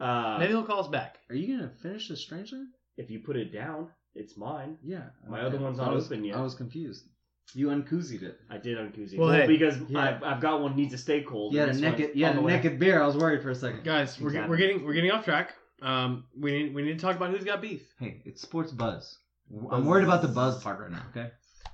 Uh, 0.00 0.36
Maybe 0.38 0.52
he'll 0.52 0.64
call 0.64 0.80
us 0.80 0.88
back. 0.88 1.18
Are 1.30 1.34
you 1.36 1.56
gonna 1.56 1.70
finish 1.82 2.08
the 2.08 2.14
Strangeland? 2.14 2.66
if 2.98 3.10
you 3.10 3.20
put 3.20 3.36
it 3.36 3.52
down, 3.52 3.88
it's 4.14 4.36
mine. 4.36 4.76
Yeah. 4.82 5.04
My 5.28 5.38
okay. 5.38 5.46
other 5.46 5.58
one's 5.58 5.80
I 5.80 5.86
not 5.86 5.94
was- 5.94 6.06
open 6.06 6.24
yet. 6.24 6.36
I 6.36 6.42
was 6.42 6.54
confused. 6.54 7.06
You 7.54 7.68
unkoozied 7.68 8.22
it. 8.22 8.38
I 8.50 8.56
did 8.56 8.78
on 8.78 8.92
Koozie. 8.92 9.18
Well, 9.18 9.28
Well, 9.28 9.40
hey, 9.40 9.46
because 9.46 9.76
yeah. 9.88 9.98
I've, 9.98 10.22
I've 10.22 10.40
got 10.40 10.62
one 10.62 10.76
needs 10.76 10.92
to 10.92 10.98
stay 10.98 11.22
cold. 11.22 11.52
You 11.52 11.58
had 11.60 11.68
a 11.68 11.72
and 11.72 11.78
this 11.78 11.82
naked, 11.90 12.06
one's 12.06 12.16
you 12.16 12.24
had 12.24 12.30
on 12.32 12.36
a 12.36 12.40
the 12.40 12.46
way. 12.46 12.52
naked 12.56 12.78
beer. 12.78 13.02
I 13.02 13.06
was 13.06 13.16
worried 13.16 13.42
for 13.42 13.50
a 13.50 13.54
second. 13.54 13.82
Guys, 13.84 14.18
we're, 14.20 14.28
Exactly. 14.28 14.50
we're 14.50 14.56
getting 14.56 14.84
we're 14.84 14.92
getting 14.94 15.10
off 15.10 15.24
track. 15.24 15.54
Um, 15.82 16.24
we 16.38 16.52
need 16.52 16.74
we 16.74 16.82
need 16.82 16.98
to 16.98 17.04
talk 17.04 17.16
about 17.16 17.30
who's 17.30 17.44
got 17.44 17.60
beef. 17.60 17.82
Hey, 17.98 18.22
it's 18.24 18.40
sports 18.40 18.70
buzz. 18.70 19.18
Buzz. 19.50 19.66
I'm 19.72 19.84
worried 19.86 20.04
about 20.04 20.22
the 20.22 20.28
buzz 20.28 20.62
part 20.62 20.78
right 20.80 20.90
now. 20.90 21.02
Okay. 21.10 21.30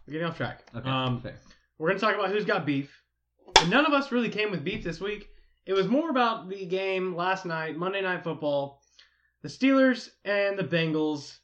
We're 0.07 0.13
getting 0.13 0.27
off 0.27 0.37
track. 0.37 0.63
Okay. 0.75 0.89
Um, 0.89 1.21
fair. 1.21 1.39
we're 1.79 1.89
gonna 1.89 2.01
talk 2.01 2.15
about 2.15 2.31
who's 2.31 2.45
got 2.47 2.65
beef. 2.67 2.91
And 3.61 3.71
none 3.71 3.87
of 3.87 3.93
us 3.93 4.13
really 4.13 4.29
came 4.29 4.51
with 4.51 4.65
beef 4.65 4.85
this 4.85 5.01
week. 5.01 5.29
It 5.67 5.73
was 5.73 5.89
more 5.89 6.11
about 6.11 6.49
the 6.49 6.65
game 6.65 7.15
last 7.15 7.45
night, 7.45 7.77
Monday 7.77 8.01
Night 8.01 8.25
Football, 8.25 8.83
the 9.43 9.49
Steelers 9.49 10.11
and 10.25 10.59
the 10.59 10.65
Bengals. 10.65 11.39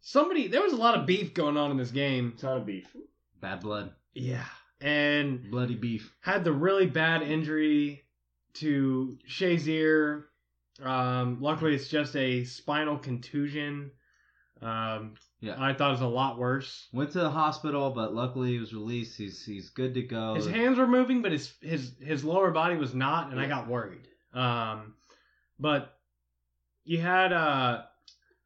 Somebody, 0.00 0.48
there 0.48 0.62
was 0.62 0.72
a 0.72 0.76
lot 0.76 0.98
of 0.98 1.06
beef 1.06 1.34
going 1.34 1.56
on 1.56 1.70
in 1.70 1.76
this 1.76 1.90
game. 1.90 2.34
Ton 2.38 2.56
of 2.58 2.66
beef. 2.66 2.94
Bad 3.40 3.60
blood. 3.60 3.92
Yeah, 4.14 4.44
and 4.80 5.50
Bloody 5.50 5.76
beef. 5.76 6.12
had 6.20 6.42
the 6.44 6.52
really 6.52 6.86
bad 6.86 7.22
injury 7.22 8.02
to 8.54 9.18
Shazier. 9.28 10.24
Um, 10.82 11.38
luckily, 11.40 11.74
it's 11.74 11.88
just 11.88 12.16
a 12.16 12.44
spinal 12.44 12.98
contusion. 12.98 13.90
Um, 14.62 15.14
Yeah. 15.40 15.54
I 15.58 15.72
thought 15.72 15.88
it 15.88 15.92
was 15.92 16.00
a 16.02 16.06
lot 16.06 16.38
worse. 16.38 16.88
Went 16.92 17.12
to 17.12 17.20
the 17.20 17.30
hospital, 17.30 17.90
but 17.90 18.14
luckily 18.14 18.52
he 18.52 18.58
was 18.58 18.74
released. 18.74 19.16
He's 19.16 19.44
he's 19.44 19.70
good 19.70 19.94
to 19.94 20.02
go. 20.02 20.34
His 20.34 20.46
hands 20.46 20.78
were 20.78 20.86
moving, 20.86 21.22
but 21.22 21.32
his 21.32 21.54
his 21.62 21.92
his 22.00 22.24
lower 22.24 22.50
body 22.50 22.76
was 22.76 22.94
not, 22.94 23.30
and 23.30 23.40
I 23.40 23.46
got 23.46 23.66
worried. 23.66 24.06
Um, 24.34 24.94
but 25.58 25.96
you 26.84 26.98
had 26.98 27.32
uh 27.32 27.82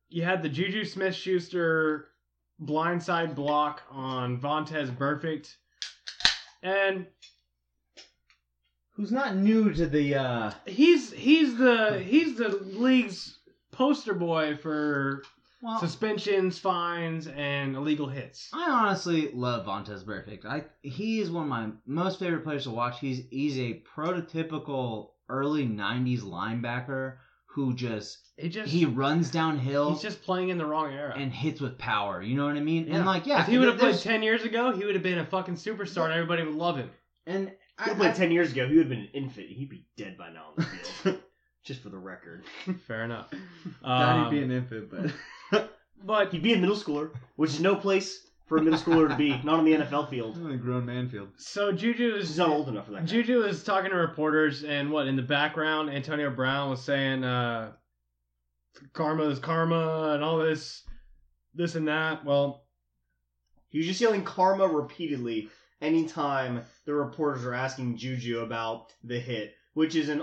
you 0.08 0.22
had 0.22 0.42
the 0.42 0.48
Juju 0.48 0.84
Smith 0.84 1.14
Schuster 1.14 2.08
blindside 2.62 3.34
block 3.34 3.82
on 3.90 4.38
Vontaze 4.40 4.96
Burfict, 4.96 5.52
and 6.62 7.06
Who's 8.96 9.10
not 9.10 9.34
new 9.34 9.72
to 9.72 9.86
the 9.88 10.14
uh 10.14 10.52
he's 10.66 11.12
he's 11.12 11.56
the 11.56 11.98
he's 12.06 12.36
the 12.36 12.48
league's 12.48 13.38
poster 13.72 14.14
boy 14.14 14.56
for 14.56 15.24
well 15.64 15.80
suspensions, 15.80 16.58
fines, 16.58 17.26
and 17.26 17.74
illegal 17.74 18.08
hits. 18.08 18.50
I 18.52 18.70
honestly 18.70 19.30
love 19.32 19.66
Vontaze 19.66 20.04
Burfict. 20.04 20.44
I 20.44 20.64
he 20.82 21.20
is 21.20 21.30
one 21.30 21.44
of 21.44 21.48
my 21.48 21.68
most 21.86 22.18
favorite 22.18 22.44
players 22.44 22.64
to 22.64 22.70
watch. 22.70 23.00
He's 23.00 23.22
he's 23.30 23.58
a 23.58 23.82
prototypical 23.96 25.10
early 25.28 25.66
'90s 25.66 26.20
linebacker 26.20 27.16
who 27.46 27.72
just 27.74 28.18
He 28.36 28.48
just 28.48 28.70
he 28.70 28.84
runs 28.84 29.30
downhill 29.30 29.92
he's 29.92 30.02
just 30.02 30.22
playing 30.22 30.48
in 30.48 30.58
the 30.58 30.66
wrong 30.66 30.92
era. 30.92 31.14
and 31.16 31.32
hits 31.32 31.60
with 31.60 31.78
power. 31.78 32.20
You 32.22 32.36
know 32.36 32.46
what 32.46 32.56
I 32.56 32.60
mean? 32.60 32.88
And 32.92 33.06
like 33.06 33.26
yeah, 33.26 33.42
if 33.42 33.46
he 33.48 33.58
would 33.58 33.68
have 33.68 33.78
played 33.78 33.98
ten 33.98 34.22
years 34.22 34.42
ago, 34.44 34.72
he 34.72 34.84
would 34.84 34.94
have 34.94 35.04
been 35.04 35.18
a 35.18 35.26
fucking 35.26 35.54
superstar, 35.54 36.04
and 36.06 36.14
everybody 36.14 36.42
would 36.42 36.54
love 36.56 36.76
him. 36.76 36.90
and 37.26 37.48
If 37.78 37.84
he 37.86 37.90
I, 37.92 37.94
played 37.94 38.14
ten 38.16 38.30
years 38.32 38.52
ago, 38.52 38.66
he 38.68 38.74
would 38.76 38.86
have 38.86 38.90
been 38.90 39.00
an 39.00 39.10
infant. 39.14 39.48
He'd 39.48 39.70
be 39.70 39.86
dead 39.96 40.18
by 40.18 40.30
now 40.30 40.46
on 40.48 40.54
the 40.56 40.62
field. 40.64 41.18
Just 41.64 41.82
for 41.82 41.88
the 41.88 41.96
record. 41.98 42.44
Fair 42.86 43.04
enough. 43.04 43.28
thought 43.82 44.16
Um, 44.18 44.24
he'd 44.24 44.38
be 44.38 44.44
an 44.44 44.50
infant, 44.50 44.90
but 44.90 45.10
but 46.02 46.30
He'd 46.32 46.42
be 46.42 46.54
a 46.54 46.58
middle 46.58 46.76
schooler, 46.76 47.10
which 47.36 47.50
is 47.50 47.60
no 47.60 47.74
place 47.76 48.26
for 48.46 48.58
a 48.58 48.62
middle 48.62 48.78
schooler 48.78 49.08
to 49.08 49.16
be. 49.16 49.30
Not 49.44 49.58
on 49.60 49.64
the 49.64 49.72
NFL 49.72 50.10
field. 50.10 50.36
On 50.36 50.50
a 50.52 50.56
grown 50.56 50.84
man 50.86 51.08
field. 51.08 51.28
so 51.36 51.72
Juju 51.72 52.16
He's 52.16 52.30
is 52.30 52.38
not 52.38 52.50
old 52.50 52.68
enough 52.68 52.86
for 52.86 52.92
that. 52.92 53.04
Juju 53.06 53.42
is 53.44 53.62
talking 53.64 53.90
to 53.90 53.96
reporters, 53.96 54.64
and 54.64 54.90
what 54.90 55.06
in 55.06 55.16
the 55.16 55.22
background, 55.22 55.90
Antonio 55.90 56.30
Brown 56.30 56.70
was 56.70 56.82
saying, 56.82 57.24
uh, 57.24 57.72
"Karma 58.92 59.24
is 59.24 59.38
karma," 59.38 60.12
and 60.14 60.22
all 60.22 60.38
this, 60.38 60.82
this 61.54 61.74
and 61.74 61.88
that. 61.88 62.24
Well, 62.24 62.64
He 63.70 63.78
was 63.78 63.86
just 63.86 64.00
yelling 64.00 64.24
karma 64.24 64.66
repeatedly 64.68 65.48
anytime 65.80 66.62
the 66.84 66.94
reporters 66.94 67.44
are 67.44 67.54
asking 67.54 67.96
Juju 67.96 68.40
about 68.40 68.92
the 69.02 69.18
hit, 69.18 69.54
which 69.74 69.94
is 69.96 70.08
an 70.10 70.22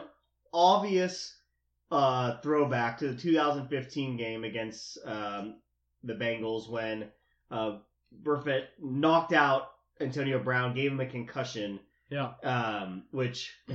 obvious 0.54 1.38
uh, 1.92 2.38
throwback 2.42 2.98
to 3.00 3.10
the 3.10 3.16
2015 3.20 4.16
game 4.18 4.44
against 4.44 4.98
um, 5.06 5.56
the 6.04 6.14
Bengals 6.14 6.70
when 6.70 7.06
uh, 7.52 7.78
Burfict 8.24 8.66
knocked 8.82 9.34
out 9.34 9.72
Antonio 10.00 10.40
Brown, 10.40 10.74
gave 10.74 10.92
him 10.92 11.00
a 11.00 11.06
concussion, 11.06 11.80
yeah, 12.10 12.32
um, 12.44 13.04
which 13.12 13.54
I 13.70 13.74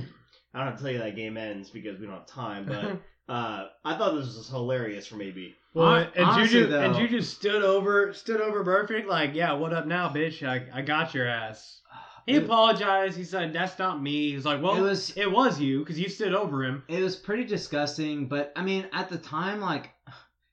don't 0.59 0.67
have 0.67 0.77
to 0.77 0.83
tell 0.83 0.91
you 0.91 0.99
that 0.99 1.15
game 1.15 1.37
ends 1.37 1.69
because 1.69 1.99
we 1.99 2.05
don't 2.05 2.15
have 2.15 2.27
time, 2.27 2.65
but. 2.65 2.99
Uh, 3.29 3.67
I 3.83 3.97
thought 3.97 4.15
this 4.15 4.37
was 4.37 4.47
hilarious 4.47 5.05
from 5.05 5.21
AB. 5.21 5.53
well, 5.73 5.85
Hon- 6.05 6.11
and 6.15 6.25
honestly, 6.27 6.61
Juju 6.61 6.77
and 6.77 6.95
Juju 6.95 7.19
stood 7.21 7.61
over, 7.61 8.13
stood 8.13 8.39
over 8.39 8.63
Burfict, 8.63 9.05
like, 9.05 9.31
"Yeah, 9.33 9.51
what 9.51 9.73
up 9.73 9.85
now, 9.85 10.07
bitch? 10.07 10.47
I, 10.47 10.65
I 10.73 10.81
got 10.81 11.13
your 11.13 11.27
ass." 11.27 11.81
He 12.25 12.35
It- 12.35 12.43
apologized. 12.45 13.17
He 13.17 13.25
said, 13.25 13.51
"That's 13.51 13.77
not 13.77 14.01
me." 14.01 14.29
He 14.29 14.35
was 14.37 14.45
like, 14.45 14.61
"Well, 14.61 14.77
It 14.77 14.81
was- 14.81 15.11
it 15.17 15.29
was 15.29 15.59
you 15.59 15.79
because 15.79 15.99
you 15.99 16.07
stood 16.07 16.33
over 16.33 16.63
him." 16.63 16.83
It 16.87 17.03
was 17.03 17.17
pretty 17.17 17.43
disgusting, 17.43 18.27
but 18.29 18.53
I 18.55 18.63
mean, 18.63 18.87
at 18.93 19.09
the 19.09 19.17
time, 19.17 19.59
like, 19.59 19.89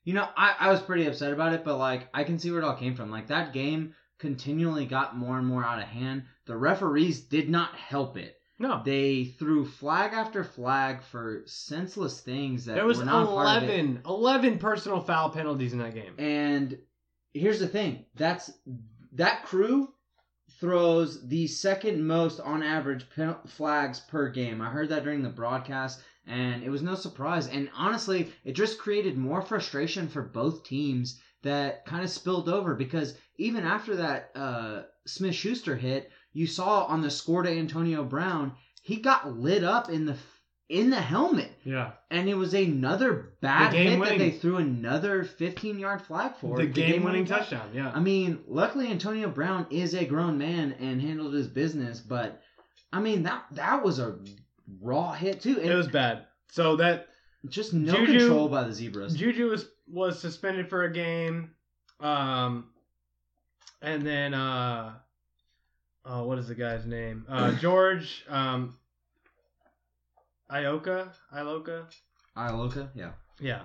you 0.05 0.13
know, 0.13 0.27
I, 0.37 0.55
I 0.59 0.71
was 0.71 0.81
pretty 0.81 1.05
upset 1.07 1.33
about 1.33 1.53
it, 1.53 1.65
but 1.65 1.77
like, 1.77 2.07
I 2.13 2.23
can 2.23 2.39
see 2.39 2.51
where 2.51 2.61
it 2.61 2.65
all 2.65 2.75
came 2.75 2.95
from. 2.95 3.11
Like, 3.11 3.27
that 3.27 3.51
game 3.51 3.93
continually 4.19 4.85
got 4.85 5.17
more 5.17 5.37
and 5.37 5.45
more 5.45 5.65
out 5.65 5.79
of 5.79 5.85
hand. 5.85 6.23
The 6.45 6.55
referees 6.55 7.21
did 7.21 7.49
not 7.49 7.75
help 7.75 8.15
it. 8.15 8.39
No, 8.57 8.81
They 8.85 9.25
threw 9.25 9.65
flag 9.65 10.13
after 10.13 10.45
flag 10.45 11.03
for 11.03 11.41
senseless 11.45 12.21
things 12.21 12.65
that 12.65 12.75
there 12.75 12.85
was 12.85 12.99
were 12.99 13.05
not 13.05 13.27
part 13.27 13.63
of 13.63 13.69
it. 13.69 13.79
11, 13.79 14.01
11 14.05 14.59
personal 14.59 15.01
foul 15.01 15.29
penalties 15.29 15.73
in 15.73 15.79
that 15.79 15.93
game. 15.93 16.13
And 16.17 16.77
here's 17.33 17.59
the 17.59 17.67
thing: 17.67 18.05
that's 18.15 18.53
that 19.11 19.43
crew 19.43 19.89
throws 20.61 21.27
the 21.27 21.47
second 21.47 22.07
most 22.07 22.39
on 22.39 22.63
average 22.63 23.09
pen- 23.13 23.35
flags 23.45 23.99
per 23.99 24.29
game. 24.29 24.61
I 24.61 24.69
heard 24.69 24.87
that 24.87 25.03
during 25.03 25.21
the 25.21 25.29
broadcast, 25.29 26.01
and 26.27 26.63
it 26.63 26.69
was 26.69 26.81
no 26.81 26.95
surprise. 26.95 27.47
And 27.47 27.69
honestly, 27.75 28.31
it 28.43 28.53
just 28.53 28.79
created 28.79 29.17
more 29.17 29.41
frustration 29.41 30.07
for 30.07 30.21
both 30.21 30.63
teams 30.63 31.21
that 31.43 31.85
kind 31.85 32.03
of 32.03 32.09
spilled 32.09 32.49
over 32.49 32.73
because 32.73 33.17
even 33.37 33.63
after 33.65 33.95
that 33.97 34.31
uh, 34.35 34.81
Smith 35.05 35.35
Schuster 35.35 35.75
hit, 35.75 36.11
you 36.33 36.47
saw 36.47 36.85
on 36.85 37.01
the 37.01 37.11
score 37.11 37.43
to 37.43 37.49
Antonio 37.49 38.03
Brown, 38.03 38.53
he 38.81 38.97
got 38.97 39.37
lit 39.37 39.63
up 39.63 39.89
in 39.89 40.05
the 40.05 40.17
in 40.67 40.89
the 40.89 40.99
helmet. 40.99 41.51
Yeah. 41.63 41.91
And 42.09 42.27
it 42.27 42.33
was 42.33 42.55
another 42.55 43.33
bad 43.39 43.71
The 43.71 43.77
hit 43.77 43.99
that 43.99 44.17
they 44.17 44.31
threw 44.31 44.57
another 44.57 45.23
15 45.23 45.77
yard 45.77 46.01
flag 46.01 46.35
for. 46.37 46.57
The 46.57 46.65
game-winning 46.65 47.25
touchdown, 47.25 47.69
yeah. 47.73 47.91
I 47.93 47.99
mean, 47.99 48.39
luckily 48.47 48.87
Antonio 48.87 49.29
Brown 49.29 49.67
is 49.69 49.93
a 49.93 50.05
grown 50.05 50.37
man 50.37 50.73
and 50.79 51.01
handled 51.01 51.33
his 51.33 51.47
business, 51.47 51.99
but 51.99 52.41
I 52.91 52.99
mean 52.99 53.23
that 53.23 53.45
that 53.51 53.83
was 53.83 53.99
a 53.99 54.17
raw 54.81 55.11
hit 55.13 55.41
too. 55.41 55.59
And 55.59 55.71
It 55.71 55.75
was 55.75 55.87
bad. 55.87 56.25
So 56.51 56.75
that 56.77 57.07
just 57.49 57.73
no 57.73 57.93
Juju- 57.93 58.19
control 58.19 58.49
by 58.49 58.63
the 58.63 58.73
zebras. 58.73 59.15
Juju 59.15 59.49
was 59.49 59.67
was 59.87 60.19
suspended 60.19 60.69
for 60.69 60.83
a 60.83 60.91
game, 60.91 61.51
um, 61.99 62.69
and 63.81 64.05
then 64.05 64.33
uh, 64.33 64.93
oh, 66.05 66.23
what 66.23 66.39
is 66.39 66.47
the 66.47 66.55
guy's 66.55 66.85
name? 66.85 67.25
Uh, 67.29 67.51
George 67.59 68.25
um, 68.29 68.75
Ioka, 70.49 71.09
Iloka, 71.33 71.85
Iloka, 72.37 72.89
yeah. 72.95 73.11
yeah. 73.39 73.61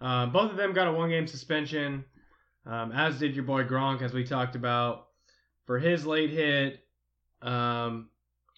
Um, 0.00 0.32
both 0.32 0.50
of 0.50 0.56
them 0.56 0.72
got 0.72 0.88
a 0.88 0.92
one 0.92 1.08
game 1.08 1.26
suspension, 1.26 2.04
um, 2.66 2.92
as 2.92 3.18
did 3.18 3.34
your 3.34 3.44
boy 3.44 3.64
Gronk, 3.64 4.02
as 4.02 4.12
we 4.12 4.24
talked 4.24 4.56
about, 4.56 5.06
for 5.64 5.78
his 5.78 6.06
late 6.06 6.30
hit. 6.30 6.80
Um, 7.42 8.08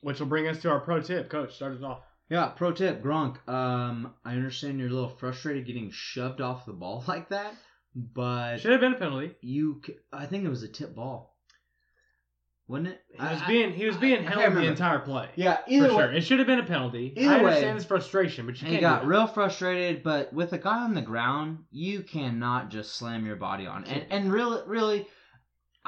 which 0.02 0.20
will 0.20 0.26
bring 0.26 0.48
us 0.48 0.60
to 0.62 0.70
our 0.70 0.80
pro 0.80 1.00
tip. 1.00 1.28
Coach, 1.30 1.54
start 1.56 1.76
us 1.76 1.82
off. 1.82 2.00
Yeah, 2.30 2.48
pro 2.48 2.72
tip, 2.72 3.02
Gronk. 3.02 3.36
Um, 3.48 4.14
I 4.24 4.32
understand 4.32 4.78
you're 4.78 4.88
a 4.88 4.92
little 4.92 5.08
frustrated 5.08 5.66
getting 5.66 5.90
shoved 5.90 6.40
off 6.40 6.66
the 6.66 6.72
ball 6.74 7.02
like 7.08 7.30
that, 7.30 7.54
but 7.94 8.58
Should 8.58 8.72
have 8.72 8.80
been 8.80 8.92
a 8.94 8.98
penalty. 8.98 9.34
you, 9.40 9.80
c- 9.86 9.96
I 10.12 10.26
think 10.26 10.44
it 10.44 10.48
was 10.50 10.62
a 10.62 10.68
tip 10.68 10.94
ball, 10.94 11.34
wasn't 12.66 12.88
it? 12.88 13.00
He 13.14 13.22
was 13.24 13.40
being 13.48 13.72
he 13.72 13.86
was 13.86 13.96
being 13.96 14.26
I 14.26 14.30
held 14.42 14.54
the 14.56 14.66
entire 14.66 14.98
play. 14.98 15.30
Yeah, 15.36 15.56
for 15.56 15.62
either 15.70 15.88
sure. 15.88 15.96
way, 16.08 16.16
It 16.18 16.20
should 16.20 16.38
have 16.38 16.46
been 16.46 16.58
a 16.58 16.66
penalty. 16.66 17.14
Either 17.16 17.30
I 17.36 17.38
way- 17.42 17.44
understand 17.48 17.76
his 17.78 17.86
frustration, 17.86 18.44
but 18.46 18.60
you 18.60 18.66
he 18.66 18.72
can't. 18.78 18.82
got 18.82 19.06
real 19.06 19.26
frustrated. 19.26 20.02
But 20.02 20.30
with 20.34 20.52
a 20.52 20.58
guy 20.58 20.82
on 20.84 20.94
the 20.94 21.00
ground, 21.02 21.60
you 21.70 22.02
cannot 22.02 22.68
just 22.68 22.94
slam 22.96 23.24
your 23.24 23.36
body 23.36 23.66
on. 23.66 23.84
And 23.84 24.04
and 24.10 24.30
really, 24.32 24.60
really, 24.66 25.06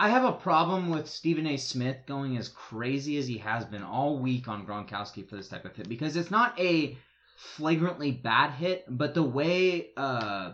I 0.00 0.08
have 0.08 0.24
a 0.24 0.32
problem 0.32 0.88
with 0.88 1.06
Stephen 1.06 1.46
A. 1.46 1.58
Smith 1.58 1.98
going 2.06 2.38
as 2.38 2.48
crazy 2.48 3.18
as 3.18 3.26
he 3.26 3.36
has 3.36 3.66
been 3.66 3.82
all 3.82 4.18
week 4.18 4.48
on 4.48 4.64
Gronkowski 4.64 5.28
for 5.28 5.36
this 5.36 5.48
type 5.48 5.66
of 5.66 5.76
hit 5.76 5.90
because 5.90 6.16
it's 6.16 6.30
not 6.30 6.58
a 6.58 6.96
flagrantly 7.36 8.10
bad 8.10 8.52
hit, 8.52 8.86
but 8.88 9.12
the 9.12 9.22
way 9.22 9.90
uh 9.98 10.52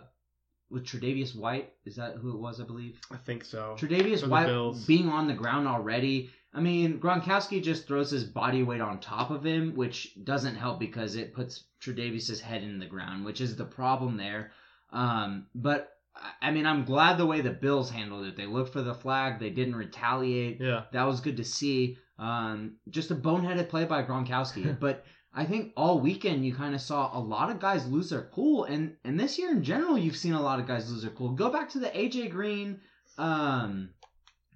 with 0.69 0.83
Tre'Davious 0.83 1.33
White 1.33 1.71
is 1.85 1.95
that 1.95 2.15
who 2.15 2.31
it 2.31 2.39
was, 2.39 2.59
I 2.59 2.65
believe. 2.65 2.99
I 3.09 3.15
think 3.15 3.45
so. 3.45 3.77
Tre'Davious 3.79 4.27
White 4.27 4.47
Bills. 4.47 4.85
being 4.85 5.07
on 5.07 5.27
the 5.27 5.33
ground 5.33 5.65
already. 5.65 6.29
I 6.53 6.59
mean, 6.59 6.99
Gronkowski 6.99 7.63
just 7.63 7.87
throws 7.87 8.11
his 8.11 8.25
body 8.25 8.63
weight 8.63 8.81
on 8.81 8.99
top 8.99 9.31
of 9.31 9.45
him, 9.45 9.75
which 9.75 10.21
doesn't 10.25 10.55
help 10.55 10.77
because 10.77 11.15
it 11.15 11.33
puts 11.33 11.63
Tre'Davious' 11.81 12.41
head 12.41 12.63
in 12.63 12.79
the 12.79 12.85
ground, 12.85 13.23
which 13.23 13.39
is 13.39 13.55
the 13.55 13.63
problem 13.63 14.17
there. 14.17 14.51
Um, 14.91 15.47
but 15.55 15.96
I- 16.41 16.51
mean, 16.51 16.65
I'm 16.65 16.85
glad 16.85 17.17
the 17.17 17.25
way 17.25 17.41
the 17.41 17.51
Bills 17.51 17.89
handled 17.89 18.25
it. 18.25 18.35
They 18.35 18.45
looked 18.45 18.73
for 18.73 18.81
the 18.81 18.93
flag. 18.93 19.39
They 19.39 19.49
didn't 19.49 19.75
retaliate. 19.75 20.59
Yeah. 20.61 20.83
That 20.91 21.03
was 21.03 21.21
good 21.21 21.37
to 21.37 21.43
see. 21.43 21.97
Um, 22.19 22.77
just 22.89 23.11
a 23.11 23.15
boneheaded 23.15 23.69
play 23.69 23.85
by 23.85 24.03
Gronkowski. 24.03 24.79
but 24.79 25.05
I 25.33 25.45
think 25.45 25.73
all 25.77 25.99
weekend 25.99 26.45
you 26.45 26.55
kind 26.55 26.73
of 26.73 26.81
saw 26.81 27.15
a 27.15 27.19
lot 27.19 27.51
of 27.51 27.59
guys 27.59 27.87
lose 27.87 28.09
their 28.09 28.29
cool, 28.33 28.63
and 28.63 28.95
and 29.03 29.19
this 29.19 29.37
year 29.37 29.51
in 29.51 29.63
general 29.63 29.97
you've 29.97 30.17
seen 30.17 30.33
a 30.33 30.41
lot 30.41 30.59
of 30.59 30.65
guys 30.67 30.91
lose 30.91 31.03
their 31.03 31.11
cool. 31.11 31.29
Go 31.33 31.51
back 31.51 31.69
to 31.69 31.79
the 31.79 31.89
AJ 31.89 32.31
Green, 32.31 32.81
um, 33.19 33.89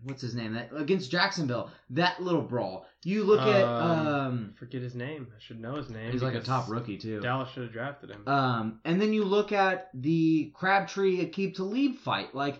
what's 0.03 0.21
his 0.21 0.35
name? 0.35 0.53
That 0.53 0.69
against 0.75 1.11
Jacksonville, 1.11 1.71
that 1.91 2.21
little 2.21 2.41
brawl. 2.41 2.85
You 3.03 3.23
look 3.23 3.41
at 3.41 3.63
Um, 3.63 4.07
um, 4.07 4.53
forget 4.57 4.81
his 4.81 4.95
name. 4.95 5.27
I 5.35 5.39
should 5.41 5.59
know 5.59 5.75
his 5.75 5.89
name. 5.89 6.11
he's 6.11 6.21
like 6.21 6.35
a 6.35 6.41
top 6.41 6.69
rookie 6.69 6.97
too. 6.97 7.19
Dallas 7.19 7.49
should 7.51 7.63
have 7.63 7.73
drafted 7.73 8.11
him. 8.11 8.27
Um, 8.27 8.79
and 8.85 9.01
then 9.01 9.13
you 9.13 9.23
look 9.23 9.51
at 9.51 9.89
the 9.93 10.51
Crabtree 10.55 11.25
Aqib 11.25 11.55
Talib 11.55 11.97
fight. 11.97 12.35
Like, 12.35 12.59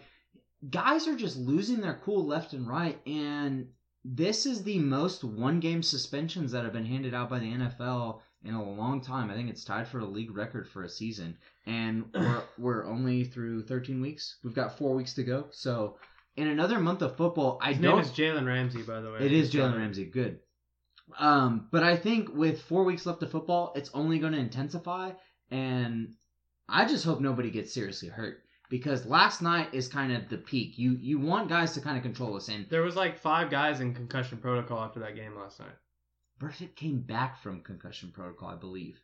guys 0.69 1.07
are 1.07 1.15
just 1.15 1.37
losing 1.37 1.81
their 1.81 1.99
cool 2.03 2.25
left 2.25 2.53
and 2.53 2.67
right, 2.67 2.99
and 3.05 3.67
this 4.03 4.45
is 4.47 4.63
the 4.63 4.79
most 4.79 5.23
one-game 5.23 5.83
suspensions 5.83 6.51
that 6.51 6.63
have 6.63 6.73
been 6.73 6.85
handed 6.85 7.13
out 7.13 7.29
by 7.29 7.37
the 7.39 7.51
NFL 7.51 8.19
in 8.43 8.55
a 8.55 8.63
long 8.63 8.99
time. 9.01 9.29
I 9.29 9.35
think 9.35 9.49
it's 9.51 9.63
tied 9.63 9.87
for 9.87 9.99
a 9.99 10.05
league 10.05 10.35
record 10.35 10.67
for 10.67 10.81
a 10.83 10.89
season, 10.89 11.37
and 11.67 12.05
we're 12.15 12.41
we're 12.57 12.85
only 12.87 13.23
through 13.25 13.63
13 13.63 14.01
weeks. 14.01 14.37
We've 14.43 14.55
got 14.55 14.77
four 14.77 14.95
weeks 14.95 15.13
to 15.15 15.23
go, 15.23 15.47
so. 15.51 15.97
In 16.37 16.47
another 16.47 16.79
month 16.79 17.01
of 17.01 17.17
football, 17.17 17.59
I 17.61 17.73
His 17.73 17.81
don't. 17.81 17.95
name 17.97 18.05
is 18.05 18.11
Jalen 18.11 18.47
Ramsey, 18.47 18.83
by 18.83 19.01
the 19.01 19.11
way. 19.11 19.19
It 19.25 19.31
is 19.33 19.51
Jalen 19.51 19.77
Ramsey. 19.77 20.05
Good. 20.05 20.39
Um, 21.19 21.67
but 21.71 21.83
I 21.83 21.97
think 21.97 22.33
with 22.33 22.61
four 22.61 22.83
weeks 22.85 23.05
left 23.05 23.21
of 23.23 23.31
football, 23.31 23.73
it's 23.75 23.89
only 23.93 24.17
going 24.19 24.31
to 24.31 24.39
intensify, 24.39 25.11
and 25.49 26.13
I 26.69 26.85
just 26.85 27.03
hope 27.03 27.19
nobody 27.19 27.51
gets 27.51 27.73
seriously 27.73 28.07
hurt 28.07 28.43
because 28.69 29.05
last 29.05 29.41
night 29.41 29.73
is 29.73 29.89
kind 29.89 30.13
of 30.13 30.29
the 30.29 30.37
peak. 30.37 30.77
You 30.77 30.97
you 31.01 31.19
want 31.19 31.49
guys 31.49 31.73
to 31.73 31.81
kind 31.81 31.97
of 31.97 32.03
control 32.03 32.37
us, 32.37 32.47
and 32.47 32.65
There 32.69 32.83
was 32.83 32.95
like 32.95 33.19
five 33.19 33.49
guys 33.49 33.81
in 33.81 33.93
concussion 33.93 34.37
protocol 34.37 34.79
after 34.79 35.01
that 35.01 35.15
game 35.15 35.35
last 35.35 35.59
night. 35.59 35.75
Burfict 36.39 36.75
came 36.75 37.01
back 37.01 37.41
from 37.43 37.61
concussion 37.61 38.11
protocol, 38.11 38.47
I 38.49 38.55
believe. 38.55 38.97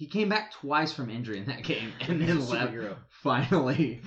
He 0.00 0.06
came 0.06 0.30
back 0.30 0.50
twice 0.50 0.92
from 0.94 1.10
injury 1.10 1.36
in 1.36 1.44
that 1.44 1.62
game 1.72 1.92
and 2.00 2.20
then 2.22 2.48
left. 2.48 2.72
Superhero. 2.72 2.96
Finally, 3.10 4.00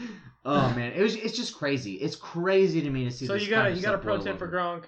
oh 0.43 0.73
man, 0.75 0.91
it 0.93 1.01
was 1.03 1.15
it's 1.15 1.37
just 1.37 1.55
crazy. 1.55 1.93
It's 1.93 2.15
crazy 2.15 2.81
to 2.81 2.89
me 2.89 3.05
to 3.05 3.11
see. 3.11 3.27
So 3.27 3.33
this 3.33 3.43
you 3.43 3.49
got 3.51 3.59
a 3.59 3.61
kind 3.65 3.71
of 3.73 3.77
you 3.77 3.83
got 3.85 3.95
a 3.95 3.97
pro 3.99 4.15
blow 4.17 4.25
tip 4.25 4.39
for 4.39 4.47
over. 4.47 4.57
Gronk. 4.57 4.83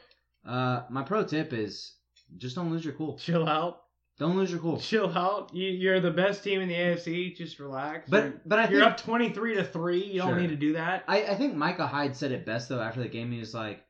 Uh, 0.52 0.84
my 0.90 1.04
pro 1.04 1.24
tip 1.24 1.54
is 1.54 1.94
just 2.38 2.56
don't 2.56 2.72
lose 2.72 2.84
your 2.84 2.96
cool. 2.96 3.18
Chill 3.20 3.48
out. 3.48 3.82
Don't 4.18 4.36
lose 4.36 4.50
your 4.50 4.60
cool. 4.60 4.80
Chill 4.80 5.10
out. 5.16 5.54
You, 5.54 5.70
you're 5.70 6.00
the 6.00 6.10
best 6.10 6.44
team 6.44 6.62
in 6.62 6.70
the 6.70 6.74
AFC. 6.74 7.36
Just 7.36 7.60
relax. 7.60 8.10
But- 8.10 8.24
You're- 8.24 8.40
but 8.46 8.58
I 8.60 8.62
you're 8.70 8.80
think- 8.82 8.92
up 8.94 8.98
twenty 8.98 9.30
three 9.30 9.54
to 9.56 9.64
three. 9.64 10.04
You 10.06 10.22
don't 10.22 10.42
need 10.42 10.50
to 10.50 10.56
do 10.56 10.74
that. 10.74 11.04
I, 11.08 11.24
I 11.24 11.36
think 11.36 11.54
Micah 11.54 11.86
Hyde 11.86 12.16
said 12.16 12.32
it 12.32 12.46
best 12.48 12.68
though 12.68 12.82
after 12.82 13.02
the 13.04 13.10
game. 13.10 13.32
He 13.32 13.38
was 13.40 13.54
like, 13.54 13.84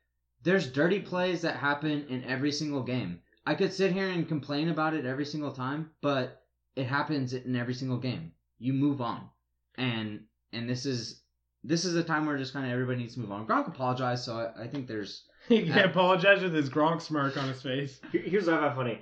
"There's 0.44 0.70
dirty 0.70 1.00
plays 1.00 1.44
that 1.44 1.56
happen 1.56 2.06
in 2.10 2.26
every 2.26 2.52
single 2.52 2.84
game. 2.84 3.22
I 3.46 3.56
could 3.56 3.72
sit 3.72 3.94
here 3.94 4.10
and 4.10 4.28
complain 4.28 4.68
about 4.70 4.94
it 4.96 5.06
every 5.06 5.26
single 5.26 5.52
time, 5.54 5.92
but 6.02 6.42
it 6.76 6.86
happens 6.86 7.34
in 7.34 7.56
every 7.56 7.74
single 7.74 7.98
game. 7.98 8.32
You 8.60 8.74
move 8.74 9.02
on, 9.02 9.30
and 9.78 10.22
and 10.54 10.70
this 10.70 10.86
is 10.86 11.22
this 11.64 11.86
is 11.86 11.96
a 11.96 12.04
time 12.04 12.26
where 12.26 12.38
just 12.38 12.54
kind 12.54 12.66
of 12.66 12.72
everybody 12.72 13.00
needs 13.00 13.16
to 13.16 13.20
move 13.20 13.32
on. 13.32 13.48
Gronk 13.48 13.68
apologized, 13.68 14.24
so 14.24 14.38
I, 14.38 14.64
I 14.64 14.68
think 14.68 14.88
there's 14.88 15.24
He 15.48 15.64
can 15.66 15.78
apologize 15.78 16.42
with 16.42 16.54
his 16.54 16.70
Gronk 16.70 17.02
smirk 17.02 17.38
on 17.38 17.48
his 17.48 17.62
face. 17.62 18.00
Here's 18.12 18.48
what 18.48 18.56
I 18.56 18.62
find 18.62 18.76
funny. 18.76 19.00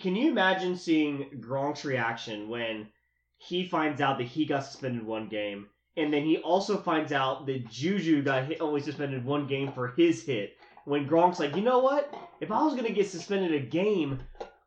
Can 0.00 0.16
you 0.16 0.30
imagine 0.30 0.76
seeing 0.76 1.40
Gronk's 1.40 1.84
reaction 1.84 2.48
when 2.48 2.88
he 3.36 3.66
finds 3.66 4.00
out 4.00 4.18
that 4.18 4.26
he 4.26 4.44
got 4.44 4.64
suspended 4.64 5.04
one 5.04 5.28
game, 5.28 5.66
and 5.96 6.12
then 6.12 6.24
he 6.24 6.38
also 6.38 6.78
finds 6.78 7.12
out 7.12 7.46
that 7.46 7.68
Juju 7.68 8.22
got 8.22 8.46
hit, 8.46 8.60
only 8.60 8.80
suspended 8.80 9.24
one 9.24 9.46
game 9.46 9.70
for 9.72 9.88
his 9.88 10.24
hit? 10.24 10.56
When 10.84 11.08
Gronk's 11.08 11.38
like, 11.38 11.54
you 11.54 11.62
know 11.62 11.78
what? 11.78 12.12
If 12.40 12.50
I 12.50 12.64
was 12.64 12.74
gonna 12.74 12.90
get 12.90 13.08
suspended 13.08 13.52
a 13.52 13.64
game, 13.64 14.20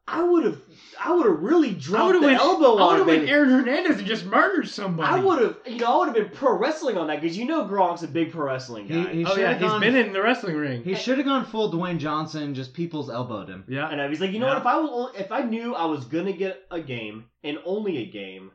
I 0.08 0.22
would 0.22 0.44
have, 0.46 0.62
I 1.04 1.14
would 1.16 1.26
have 1.26 1.40
really 1.40 1.70
I 1.70 1.74
dropped 1.74 2.06
would 2.06 2.14
have 2.16 2.22
the 2.22 2.28
went. 2.28 2.40
elbow 2.40 2.76
I 2.78 2.82
on 2.82 2.88
would 2.90 3.00
have 3.00 3.08
him. 3.08 3.20
went 3.22 3.30
Aaron 3.30 3.50
Hernandez 3.50 3.98
and 3.98 4.06
just 4.08 4.24
murdered 4.26 4.68
somebody. 4.70 5.10
I 5.12 5.20
would 5.20 5.42
have, 5.42 5.58
you 5.66 5.78
know, 5.80 5.94
I 5.94 5.98
would 5.98 6.06
have 6.10 6.16
been 6.16 6.30
pro 6.30 6.56
wrestling 6.60 6.96
on 6.98 7.08
that 7.08 7.22
because 7.22 7.36
you 7.36 7.46
know 7.46 7.66
Gronk's 7.66 8.04
a 8.04 8.08
big 8.08 8.32
pro 8.32 8.46
wrestling 8.46 8.88
he, 8.88 9.04
guy. 9.04 9.14
he 9.14 9.26
Oh 9.26 9.30
should 9.30 9.40
yeah, 9.42 9.54
have 9.54 9.62
he's 9.62 9.68
gone. 9.70 9.82
been 9.82 9.96
in 9.96 10.14
the 10.14 10.22
wrestling 10.22 10.58
ring. 10.58 10.84
he 10.84 10.94
should 10.94 11.18
have 11.18 11.26
gone 11.26 11.44
full 11.44 11.72
Dwayne 11.72 11.98
Johnson. 11.98 12.54
Just 12.54 12.74
people's 12.76 13.10
elbowed 13.10 13.50
him. 13.50 13.64
yeah. 13.68 13.90
And 13.90 14.00
I 14.00 14.06
was 14.08 14.22
like, 14.22 14.32
you 14.32 14.38
know 14.38 14.46
Yeah. 14.46 14.54
what? 14.54 14.62
If 14.62 14.68
I 14.68 14.78
was, 14.78 15.16
if 15.18 15.32
I 15.32 15.42
knew 15.42 15.74
I 15.74 15.86
was 15.86 16.06
gonna 16.06 16.34
get 16.34 16.62
a 16.70 16.80
game 16.80 17.26
and 17.44 17.58
only 17.66 17.98
a 17.98 18.06
game, 18.06 18.52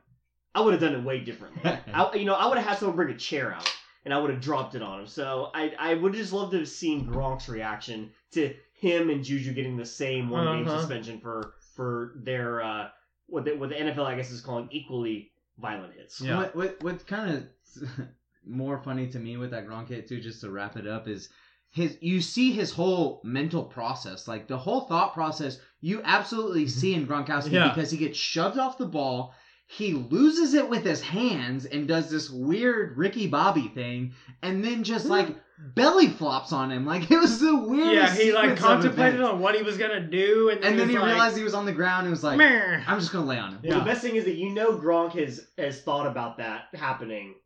I 0.54 0.60
would 0.60 0.72
have 0.72 0.80
done 0.80 0.94
it 0.94 1.02
way 1.04 1.18
differently. 1.18 1.62
I, 1.92 2.14
you 2.14 2.26
know, 2.26 2.34
I 2.34 2.46
would 2.46 2.58
have 2.58 2.66
had 2.68 2.78
someone 2.78 2.94
bring 2.96 3.10
a 3.12 3.18
chair 3.18 3.52
out 3.52 3.68
and 4.04 4.14
I 4.14 4.18
would 4.18 4.30
have 4.30 4.40
dropped 4.40 4.76
it 4.76 4.82
on 4.82 5.00
him. 5.00 5.06
So 5.08 5.50
I, 5.52 5.72
I 5.78 5.94
would 5.94 6.12
just 6.14 6.32
love 6.32 6.52
to 6.52 6.58
have 6.58 6.68
seen 6.68 7.06
Gronk's 7.08 7.48
reaction 7.48 8.10
to 8.34 8.54
him 8.80 9.10
and 9.10 9.22
Juju 9.22 9.52
getting 9.52 9.76
the 9.76 9.84
same 9.86 10.28
one 10.30 10.44
game 10.58 10.66
Uh-huh. 10.68 10.78
suspension 10.80 11.20
for 11.20 11.54
for 11.76 12.12
their 12.16 12.62
uh, 12.62 12.88
what 13.26 13.44
the, 13.44 13.52
what 13.56 13.68
the 13.68 13.76
NFL 13.76 14.04
I 14.06 14.14
guess 14.16 14.30
is 14.30 14.40
calling 14.40 14.68
equally 14.70 15.32
violent 15.58 15.94
hits. 15.94 16.20
Yeah. 16.20 16.38
What, 16.38 16.56
what 16.56 16.82
what 16.82 17.06
kind 17.06 17.34
of 17.36 17.88
more 18.46 18.78
funny 18.82 19.06
to 19.08 19.18
me 19.18 19.36
with 19.36 19.50
that 19.52 19.66
Gronk 19.68 19.88
hit 19.88 20.08
too, 20.08 20.20
just 20.20 20.40
to 20.40 20.50
wrap 20.50 20.76
it 20.76 20.86
up, 20.86 21.06
is 21.08 21.28
his 21.70 21.98
you 22.00 22.20
see 22.20 22.52
his 22.52 22.72
whole 22.72 23.20
mental 23.22 23.62
process, 23.62 24.26
like 24.26 24.48
the 24.48 24.58
whole 24.58 24.82
thought 24.82 25.14
process. 25.14 25.58
You 25.80 26.00
absolutely 26.04 26.66
see 26.68 26.94
in 26.94 27.06
Gronkowski 27.06 27.52
Yeah. 27.52 27.68
because 27.68 27.90
he 27.90 27.98
gets 27.98 28.18
shoved 28.18 28.58
off 28.58 28.76
the 28.78 28.86
ball. 28.86 29.34
He 29.72 29.92
loses 29.92 30.54
it 30.54 30.68
with 30.68 30.84
his 30.84 31.00
hands 31.00 31.64
and 31.64 31.86
does 31.86 32.10
this 32.10 32.28
weird 32.28 32.98
Ricky 32.98 33.28
Bobby 33.28 33.68
thing, 33.68 34.14
and 34.42 34.64
then 34.64 34.82
just 34.82 35.06
hmm. 35.06 35.12
like 35.12 35.36
belly 35.76 36.08
flops 36.08 36.52
on 36.52 36.72
him. 36.72 36.84
Like 36.90 37.08
it 37.08 37.20
was 37.20 37.38
the 37.38 37.54
weirdest. 37.54 38.18
Yeah, 38.18 38.24
he 38.24 38.32
like 38.32 38.56
contemplated 38.56 39.20
on 39.20 39.38
what 39.38 39.54
he 39.54 39.62
was 39.62 39.78
gonna 39.78 40.00
do, 40.00 40.48
and 40.48 40.60
then, 40.60 40.72
and 40.72 40.80
then 40.80 40.88
he 40.88 40.96
was 40.96 41.02
like, 41.02 41.12
realized 41.12 41.36
he 41.36 41.44
was 41.44 41.54
on 41.54 41.66
the 41.66 41.72
ground 41.72 42.06
and 42.06 42.10
was 42.10 42.24
like, 42.24 42.36
"Meh." 42.36 42.82
"I'm 42.84 42.98
just 42.98 43.12
gonna 43.12 43.26
lay 43.26 43.38
on 43.38 43.52
him." 43.52 43.60
Well, 43.62 43.78
the 43.78 43.84
best 43.84 44.02
thing 44.02 44.16
is 44.16 44.24
that 44.24 44.34
you 44.34 44.50
know 44.50 44.76
Gronk 44.76 45.12
has 45.12 45.46
has 45.56 45.82
thought 45.82 46.08
about 46.08 46.38
that 46.38 46.64
happening 46.74 47.36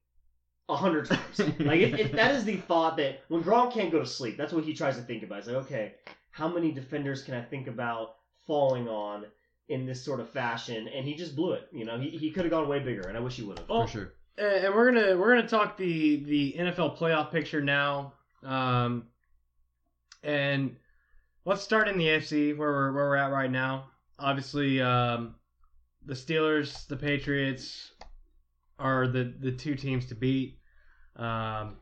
a 0.71 0.77
hundred 0.77 1.07
times. 1.07 1.39
like 1.59 1.81
it, 1.81 2.01
it, 2.01 2.13
that 2.13 2.35
is 2.35 2.45
the 2.45 2.57
thought 2.57 2.97
that 2.97 3.21
when 3.29 3.43
Gronk 3.43 3.75
can't 3.75 3.93
go 3.93 3.99
to 3.99 4.07
sleep, 4.07 4.39
that's 4.39 4.55
what 4.55 4.65
he 4.65 4.73
tries 4.73 4.97
to 4.97 5.03
think 5.03 5.25
about. 5.25 5.41
It's 5.41 5.49
like, 5.49 5.57
okay, 5.57 5.93
how 6.31 6.49
many 6.49 6.73
defenders 6.73 7.23
can 7.23 7.35
I 7.35 7.43
think 7.43 7.67
about 7.67 8.17
falling 8.47 8.89
on 8.89 9.27
in 9.69 9.87
this 9.87 10.05
sort 10.05 10.21
of 10.21 10.31
fashion? 10.31 10.89
And 10.89 11.07
he 11.07 11.15
just 11.15 11.35
blew 11.37 11.53
it. 11.53 11.69
You 11.73 11.85
know, 11.85 11.99
he, 11.99 12.11
he 12.11 12.31
could 12.31 12.45
have 12.45 12.51
gone 12.51 12.69
way 12.69 12.81
bigger, 12.81 13.03
and 13.09 13.17
I 13.17 13.21
wish 13.21 13.37
he 13.37 13.43
would 13.43 13.59
have. 13.59 13.71
Oh, 13.71 13.87
For 13.87 13.93
sure. 13.93 14.13
And 14.37 14.75
we're 14.75 14.91
gonna 14.91 15.17
we're 15.17 15.37
gonna 15.37 15.49
talk 15.49 15.77
the 15.77 16.25
the 16.25 16.57
NFL 16.59 16.99
playoff 16.99 17.31
picture 17.31 17.61
now. 17.61 18.15
Um, 18.43 19.05
and 20.25 20.77
let's 21.45 21.63
start 21.63 21.87
in 21.89 21.99
the 21.99 22.07
AFC 22.07 22.57
where 22.57 22.71
we're 22.71 22.93
where 22.93 23.09
we're 23.11 23.17
at 23.17 23.31
right 23.31 23.51
now. 23.51 23.91
Obviously, 24.19 24.81
um, 24.81 25.37
the 26.05 26.15
Steelers, 26.15 26.87
the 26.89 26.97
Patriots 26.97 27.93
are 28.79 29.07
the 29.07 29.35
the 29.39 29.53
two 29.53 29.77
teams 29.77 30.07
to 30.07 30.15
beat. 30.15 30.59
Um, 31.17 31.77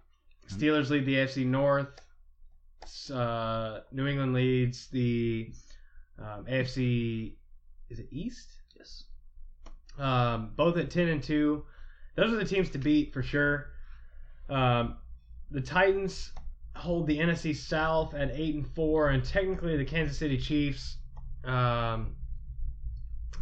Steelers 0.49 0.91
lead 0.91 1.07
the 1.07 1.14
AFC 1.14 1.47
North. 1.47 2.01
Uh, 3.11 3.80
New 3.93 4.07
England 4.07 4.35
leads 4.35 4.89
the 4.89 5.53
um, 6.18 6.45
AFC. 6.45 7.35
Is 7.93 7.99
it 7.99 8.09
East? 8.11 8.49
Yes. 8.74 9.05
Um, 9.99 10.53
both 10.57 10.78
at 10.78 10.90
ten 10.90 11.09
and 11.09 11.22
two. 11.22 11.64
Those 12.16 12.32
are 12.32 12.36
the 12.36 12.45
teams 12.47 12.70
to 12.70 12.78
beat 12.78 13.12
for 13.12 13.22
sure. 13.22 13.66
Um, 14.49 14.97
the 15.51 15.61
Titans 15.61 16.32
hold 16.74 17.07
the 17.07 17.18
NFC 17.18 17.55
South 17.55 18.14
at 18.14 18.30
eight 18.32 18.55
and 18.55 18.66
four, 18.66 19.11
and 19.11 19.22
technically 19.22 19.76
the 19.76 19.84
Kansas 19.84 20.16
City 20.16 20.38
Chiefs 20.38 20.97
um, 21.45 22.16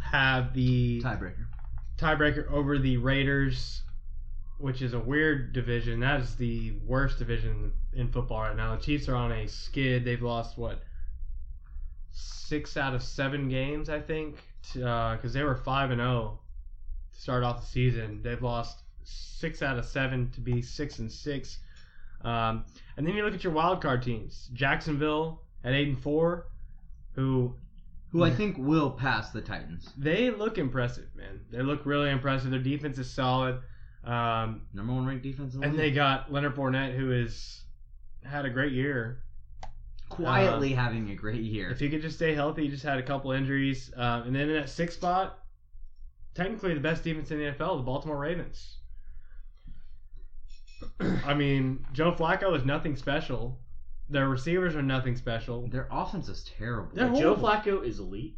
have 0.01 0.53
the 0.53 1.01
Tiebreaker. 1.01 1.45
tiebreaker 1.97 2.51
over 2.51 2.77
the 2.77 2.97
Raiders, 2.97 3.83
which 4.57 4.81
is 4.81 4.93
a 4.93 4.99
weird 4.99 5.53
division. 5.53 6.01
That 6.01 6.19
is 6.19 6.35
the 6.35 6.73
worst 6.85 7.19
division 7.19 7.71
in 7.93 8.11
football 8.11 8.41
right 8.41 8.55
now. 8.57 8.75
The 8.75 8.81
Chiefs 8.81 9.07
are 9.07 9.15
on 9.15 9.31
a 9.31 9.47
skid. 9.47 10.03
They've 10.03 10.21
lost 10.21 10.57
what 10.57 10.83
six 12.51 12.75
out 12.75 12.93
of 12.93 13.01
seven 13.01 13.47
games, 13.47 13.89
I 13.89 14.01
think, 14.01 14.35
because 14.73 15.31
they 15.31 15.41
were 15.43 15.55
five 15.55 15.89
and 15.91 16.01
zero 16.01 16.39
to 17.13 17.19
start 17.21 17.43
off 17.43 17.61
the 17.61 17.67
season. 17.67 18.21
They've 18.21 18.41
lost 18.41 18.83
six 19.03 19.61
out 19.61 19.79
of 19.79 19.85
seven 19.85 20.29
to 20.31 20.41
be 20.41 20.61
six 20.61 20.99
and 20.99 21.09
six. 21.09 21.59
Um, 22.23 22.65
and 22.97 23.07
then 23.07 23.15
you 23.15 23.23
look 23.23 23.33
at 23.33 23.43
your 23.45 23.53
wild 23.53 23.81
card 23.81 24.01
teams: 24.03 24.49
Jacksonville 24.53 25.41
at 25.63 25.73
eight 25.73 25.87
and 25.87 25.97
four, 26.03 26.47
who 27.15 27.55
Who 28.11 28.23
I 28.25 28.31
think 28.31 28.57
will 28.59 28.91
pass 28.91 29.31
the 29.31 29.41
Titans. 29.41 29.89
they 29.97 30.29
look 30.29 30.57
impressive, 30.57 31.07
man. 31.15 31.39
They 31.51 31.61
look 31.61 31.85
really 31.85 32.09
impressive. 32.09 32.51
Their 32.51 32.59
defense 32.59 32.97
is 32.97 33.09
solid. 33.09 33.61
Um, 34.03 34.63
Number 34.73 34.93
one 34.93 35.05
ranked 35.05 35.23
defense 35.23 35.53
in 35.53 35.61
the 35.61 35.67
and 35.67 35.77
league. 35.77 35.81
they 35.81 35.91
got 35.91 36.31
Leonard 36.33 36.55
Fournette, 36.55 36.95
who 36.97 37.11
has 37.11 37.61
had 38.23 38.45
a 38.45 38.49
great 38.49 38.73
year. 38.73 39.23
Quietly 40.15 40.73
uh, 40.73 40.77
having 40.77 41.09
a 41.11 41.15
great 41.15 41.41
year. 41.41 41.71
If 41.71 41.79
he 41.79 41.89
could 41.89 42.01
just 42.01 42.15
stay 42.15 42.33
healthy, 42.33 42.63
he 42.63 42.67
just 42.69 42.83
had 42.83 42.99
a 42.99 43.03
couple 43.03 43.31
injuries. 43.31 43.91
Um, 43.95 44.23
and 44.23 44.35
then 44.35 44.49
in 44.49 44.53
that 44.55 44.69
sixth 44.69 44.97
spot, 44.97 45.39
technically 46.35 46.73
the 46.73 46.79
best 46.79 47.03
defense 47.03 47.31
in 47.31 47.39
the 47.39 47.45
NFL, 47.45 47.77
the 47.77 47.83
Baltimore 47.83 48.17
Ravens. 48.17 48.77
I 51.25 51.33
mean, 51.33 51.85
Joe 51.93 52.11
Flacco 52.11 52.55
is 52.55 52.65
nothing 52.65 52.95
special. 52.95 53.59
Their 54.09 54.27
receivers 54.27 54.75
are 54.75 54.81
nothing 54.81 55.15
special. 55.15 55.67
Their 55.67 55.87
offense 55.89 56.27
is 56.27 56.43
terrible. 56.57 56.89
They're 56.93 57.09
Joe. 57.09 57.35
Flacco 57.35 57.85
is 57.85 57.99
elite. 57.99 58.37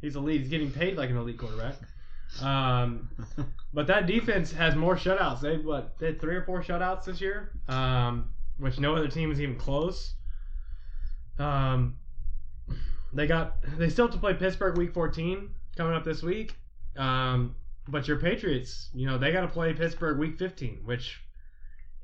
He's 0.00 0.16
elite. 0.16 0.40
He's 0.40 0.50
getting 0.50 0.70
paid 0.70 0.96
like 0.96 1.10
an 1.10 1.16
elite 1.16 1.38
quarterback. 1.38 1.74
Um, 2.40 3.10
but 3.74 3.86
that 3.88 4.06
defense 4.06 4.52
has 4.52 4.74
more 4.74 4.96
shutouts. 4.96 5.40
They 5.40 5.58
what? 5.58 5.98
They 5.98 6.06
had 6.06 6.20
three 6.20 6.34
or 6.34 6.42
four 6.44 6.62
shutouts 6.62 7.04
this 7.04 7.20
year, 7.20 7.52
um, 7.68 8.30
which 8.58 8.80
no 8.80 8.96
other 8.96 9.08
team 9.08 9.30
is 9.30 9.40
even 9.40 9.56
close. 9.56 10.14
Um, 11.38 11.96
they 13.12 13.26
got 13.26 13.56
they 13.78 13.88
still 13.88 14.06
have 14.06 14.14
to 14.14 14.20
play 14.20 14.34
Pittsburgh 14.34 14.76
week 14.78 14.92
14 14.94 15.50
coming 15.76 15.94
up 15.94 16.04
this 16.04 16.22
week. 16.22 16.54
Um, 16.96 17.54
but 17.88 18.06
your 18.06 18.18
Patriots, 18.18 18.90
you 18.94 19.06
know, 19.06 19.18
they 19.18 19.32
got 19.32 19.40
to 19.42 19.48
play 19.48 19.72
Pittsburgh 19.72 20.18
week 20.18 20.38
15, 20.38 20.80
which 20.84 21.20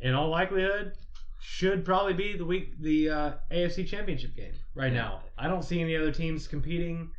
in 0.01 0.15
all 0.15 0.29
likelihood 0.29 0.93
should 1.41 1.85
probably 1.85 2.15
be 2.15 2.37
the 2.37 2.45
week 2.45 2.81
the 2.81 3.09
uh, 3.11 3.33
AFC 3.53 3.87
Championship 3.87 4.35
game 4.35 4.53
right 4.75 4.93
Yeah. 4.93 5.03
now. 5.03 5.21
I 5.39 5.47
don't 5.47 5.63
see 5.63 5.81
any 5.81 5.97
other 5.97 6.11
teams 6.13 6.49
competing 6.49 7.11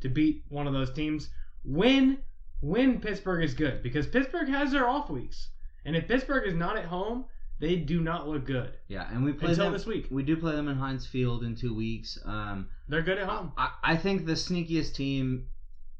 to 0.00 0.08
beat 0.08 0.44
one 0.48 0.66
of 0.66 0.72
those 0.72 0.92
teams 0.92 1.28
when 1.64 2.18
when 2.60 3.00
Pittsburgh 3.00 3.44
is 3.44 3.52
good 3.54 3.82
because 3.82 4.06
Pittsburgh 4.06 4.48
has 4.48 4.72
their 4.72 4.88
off 4.88 5.10
weeks. 5.10 5.50
And 5.84 5.94
if 5.94 6.08
Pittsburgh 6.08 6.46
is 6.48 6.54
not 6.54 6.76
at 6.76 6.86
home, 6.86 7.26
they 7.58 7.76
do 7.76 8.00
not 8.00 8.28
look 8.28 8.44
good. 8.44 8.72
yeah, 8.88 9.08
and 9.12 9.24
we 9.24 9.32
play 9.32 9.50
Until 9.50 9.64
them 9.66 9.72
this 9.72 9.86
week. 9.86 10.08
We 10.10 10.22
do 10.22 10.36
play 10.36 10.52
them 10.54 10.68
in 10.68 10.76
Heinz 10.76 11.06
Field 11.06 11.42
in 11.44 11.54
two 11.56 11.74
weeks. 11.74 12.18
Um, 12.24 12.68
They're 12.88 13.02
good 13.02 13.18
at 13.18 13.28
home. 13.28 13.52
I, 13.56 13.70
I 13.82 13.96
think 13.96 14.26
the 14.26 14.32
sneakiest 14.32 14.94
team 14.94 15.46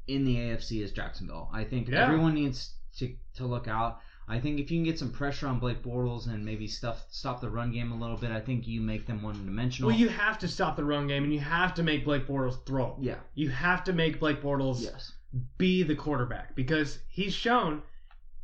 in 0.07 0.23
the 0.23 0.35
AFC 0.35 0.83
is 0.83 0.91
Jacksonville. 0.91 1.49
I 1.53 1.63
think 1.63 1.89
Yeah. 1.89 2.03
everyone 2.05 2.33
needs 2.33 2.73
to 2.97 3.15
to 3.35 3.45
look 3.45 3.67
out. 3.67 3.99
I 4.29 4.39
think 4.39 4.59
if 4.59 4.69
you 4.71 4.77
can 4.79 4.83
get 4.83 4.99
some 4.99 5.11
pressure 5.11 5.47
on 5.47 5.57
Blake 5.59 5.81
Bortles 5.81 6.27
and 6.27 6.43
maybe 6.43 6.67
stuff 6.67 7.05
stop 7.09 7.39
the 7.39 7.49
run 7.49 7.71
game 7.71 7.91
a 7.93 7.97
little 7.97 8.17
bit, 8.17 8.29
I 8.31 8.41
think 8.41 8.67
you 8.67 8.81
make 8.81 9.07
them 9.07 9.21
one 9.23 9.45
dimensional. 9.45 9.89
Well, 9.89 9.97
you 9.97 10.09
have 10.09 10.37
to 10.39 10.47
stop 10.49 10.75
the 10.75 10.83
run 10.83 11.07
game 11.07 11.23
and 11.23 11.33
you 11.33 11.39
have 11.39 11.73
to 11.75 11.83
make 11.83 12.03
Blake 12.03 12.27
Bortles 12.27 12.65
throw. 12.65 12.97
yeah, 12.99 13.15
You 13.35 13.49
have 13.49 13.83
to 13.85 13.93
make 13.93 14.19
Blake 14.19 14.41
Bortles 14.41 14.81
yes, 14.81 15.13
be 15.57 15.83
the 15.83 15.95
quarterback 15.95 16.55
because 16.55 16.99
he's 17.07 17.33
shown 17.33 17.81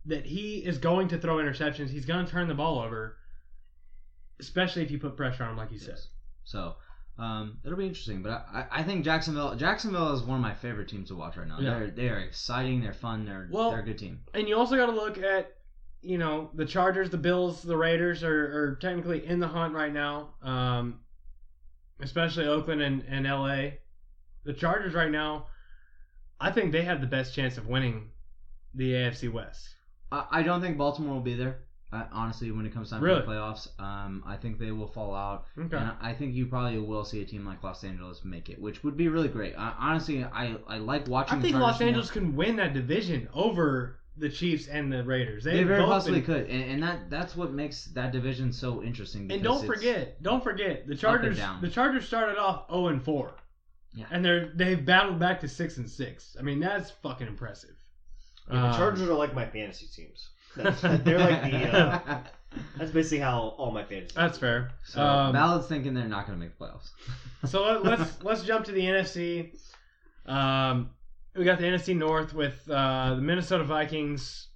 that 0.06 0.26
he 0.26 0.58
is 0.58 0.78
going 0.78 1.08
to 1.10 1.18
throw 1.18 1.36
interceptions. 1.38 1.90
He's 1.90 2.06
going 2.06 2.26
to 2.26 2.32
turn 2.32 2.48
the 2.48 2.54
ball 2.54 2.80
over, 2.80 3.18
especially 4.40 4.84
if 4.84 4.92
you 4.92 5.00
put 5.00 5.16
pressure 5.18 5.44
on 5.44 5.52
him, 5.52 5.58
like 5.58 5.72
you 5.72 5.80
said. 5.80 6.00
So 6.44 6.76
um, 7.18 7.60
it'll 7.64 7.78
be 7.78 7.88
interesting. 7.88 8.22
But 8.22 8.32
I, 8.32 8.60
I 8.72 8.80
I 8.80 8.84
think 8.84 9.06
Jacksonville 9.06 9.56
Jacksonville 9.56 10.14
is 10.14 10.22
one 10.24 10.38
of 10.38 10.42
my 10.42 10.54
favorite 10.56 10.90
teams 10.90 11.08
to 11.10 11.16
watch 11.16 11.38
right 11.38 11.48
now. 11.48 11.60
Yeah. 11.60 11.80
They're 11.80 11.92
they 11.92 12.10
are 12.10 12.20
exciting. 12.20 12.82
They're 12.82 12.94
fun. 12.94 13.26
They're 13.26 13.48
Well- 13.52 13.72
they're 13.72 13.80
a 13.82 13.86
good 13.86 13.98
team. 14.00 14.20
And 14.34 14.48
you 14.48 14.58
also 14.58 14.76
got 14.76 14.88
to 14.88 14.92
look 14.92 15.18
at, 15.18 15.56
you 16.02 16.18
know, 16.18 16.50
the 16.54 16.66
Chargers, 16.66 17.10
the 17.10 17.18
Bills, 17.18 17.62
the 17.62 17.78
Raiders 17.78 18.24
are, 18.24 18.72
are 18.72 18.76
technically 18.82 19.26
in 19.26 19.40
the 19.40 19.48
hunt 19.48 19.74
right 19.74 19.94
now, 19.94 20.34
um, 20.42 21.00
especially 22.02 22.46
Oakland 22.48 22.82
and, 22.82 23.06
and 23.08 23.26
LA. 23.26 23.78
The 24.44 24.54
Chargers 24.54 24.94
right 24.94 25.10
now, 25.12 25.48
I 26.42 26.52
think 26.52 26.74
they 26.74 26.82
have 26.84 27.00
the 27.00 27.08
best 27.08 27.34
chance 27.34 27.58
of 27.58 27.68
winning 27.68 28.10
the 28.74 28.92
AFC 28.92 29.32
West. 29.32 29.70
I, 30.14 30.40
I 30.40 30.44
don't 30.44 30.62
think 30.62 30.78
Baltimore 30.78 31.14
will 31.16 31.22
be 31.22 31.36
there. 31.36 31.60
Uh, 31.92 32.06
honestly, 32.12 32.50
when 32.50 32.66
it 32.66 32.74
comes 32.74 32.90
time 32.90 33.04
Really? 33.04 33.20
for 33.22 33.28
the 33.28 33.32
playoffs, 33.34 33.68
um, 33.80 34.24
I 34.26 34.36
think 34.36 34.58
they 34.58 34.72
will 34.72 34.88
fall 34.88 35.14
out. 35.14 35.46
Okay. 35.60 35.78
And 35.78 35.92
I 36.02 36.12
think 36.14 36.34
you 36.34 36.48
probably 36.48 36.80
will 36.80 37.06
see 37.06 37.22
a 37.22 37.26
team 37.26 37.46
like 37.46 37.62
Los 37.64 37.84
Angeles 37.84 38.26
make 38.26 38.50
it, 38.50 38.60
which 38.60 38.84
would 38.84 38.98
be 38.98 39.10
really 39.10 39.28
great. 39.28 39.54
I, 39.56 39.74
honestly, 39.78 40.24
I, 40.24 40.56
I 40.68 40.78
like 40.80 41.08
watching. 41.08 41.38
I 41.38 41.42
think 41.42 41.56
Los 41.56 41.80
more. 41.80 41.88
Angeles 41.90 42.10
can 42.10 42.36
win 42.36 42.56
that 42.56 42.74
division 42.74 43.30
over 43.34 44.00
the 44.18 44.28
Chiefs 44.30 44.68
and 44.68 44.92
the 44.92 45.04
Raiders. 45.04 45.44
They 45.44 45.58
They've 45.58 45.68
very 45.68 45.84
possibly 45.84 46.22
been- 46.22 46.26
could, 46.46 46.50
and, 46.50 46.64
and 46.64 46.84
that 46.84 47.12
that's 47.12 47.36
what 47.36 47.52
makes 47.52 47.86
that 47.94 48.12
division 48.12 48.52
so 48.52 48.82
interesting. 48.82 49.32
And 49.32 49.44
don't 49.44 49.64
forget, 49.66 50.22
don't 50.24 50.44
forget 50.44 50.88
the 50.88 50.96
Chargers. 50.96 51.40
The 51.62 51.70
Chargers 51.70 52.08
started 52.08 52.38
off 52.40 52.68
zero 52.72 52.88
and 52.88 53.04
four, 53.04 53.36
Yeah. 53.94 54.06
and 54.10 54.26
they're 54.26 54.52
they've 54.56 54.84
battled 54.84 55.20
back 55.20 55.42
to 55.42 55.48
six 55.48 55.78
and 55.78 55.88
six. 55.90 56.36
I 56.40 56.42
mean 56.44 56.60
that's 56.60 56.90
fucking 56.90 57.28
impressive. 57.28 57.76
Yeah, 58.52 58.62
the 58.62 58.68
Um, 58.68 58.74
Chargers 58.76 59.10
are 59.10 59.14
like 59.14 59.34
my 59.34 59.46
fantasy 59.46 59.88
teams. 59.88 60.30
That's, 60.56 60.82
they're 60.82 61.20
like 61.20 61.52
the. 61.52 61.78
Uh, 61.78 62.20
that's 62.78 62.92
basically 62.92 63.20
how 63.20 63.56
all 63.58 63.72
my 63.72 63.84
fantasy. 63.84 64.14
That's 64.16 64.38
fair. 64.38 64.72
So 64.86 65.02
Um, 65.04 65.34
Ballard's 65.34 65.68
thinking 65.68 65.94
they're 65.94 66.08
not 66.08 66.28
going 66.28 66.38
to 66.40 66.46
make 66.46 66.58
the 66.58 66.66
playoffs. 66.66 66.90
so 67.50 67.64
let, 67.64 67.84
let's 68.00 68.18
let's 68.24 68.44
jump 68.44 68.66
to 68.66 68.72
the 68.72 68.82
NFC. 68.82 69.58
Um, 70.26 70.92
we 71.36 71.44
got 71.46 71.58
the 71.58 71.66
NFC 71.66 71.96
North 71.98 72.34
with 72.34 72.70
uh, 72.70 73.16
the 73.16 73.22
Minnesota 73.22 73.64
Vikings 73.64 74.48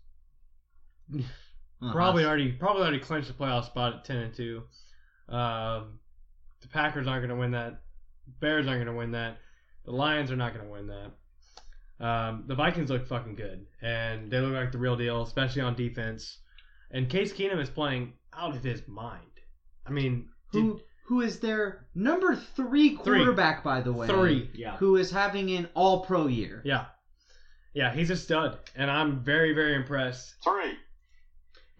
probably 1.92 2.26
already 2.26 2.52
probably 2.52 2.82
already 2.84 3.00
clinched 3.00 3.28
the 3.28 3.34
playoff 3.34 3.66
spot 3.66 3.94
at 3.96 4.06
ten 4.06 4.18
and 4.18 4.34
two. 4.34 4.64
Um, 5.30 6.00
the 6.62 6.68
Packers 6.72 7.08
aren't 7.08 7.22
going 7.22 7.36
to 7.36 7.40
win 7.40 7.52
that. 7.52 7.82
Bears 8.40 8.68
aren't 8.68 8.84
going 8.84 8.94
to 8.94 8.98
win 8.98 9.12
that. 9.12 9.38
The 9.86 9.92
Lions 9.92 10.32
are 10.32 10.36
not 10.36 10.54
going 10.54 10.66
to 10.66 10.72
win 10.72 10.88
that. 10.88 11.12
Um, 12.00 12.44
the 12.48 12.56
Vikings 12.56 12.90
look 12.90 13.08
fucking 13.08 13.36
good, 13.36 13.66
and 13.82 14.30
they 14.30 14.40
look 14.40 14.54
like 14.54 14.72
the 14.72 14.78
real 14.78 14.96
deal, 14.96 15.24
especially 15.24 15.62
on 15.64 15.76
defense. 15.76 16.38
And 16.92 17.10
Case 17.10 17.34
Keenum 17.34 17.60
is 17.60 17.70
playing 17.70 18.14
out 18.34 18.56
of 18.56 18.64
his 18.64 18.88
mind. 18.88 19.22
I 19.86 19.92
mean, 19.92 20.30
who 20.52 20.80
who 21.08 21.22
is 21.22 21.40
their 21.40 21.88
number 21.96 22.36
three 22.36 22.96
Three. 22.98 23.18
quarterback, 23.20 23.64
by 23.64 23.82
the 23.82 23.92
way? 23.94 24.08
Three. 24.08 24.50
Yeah. 24.54 24.78
Who 24.78 24.98
is 24.98 25.10
having 25.10 25.50
an 25.52 25.70
All 25.74 26.02
Pro 26.06 26.28
year? 26.28 26.62
Yeah. 26.64 26.86
Yeah, 27.74 27.94
he's 27.94 28.10
a 28.10 28.16
stud, 28.18 28.58
and 28.76 28.90
I'm 28.92 29.24
very, 29.24 29.54
very 29.54 29.76
impressed. 29.76 30.36
Three. 30.44 30.74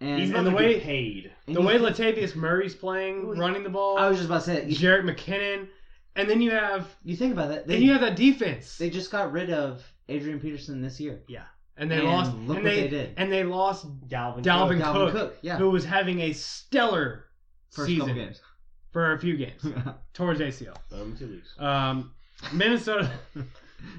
And, 0.00 0.20
He's 0.20 0.28
and 0.28 0.36
not 0.36 0.44
the 0.44 0.50
the 0.50 0.56
way- 0.56 0.74
way 0.76 0.80
paid. 0.80 1.32
The 1.46 1.60
way 1.60 1.76
Latavius 1.76 2.36
Murray's 2.36 2.74
playing, 2.74 3.26
running 3.36 3.64
the 3.64 3.68
ball, 3.70 3.98
I 3.98 4.08
was 4.08 4.18
just 4.18 4.28
about 4.28 4.44
to 4.44 4.46
say, 4.46 4.64
you, 4.66 4.76
Jerick 4.76 5.02
McKinnon, 5.04 5.66
and 6.14 6.30
then 6.30 6.40
you 6.40 6.52
have 6.52 6.86
you 7.04 7.16
think 7.16 7.32
about 7.32 7.48
that. 7.48 7.66
They, 7.66 7.76
and 7.76 7.82
you 7.84 7.92
have 7.92 8.02
that 8.02 8.14
defense. 8.16 8.78
they 8.78 8.90
just 8.90 9.10
got 9.10 9.32
rid 9.32 9.50
of 9.50 9.82
Adrian 10.08 10.40
Peterson 10.40 10.80
this 10.82 10.98
year. 11.00 11.20
yeah, 11.28 11.44
and 11.76 11.90
they 11.90 11.96
And 11.98 12.06
lost. 12.06 12.30
look 12.32 12.38
and 12.38 12.48
what 12.48 12.62
they, 12.64 12.82
they 12.82 12.88
did. 12.88 13.14
And 13.16 13.30
they 13.32 13.44
lost 13.44 13.86
Dalvin. 14.08 14.42
Dalvin, 14.42 14.76
Cook. 14.78 14.84
Dalvin 14.84 14.92
Cook, 14.92 15.12
Cook, 15.12 15.38
yeah. 15.42 15.56
who 15.58 15.70
was 15.70 15.84
having 15.84 16.20
a 16.20 16.32
stellar 16.32 17.24
First 17.70 17.86
season 17.88 18.06
couple 18.08 18.22
games. 18.22 18.40
for 18.92 19.12
a 19.12 19.18
few 19.18 19.36
games 19.36 19.62
towards 20.14 20.40
ACL. 20.40 20.76
Um, 20.92 21.14
two 21.18 21.28
weeks. 21.28 21.54
Um, 21.58 22.12
Minnesota, 22.52 23.10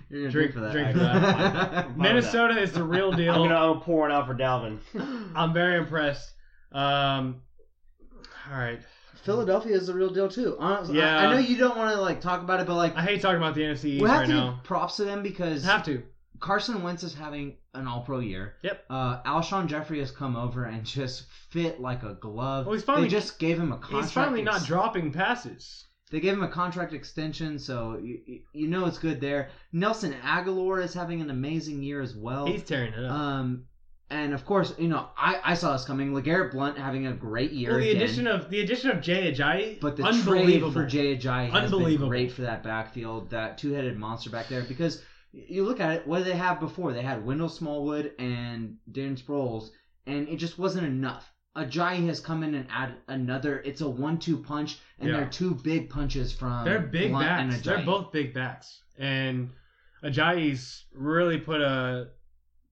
You're 0.09 0.23
gonna 0.23 0.31
Drink- 0.31 0.31
drink 0.31 0.53
for 0.53 0.59
that. 0.61 0.71
drink 0.71 0.91
for 0.93 0.99
that. 0.99 1.97
Minnesota 1.97 2.59
is 2.59 2.71
the 2.73 2.83
real 2.83 3.11
deal. 3.11 3.33
I'm 3.33 3.47
gonna 3.49 3.71
I'm 3.73 3.79
pouring 3.81 4.13
out 4.13 4.25
for 4.27 4.35
Dalvin. 4.35 4.79
I'm 5.35 5.53
very 5.53 5.77
impressed. 5.77 6.33
Um, 6.71 7.41
all 8.51 8.57
right. 8.59 8.79
Philadelphia 9.23 9.75
is 9.75 9.87
the 9.87 9.93
real 9.93 10.09
deal 10.09 10.27
too. 10.29 10.55
Honestly, 10.59 10.97
Yeah. 10.97 11.19
I, 11.19 11.25
I 11.25 11.33
know 11.33 11.39
you 11.39 11.57
don't 11.57 11.77
want 11.77 11.93
to 11.95 12.01
like 12.01 12.21
talk 12.21 12.41
about 12.41 12.59
it, 12.59 12.67
but 12.67 12.75
like 12.75 12.95
I 12.95 13.01
hate 13.01 13.21
talking 13.21 13.37
about 13.37 13.55
the 13.55 13.61
NFC 13.61 13.85
East 13.85 14.01
we 14.03 14.09
have 14.09 14.19
right 14.21 14.27
to 14.27 14.33
now. 14.33 14.51
give 14.55 14.63
props 14.63 14.95
to 14.97 15.05
them 15.05 15.23
because 15.23 15.63
Have 15.65 15.83
to. 15.85 16.03
Carson 16.39 16.81
Wentz 16.83 17.03
is 17.03 17.13
having 17.13 17.57
an 17.73 17.85
All 17.85 18.01
Pro 18.01 18.19
year. 18.19 18.55
Yep. 18.63 18.85
Uh, 18.89 19.21
Alshon 19.23 19.67
Jeffery 19.67 19.99
has 19.99 20.09
come 20.09 20.35
over 20.37 20.63
and 20.63 20.85
just 20.85 21.25
fit 21.49 21.81
like 21.81 22.03
a 22.03 22.13
glove. 22.13 22.65
Well, 22.65 22.75
he's 22.75 22.83
finally- 22.83 23.07
they 23.07 23.11
just 23.11 23.39
gave 23.39 23.59
him 23.59 23.71
a 23.73 23.77
contract. 23.77 24.05
He's 24.05 24.11
finally 24.13 24.41
not 24.41 24.55
ex- 24.55 24.65
dropping 24.65 25.11
passes. 25.11 25.85
They 26.11 26.21
gave 26.21 26.33
him 26.33 26.41
a 26.43 26.47
contract 26.47 26.93
extension, 26.93 27.59
so 27.59 27.99
you, 28.01 28.19
you- 28.25 28.39
you 28.53 28.67
know 28.69 28.85
it's 28.85 28.97
good 28.97 29.19
there. 29.19 29.49
Nelson 29.73 30.15
Agholor 30.23 30.81
is 30.83 30.93
having 30.93 31.19
an 31.21 31.29
amazing 31.29 31.83
year 31.83 32.01
as 32.01 32.15
well. 32.15 32.47
He's 32.47 32.63
tearing 32.63 32.93
it 32.93 33.03
up. 33.05 33.11
um, 33.11 33.65
and 34.09 34.33
of 34.33 34.45
course, 34.45 34.73
you 34.77 34.87
know, 34.87 35.07
I, 35.17 35.39
I 35.43 35.53
saw 35.53 35.73
this 35.73 35.85
coming. 35.85 36.13
LeGarrette 36.13 36.51
Blount 36.51 36.77
having 36.77 37.07
a 37.07 37.13
great 37.13 37.51
year 37.51 37.71
Well, 37.71 37.79
the 37.79 37.89
again. 37.91 38.01
addition 38.01 38.27
of 38.27 38.49
the 38.49 38.61
addition 38.61 38.89
of 38.91 39.01
Jay 39.01 39.31
Ajayi, 39.31 39.79
But 39.79 39.97
the 39.97 40.03
trade 40.23 40.61
for 40.73 40.85
Jay 40.85 41.15
Ajayi 41.15 41.49
has 41.51 41.53
been 41.53 41.63
Unbelievable. 41.65 42.09
great 42.09 42.31
for 42.31 42.41
that 42.43 42.63
backfield, 42.63 43.29
that 43.31 43.57
two-headed 43.57 43.97
monster 43.97 44.29
back 44.29 44.47
there. 44.47 44.63
Because 44.63 45.01
you 45.31 45.63
look 45.63 45.79
at 45.79 45.91
it, 45.97 46.07
what 46.07 46.19
did 46.19 46.27
they 46.27 46.37
have 46.37 46.59
before? 46.59 46.91
They 46.93 47.03
had 47.03 47.23
Wendell 47.25 47.49
Smallwood 47.49 48.13
and 48.17 48.77
Darren 48.91 49.21
Sproles, 49.21 49.69
and 50.07 50.27
it 50.27 50.37
just 50.37 50.57
wasn't 50.57 50.87
enough. 50.87 51.31
Ajayi 51.55 52.07
has 52.07 52.19
come 52.19 52.43
in 52.43 52.55
and 52.55 52.67
added 52.71 52.95
another. 53.07 53.59
It's 53.59 53.81
a 53.81 53.89
one-two 53.89 54.37
punch, 54.37 54.79
and 54.99 55.09
Yeah. 55.09 55.17
they're 55.17 55.29
two 55.29 55.53
big 55.55 55.89
punches 55.89 56.31
from 56.31 56.63
They're 56.65 56.79
big 56.79 57.11
Blunt 57.11 57.25
backs. 57.51 57.61
They're 57.61 57.85
both 57.85 58.11
big 58.11 58.33
backs, 58.33 58.81
and 58.97 59.49
Ajayi's 60.03 60.85
really 60.93 61.37
put 61.37 61.61
a 61.61 62.09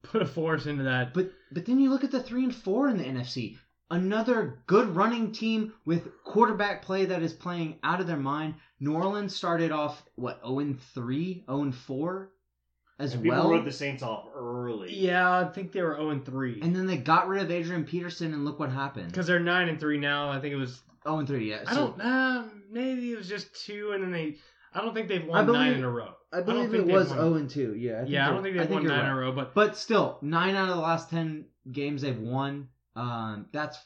put 0.04 0.22
a 0.22 0.26
force 0.26 0.66
into 0.66 0.84
that. 0.84 1.14
But 1.14 1.32
but 1.52 1.66
then 1.66 1.80
you 1.80 1.89
look 1.89 2.04
at 2.04 2.12
the 2.12 2.22
three 2.24 2.43
and 2.43 2.56
four 2.56 2.89
in 2.89 2.98
the 2.98 3.04
NFC. 3.06 3.58
Another 3.89 4.60
good 4.68 4.89
running 4.95 5.32
team 5.32 5.72
with 5.86 6.10
quarterback 6.26 6.82
play 6.82 7.06
that 7.06 7.22
is 7.24 7.32
playing 7.32 7.80
out 7.84 8.02
of 8.02 8.08
their 8.08 8.18
mind. 8.18 8.56
New 8.82 8.93
Orleans 8.93 9.34
started 9.34 9.72
off 9.72 10.04
what 10.16 10.41
0 10.45 10.60
and 10.60 10.82
3, 10.82 11.43
0 11.50 11.62
and 11.62 11.74
4 11.74 12.30
as 13.00 13.14
And 13.14 13.24
people 13.24 13.38
well. 13.38 13.50
wrote 13.52 13.64
the 13.66 13.72
Saints 13.72 14.04
off 14.04 14.26
early. 14.36 14.93
Yeah, 14.93 15.39
I 15.39 15.45
think 15.45 15.72
they 15.72 15.82
were 15.82 15.95
zero 15.95 16.10
and 16.10 16.26
three 16.26 16.60
And 16.62 16.76
then 16.76 16.86
they 16.86 16.98
got 16.98 17.28
rid 17.30 17.41
of 17.41 17.50
Adrian 17.50 17.86
Peterson 17.86 18.34
and 18.34 18.43
look 18.43 18.60
what 18.60 18.72
happened. 18.72 19.08
because 19.08 19.26
they're 19.26 19.39
nine 19.39 19.70
and 19.70 19.80
three 19.80 19.98
now. 19.98 20.30
I 20.32 20.39
think 20.41 20.54
it 20.54 20.58
was. 20.58 20.82
0 21.06 21.20
and 21.20 21.28
3, 21.28 21.50
yeah. 21.50 21.64
I 21.66 21.74
don't. 21.74 22.02
Uh, 22.02 22.43
maybe 22.70 23.14
it 23.14 23.18
was 23.18 23.30
just 23.30 23.56
two, 23.66 23.91
and 23.93 24.04
then 24.04 24.12
they. 24.12 24.36
I 24.74 24.82
don't 24.82 24.93
think 24.93 25.08
they've 25.08 25.26
won 25.26 25.45
believe- 25.45 25.62
nine 25.62 25.74
in 25.76 25.84
a 25.86 25.89
row. 25.89 26.14
I 26.32 26.41
believe 26.41 26.71
think 26.71 26.88
it 26.89 26.93
was 26.93 27.09
won- 27.09 27.17
0 27.17 27.34
and 27.36 27.49
2. 27.49 27.75
Yeah. 27.75 27.93
I 27.93 27.97
think 27.99 28.09
Yeah, 28.11 28.28
I 28.28 28.32
don't 28.32 28.43
think 28.43 28.57
they've 28.57 28.69
won 28.69 28.84
you're 28.84 28.91
nine 28.91 29.05
in 29.05 29.11
a 29.11 29.15
row, 29.15 29.32
but 29.32 29.53
But 29.53 29.78
still, 29.78 30.17
9 30.21 30.55
out 30.55 30.69
of 30.69 30.75
the 30.75 30.82
last 30.82 31.09
10 31.09 31.45
games 31.71 32.01
they've 32.01 32.19
won. 32.19 32.67
Um 32.95 33.47
that's 33.51 33.78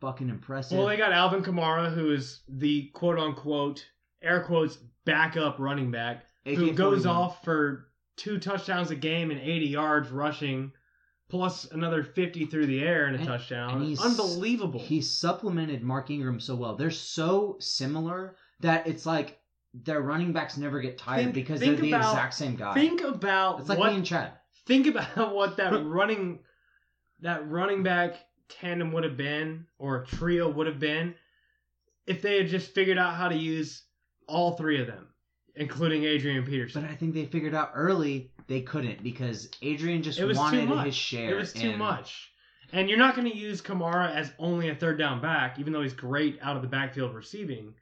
fucking 0.00 0.28
impressive. 0.28 0.78
Well, 0.78 0.86
they 0.86 0.96
got 0.96 1.12
Alvin 1.12 1.42
Kamara, 1.42 1.92
who 1.92 2.12
is 2.12 2.40
the 2.48 2.88
quote 2.94 3.18
unquote 3.18 3.84
air 4.22 4.42
quotes 4.44 4.76
backup 5.04 5.58
running 5.58 5.90
back, 5.90 6.24
who 6.44 6.52
AK-41. 6.70 6.74
goes 6.76 7.06
off 7.06 7.42
for 7.44 7.88
two 8.16 8.38
touchdowns 8.38 8.90
a 8.90 8.96
game 8.96 9.30
and 9.30 9.40
80 9.40 9.66
yards 9.66 10.10
rushing, 10.10 10.72
plus 11.28 11.64
another 11.70 12.02
50 12.04 12.46
through 12.46 12.66
the 12.66 12.82
air 12.82 13.06
and 13.06 13.20
a 13.20 13.24
touchdown. 13.24 13.76
And 13.78 13.84
he's 13.84 14.00
Unbelievable. 14.04 14.80
He 14.80 15.00
supplemented 15.00 15.82
Mark 15.82 16.10
Ingram 16.10 16.40
so 16.40 16.54
well. 16.54 16.74
They're 16.76 16.90
so 16.90 17.56
similar 17.60 18.36
that 18.60 18.86
it's 18.86 19.06
like 19.06 19.40
their 19.84 20.00
running 20.00 20.32
backs 20.32 20.56
never 20.56 20.80
get 20.80 20.98
tired 20.98 21.22
Think- 21.24 21.34
because 21.34 21.60
think 21.60 21.76
they're 21.76 21.82
the 21.82 21.92
about- 21.92 22.12
exact 22.12 22.34
same 22.34 22.56
guy. 22.56 22.74
Think 22.74 23.02
about 23.02 23.60
it's 23.60 23.68
like 23.68 23.78
what, 23.78 23.90
me 23.90 23.96
and 23.98 24.06
Chad. 24.06 24.32
Think 24.66 24.86
about 24.86 25.34
what 25.34 25.56
that 25.56 25.70
running 25.84 26.40
that 27.20 27.48
running 27.48 27.82
back 27.82 28.14
tandem 28.48 28.92
would 28.92 29.04
have 29.04 29.16
been 29.16 29.66
or 29.78 30.04
trio 30.04 30.48
would 30.48 30.66
have 30.66 30.78
been 30.78 31.14
if 32.06 32.22
they 32.22 32.38
had 32.38 32.48
just 32.48 32.72
figured 32.74 32.98
out 32.98 33.14
how 33.14 33.28
to 33.28 33.36
use 33.36 33.82
all 34.26 34.52
three 34.56 34.80
of 34.80 34.86
them, 34.86 35.08
including 35.56 36.04
Adrian 36.04 36.44
Peterson. 36.44 36.82
But 36.82 36.90
I 36.90 36.94
think 36.94 37.14
they 37.14 37.26
figured 37.26 37.54
out 37.54 37.72
early 37.74 38.32
they 38.46 38.62
couldn't 38.62 39.02
because 39.02 39.48
Adrian 39.62 40.02
just 40.02 40.18
it 40.18 40.24
was 40.24 40.38
wanted 40.38 40.68
his 40.84 40.94
share. 40.94 41.30
It 41.30 41.34
was 41.34 41.52
too 41.52 41.70
and- 41.70 41.78
much. 41.78 42.30
And 42.70 42.90
you're 42.90 42.98
not 42.98 43.16
going 43.16 43.30
to 43.30 43.34
use 43.34 43.62
Kamara 43.62 44.14
as 44.14 44.30
only 44.38 44.68
a 44.68 44.74
third 44.74 44.98
down 44.98 45.22
back, 45.22 45.58
even 45.58 45.72
though 45.72 45.80
he's 45.80 45.94
great 45.94 46.38
out 46.42 46.54
of 46.54 46.60
the 46.60 46.68
backfield 46.68 47.14
receiving. 47.14 47.72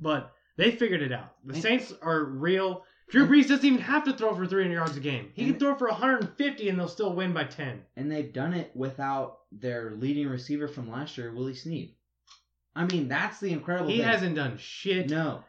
But 0.00 0.32
they 0.56 0.70
figured 0.70 1.02
it 1.02 1.12
out. 1.12 1.34
The 1.44 1.60
Saints 1.60 1.92
are 2.02 2.24
real. 2.24 2.84
Drew 3.10 3.26
Brees 3.26 3.48
doesn't 3.48 3.64
even 3.64 3.80
have 3.80 4.04
to 4.04 4.14
throw 4.14 4.34
for 4.34 4.46
300 4.46 4.72
yards 4.72 4.96
a 4.96 5.00
game. 5.00 5.30
He 5.34 5.44
can 5.46 5.58
throw 5.58 5.74
for 5.74 5.88
150 5.88 6.68
and 6.68 6.78
they'll 6.78 6.88
still 6.88 7.12
win 7.12 7.32
by 7.34 7.44
10. 7.44 7.82
And 7.96 8.10
they've 8.10 8.32
done 8.32 8.54
it 8.54 8.70
without 8.74 9.40
their 9.52 9.92
leading 9.92 10.28
receiver 10.28 10.68
from 10.68 10.90
last 10.90 11.18
year, 11.18 11.32
Willie 11.34 11.54
Snead. 11.54 11.94
I 12.74 12.84
mean, 12.86 13.08
that's 13.08 13.40
the 13.40 13.52
incredible 13.52 13.90
He 13.90 13.98
thing. 13.98 14.06
hasn't 14.06 14.34
done 14.36 14.56
shit. 14.58 15.10
No. 15.10 15.44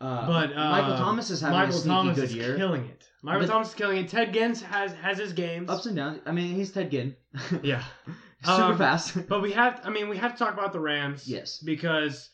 Uh, 0.00 0.26
but 0.26 0.52
uh, 0.56 0.70
Michael 0.70 0.96
Thomas 0.98 1.30
is 1.30 1.40
having 1.40 1.58
Michael 1.58 1.74
a 1.74 1.78
sneaky 1.78 1.88
Thomas 1.96 2.14
good 2.16 2.24
is 2.24 2.34
year. 2.34 2.56
killing 2.56 2.84
it. 2.84 3.04
Michael 3.22 3.40
But- 3.40 3.52
Thomas 3.52 3.68
is 3.70 3.74
killing 3.74 3.96
it. 3.98 4.08
Ted 4.08 4.32
Ginn 4.32 4.54
has 4.54 4.92
has 4.92 5.18
his 5.18 5.32
games. 5.32 5.68
Ups 5.70 5.86
and 5.86 5.96
downs. 5.96 6.20
I 6.26 6.30
mean, 6.32 6.54
he's 6.54 6.70
Ted 6.70 6.90
Ginn. 6.90 7.16
Yeah. 7.62 7.82
Super 8.44 8.52
Um, 8.72 8.78
fast. 8.78 9.26
But 9.28 9.42
we 9.42 9.50
have, 9.52 9.80
I 9.82 9.90
mean, 9.90 10.08
we 10.08 10.16
have 10.18 10.34
to 10.34 10.38
talk 10.38 10.52
about 10.54 10.72
the 10.72 10.78
Rams. 10.78 11.26
Yes. 11.26 11.58
Because 11.58 12.30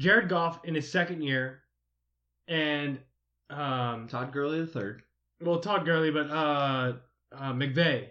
Jared 0.00 0.30
Goff 0.30 0.64
in 0.64 0.74
his 0.74 0.90
second 0.90 1.20
year, 1.22 1.60
and 2.48 2.98
um, 3.50 4.08
Todd 4.08 4.32
Gurley 4.32 4.60
the 4.60 4.66
third. 4.66 5.02
well, 5.42 5.60
Todd 5.60 5.84
Gurley, 5.84 6.10
but 6.10 6.30
uh, 6.30 6.94
uh, 7.36 7.52
McVay. 7.52 8.08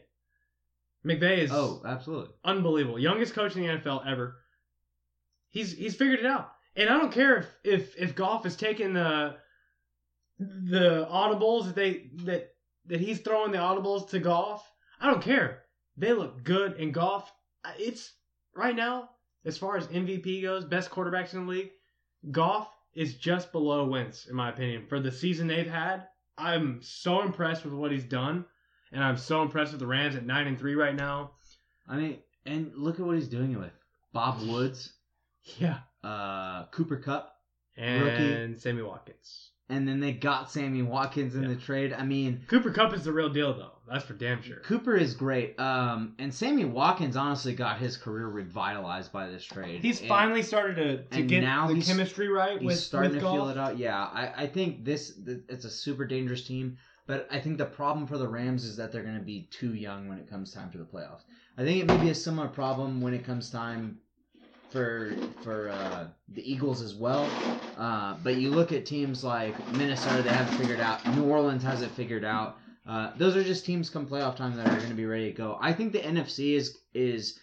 McVay 1.06 1.40
is 1.40 1.52
Oh, 1.52 1.82
absolutely. 1.86 2.30
unbelievable, 2.46 3.00
youngest 3.00 3.34
coach 3.34 3.56
in 3.56 3.64
the 3.64 3.68
NFL 3.70 4.06
ever. 4.06 4.38
He's 5.50 5.72
he's 5.76 5.96
figured 5.96 6.20
it 6.20 6.26
out, 6.28 6.52
and 6.76 6.90
I 6.90 6.98
don't 7.00 7.12
care 7.12 7.38
if 7.38 7.48
if 7.64 7.98
if 7.98 8.16
Goff 8.16 8.46
is 8.46 8.56
taking 8.56 8.94
the 8.94 9.38
the 10.38 11.08
audibles 11.12 11.66
that 11.66 11.76
they 11.76 12.12
that 12.26 12.54
that 12.86 13.00
he's 13.02 13.20
throwing 13.22 13.52
the 13.52 13.58
audibles 13.58 14.10
to 14.10 14.20
Goff. 14.20 14.64
I 15.02 15.10
don't 15.10 15.24
care. 15.24 15.64
They 15.98 16.14
look 16.14 16.44
good, 16.44 16.74
and 16.74 16.94
Goff. 16.94 17.32
It's 17.80 18.14
right 18.56 18.76
now 18.76 19.10
as 19.46 19.58
far 19.58 19.76
as 19.78 19.88
MVP 19.88 20.44
goes, 20.44 20.66
best 20.66 20.92
quarterbacks 20.92 21.34
in 21.34 21.46
the 21.46 21.52
league. 21.52 21.72
Goff 22.32 22.70
is 22.94 23.16
just 23.16 23.52
below 23.52 23.86
Wentz, 23.86 24.26
in 24.28 24.36
my 24.36 24.50
opinion, 24.50 24.86
for 24.88 25.00
the 25.00 25.12
season 25.12 25.48
they've 25.48 25.70
had. 25.70 26.08
I'm 26.38 26.82
so 26.82 27.22
impressed 27.22 27.64
with 27.66 27.74
what 27.74 27.92
he's 27.92 28.04
done, 28.04 28.46
and 28.92 29.04
I'm 29.04 29.18
so 29.18 29.42
impressed 29.42 29.72
with 29.72 29.80
the 29.80 29.88
Rams 29.88 30.16
at 30.16 30.26
nine 30.26 30.48
and 30.48 30.58
three 30.58 30.76
right 30.76 30.96
now. 30.96 31.32
I 31.88 31.98
mean, 31.98 32.20
and 32.46 32.72
look 32.76 33.00
at 33.00 33.06
what 33.06 33.16
he's 33.16 33.28
doing 33.28 33.52
it 33.54 33.60
with 33.60 33.72
Bob 34.14 34.42
Woods, 34.48 34.94
Yeah, 35.58 35.80
uh, 36.04 36.66
Cooper 36.68 36.98
Kupp, 36.98 37.36
and 37.78 38.04
Rookie. 38.04 38.60
Sammy 38.60 38.82
Watkins. 38.82 39.52
And 39.70 39.88
then 39.88 40.00
they 40.00 40.14
got 40.14 40.50
Sammy 40.50 40.82
Watkins 40.82 41.36
in 41.36 41.48
the 41.48 41.56
trade. 41.56 41.94
I 41.94 42.04
mean, 42.04 42.44
Cooper 42.48 42.72
Kupp 42.72 42.92
is 42.94 43.04
the 43.04 43.14
real 43.14 43.30
deal, 43.30 43.54
though. 43.54 43.74
That's 43.88 44.04
for 44.04 44.14
damn 44.14 44.42
sure. 44.42 44.58
Cooper 44.58 44.96
is 44.96 45.14
great. 45.14 45.60
Um, 45.60 46.16
and 46.18 46.34
Sammy 46.34 46.66
Watkins 46.66 47.16
honestly 47.16 47.54
got 47.54 47.78
his 47.78 47.96
career 47.96 48.28
revitalized 48.28 49.12
by 49.12 49.28
this 49.28 49.44
trade. 49.44 49.82
He's 49.82 50.00
And 50.00 50.08
finally 50.08 50.42
started 50.42 51.10
to, 51.12 51.18
to 51.18 51.24
get 51.24 51.42
now 51.42 51.68
the 51.68 51.82
chemistry 51.82 52.30
right 52.30 52.60
he's 52.60 52.66
with, 52.66 52.80
starting 52.80 53.12
with 53.12 53.22
to 53.22 53.32
feel 53.32 53.50
it 53.50 53.58
out. 53.58 53.78
Yeah, 53.78 54.04
I, 54.04 54.44
I 54.44 54.48
think 54.48 54.86
this 54.86 55.20
it's 55.48 55.66
a 55.66 55.70
super 55.70 56.06
dangerous 56.06 56.46
team. 56.46 56.78
But 57.06 57.28
I 57.32 57.40
think 57.40 57.58
the 57.58 57.66
problem 57.66 58.06
for 58.06 58.20
the 58.20 58.28
Rams 58.28 58.64
is 58.64 58.76
that 58.78 58.92
they're 58.92 59.02
going 59.02 59.18
to 59.18 59.24
be 59.24 59.48
too 59.50 59.74
young 59.74 60.08
when 60.08 60.20
it 60.20 60.30
comes 60.30 60.54
time 60.54 60.70
for 60.70 60.78
the 60.78 60.84
playoffs. 60.84 61.24
I 61.58 61.64
think 61.64 61.82
it 61.82 61.88
may 61.88 61.98
be 61.98 62.10
a 62.10 62.16
similar 62.16 62.48
problem 62.48 63.02
when 63.02 63.16
it 63.16 63.26
comes 63.26 63.50
time 63.50 63.98
for 64.70 65.14
for 65.42 65.70
uh, 65.70 66.08
the 66.30 66.52
Eagles 66.52 66.82
as 66.82 66.96
well. 66.96 67.30
Uh, 67.78 68.16
but 68.24 68.36
you 68.38 68.50
look 68.50 68.72
at 68.72 68.86
teams 68.86 69.24
like 69.24 69.56
Minnesota, 69.74 70.22
they 70.22 70.30
haven't 70.30 70.58
figured 70.58 70.80
out. 70.80 71.06
New 71.16 71.26
Orleans 71.26 71.64
has 71.64 71.82
it 71.82 71.92
figured 71.92 72.24
out. 72.24 72.58
Uh, 72.88 73.12
those 73.18 73.36
are 73.36 73.44
just 73.44 73.66
teams 73.66 73.90
come 73.90 74.08
playoff 74.08 74.36
time 74.36 74.56
that 74.56 74.68
are 74.68 74.78
going 74.78 74.90
to 74.90 74.96
be 74.96 75.06
ready 75.06 75.32
to 75.32 75.38
go. 75.38 75.58
I 75.62 75.74
think 75.74 75.92
the 75.92 76.00
NFC 76.00 76.56
is 76.56 76.78
is 76.94 77.40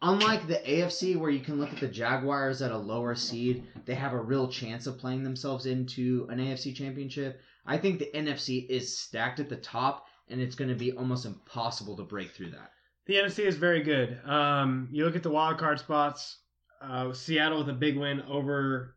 unlike 0.00 0.46
the 0.46 0.62
AFC 0.66 1.16
where 1.16 1.30
you 1.30 1.40
can 1.40 1.58
look 1.58 1.72
at 1.72 1.80
the 1.80 1.88
Jaguars 1.88 2.62
at 2.62 2.70
a 2.70 2.78
lower 2.78 3.14
seed, 3.14 3.64
they 3.84 3.94
have 3.94 4.12
a 4.12 4.20
real 4.20 4.48
chance 4.48 4.86
of 4.86 4.98
playing 4.98 5.24
themselves 5.24 5.66
into 5.66 6.26
an 6.30 6.38
AFC 6.38 6.74
championship. 6.74 7.40
I 7.66 7.78
think 7.78 7.98
the 7.98 8.10
NFC 8.14 8.68
is 8.68 8.96
stacked 8.96 9.40
at 9.40 9.48
the 9.48 9.56
top 9.56 10.06
and 10.28 10.40
it's 10.40 10.54
going 10.54 10.70
to 10.70 10.76
be 10.76 10.92
almost 10.92 11.26
impossible 11.26 11.96
to 11.96 12.02
break 12.02 12.30
through 12.30 12.50
that. 12.50 12.72
The 13.08 13.14
NFC 13.14 13.40
is 13.46 13.56
very 13.56 13.82
good. 13.82 14.20
Um, 14.24 14.88
you 14.92 15.04
look 15.04 15.16
at 15.16 15.22
the 15.24 15.30
wild 15.30 15.58
card 15.58 15.80
spots. 15.80 16.36
Uh, 16.80 17.12
Seattle 17.12 17.58
with 17.58 17.68
a 17.70 17.72
big 17.72 17.96
win 17.96 18.22
over 18.22 18.94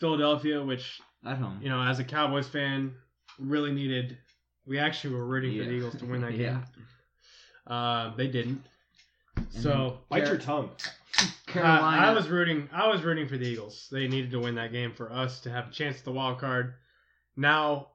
Philadelphia, 0.00 0.62
which 0.64 1.00
At 1.26 1.36
home. 1.36 1.58
you 1.62 1.68
know, 1.68 1.82
as 1.82 1.98
a 1.98 2.04
Cowboys 2.04 2.48
fan, 2.48 2.94
really 3.38 3.72
needed. 3.72 4.16
We 4.66 4.78
actually 4.78 5.14
were 5.14 5.26
rooting 5.26 5.58
for 5.58 5.64
the 5.64 5.70
Eagles 5.74 5.96
to 5.96 6.06
win 6.06 6.22
that 6.22 6.32
Yeah. 6.36 6.52
game. 6.52 6.86
Uh, 7.66 8.14
they 8.16 8.28
didn't. 8.28 8.64
And 9.36 9.46
So 9.52 9.98
Bite 10.08 10.24
Car- 10.24 10.32
your 10.34 10.40
tongue. 10.40 10.70
Carolina. 11.46 11.82
I, 12.06 12.10
I 12.10 12.12
was 12.12 12.28
rooting. 12.28 12.68
I 12.72 12.86
was 12.88 13.02
rooting 13.02 13.26
for 13.28 13.36
the 13.36 13.46
Eagles. 13.46 13.88
They 13.90 14.06
needed 14.08 14.30
to 14.30 14.38
win 14.40 14.54
that 14.54 14.72
game 14.72 14.92
for 14.94 15.12
us 15.12 15.40
to 15.40 15.50
have 15.50 15.68
a 15.68 15.70
chance 15.72 15.98
at 15.98 16.04
the 16.04 16.12
wild 16.12 16.38
card. 16.38 16.74
Now 17.36 17.88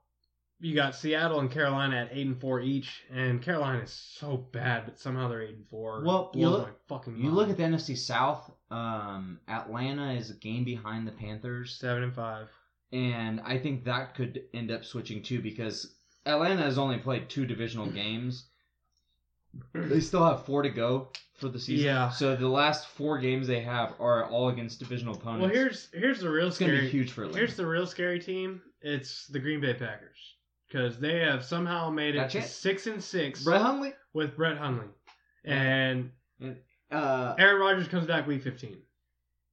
you 0.63 0.73
got 0.75 0.95
Seattle 0.95 1.39
and 1.41 1.51
Carolina 1.51 1.97
at 1.97 2.09
eight 2.11 2.25
and 2.25 2.39
four 2.39 2.59
each, 2.61 3.03
and 3.11 3.41
Carolina 3.41 3.79
is 3.83 3.91
so 3.91 4.37
bad, 4.37 4.85
but 4.85 4.99
somehow 4.99 5.27
they're 5.27 5.41
eight 5.43 5.55
and 5.55 5.67
four. 5.69 6.03
Well, 6.05 6.31
you 6.33 6.49
look- 6.49 6.87
fucking 6.87 7.17
You 7.17 7.23
mind. 7.25 7.35
look 7.35 7.49
at 7.49 7.57
the 7.57 7.63
NFC 7.63 7.95
South. 7.97 8.49
Um, 8.71 9.39
Atlanta 9.47 10.13
is 10.13 10.29
a 10.31 10.35
game 10.35 10.63
behind 10.63 11.05
the 11.07 11.11
Panthers, 11.11 11.75
seven 11.75 12.03
and 12.03 12.13
five. 12.15 12.47
and 12.91 13.41
I 13.41 13.57
think 13.59 13.83
that 13.85 14.15
could 14.15 14.43
end 14.53 14.71
up 14.71 14.85
switching 14.85 15.21
too 15.21 15.41
because 15.41 15.95
Atlanta 16.25 16.61
has 16.63 16.77
only 16.77 16.97
played 16.97 17.29
two 17.29 17.45
divisional 17.45 17.87
games. 18.03 18.45
They 19.73 19.99
still 19.99 20.25
have 20.25 20.45
four 20.45 20.63
to 20.63 20.69
go 20.69 21.11
for 21.35 21.47
the 21.49 21.59
season. 21.59 21.85
Yeah. 21.85 22.09
So 22.09 22.35
the 22.35 22.47
last 22.47 22.87
four 22.87 23.19
games 23.19 23.45
they 23.47 23.61
have 23.61 23.93
are 23.99 24.25
all 24.25 24.49
against 24.49 24.79
divisional 24.79 25.13
opponents. 25.15 25.41
Well, 25.43 25.53
here's 25.53 25.89
here's 25.93 26.19
the 26.21 26.29
real 26.29 26.47
it's 26.47 26.57
gonna 26.57 26.71
be 26.79 26.89
huge 26.89 27.11
for 27.11 27.23
Atlanta. 27.23 27.37
Here's 27.39 27.55
the 27.55 27.65
real 27.67 27.85
scary 27.85 28.19
team. 28.19 28.61
It's 28.81 29.27
the 29.27 29.39
Green 29.39 29.61
Bay 29.61 29.73
Packers 29.75 30.32
because 30.73 30.99
they 30.99 31.19
have 31.19 31.45
somehow 31.45 31.89
made 31.91 32.15
it 32.15 32.19
Got 32.19 32.29
to 32.31 32.39
chance. 32.39 32.51
six 32.51 32.87
and 32.87 33.01
six 33.03 33.43
Brett 33.43 33.61
Hundley. 33.61 33.93
with 34.13 34.35
Brett 34.35 34.57
Hundley, 34.57 34.87
And 35.45 36.11
Uh, 36.91 37.35
Aaron 37.39 37.61
Rodgers 37.61 37.87
comes 37.87 38.05
back 38.07 38.27
week 38.27 38.43
15. 38.43 38.77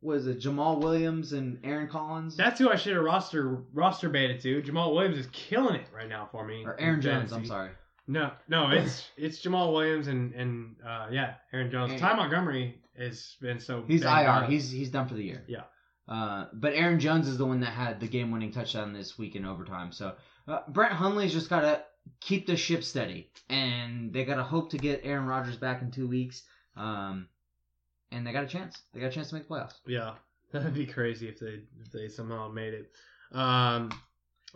was 0.02 0.26
it 0.26 0.40
Jamaal 0.40 0.80
Williams 0.82 1.32
and 1.32 1.58
Aaron 1.64 1.88
Collins? 1.88 2.36
That's 2.36 2.58
who 2.58 2.70
I 2.70 2.76
should 2.76 2.94
have 2.94 3.04
roster 3.04 3.62
roster 3.72 4.08
baited 4.08 4.40
to. 4.42 4.62
Jamaal 4.62 4.94
Williams 4.94 5.18
is 5.18 5.28
killing 5.32 5.74
it 5.76 5.86
right 5.94 6.08
now 6.08 6.28
for 6.32 6.44
me. 6.46 6.64
or 6.64 6.78
Aaron 6.80 7.00
Jones? 7.02 7.32
I'm 7.32 7.44
sorry. 7.46 7.70
No, 8.06 8.32
no, 8.48 8.70
it's 8.70 9.08
it's 9.16 9.40
Jamaal 9.44 9.72
Williams 9.72 10.08
and 10.08 10.32
and 10.34 10.76
uh, 10.84 11.08
yeah, 11.12 11.34
Aaron 11.52 11.70
Jones. 11.70 11.90
Aaron- 11.92 12.00
Ty 12.02 12.14
Montgomery 12.16 12.80
has 12.98 13.36
been 13.40 13.60
so 13.60 13.84
He's 13.86 14.02
IR. 14.04 14.44
He's 14.48 14.70
he's 14.70 14.90
done 14.90 15.06
for 15.06 15.14
the 15.14 15.22
year. 15.22 15.44
Yeah. 15.46 15.62
Uh, 16.08 16.46
but 16.54 16.72
Aaron 16.74 16.98
Jones 16.98 17.28
is 17.28 17.38
the 17.38 17.46
one 17.46 17.60
that 17.60 17.72
had 17.72 18.00
the 18.00 18.08
game-winning 18.08 18.50
touchdown 18.50 18.92
this 18.92 19.16
week 19.16 19.36
in 19.36 19.44
overtime. 19.44 19.92
So 19.92 20.16
uh, 20.50 20.62
Brett 20.68 20.92
Hundley's 20.92 21.32
just 21.32 21.48
gotta 21.48 21.82
keep 22.20 22.46
the 22.46 22.56
ship 22.56 22.82
steady, 22.82 23.30
and 23.48 24.12
they 24.12 24.24
gotta 24.24 24.42
hope 24.42 24.70
to 24.70 24.78
get 24.78 25.02
Aaron 25.04 25.26
Rodgers 25.26 25.56
back 25.56 25.82
in 25.82 25.90
two 25.90 26.08
weeks. 26.08 26.42
Um, 26.76 27.28
and 28.12 28.26
they 28.26 28.32
got 28.32 28.44
a 28.44 28.48
chance. 28.48 28.82
They 28.92 29.00
got 29.00 29.08
a 29.08 29.10
chance 29.10 29.28
to 29.28 29.36
make 29.36 29.48
the 29.48 29.54
playoffs. 29.54 29.74
Yeah, 29.86 30.14
that'd 30.52 30.74
be 30.74 30.86
crazy 30.86 31.28
if 31.28 31.38
they 31.38 31.60
if 31.80 31.92
they 31.92 32.08
somehow 32.08 32.48
made 32.48 32.74
it. 32.74 32.90
Um, 33.32 33.90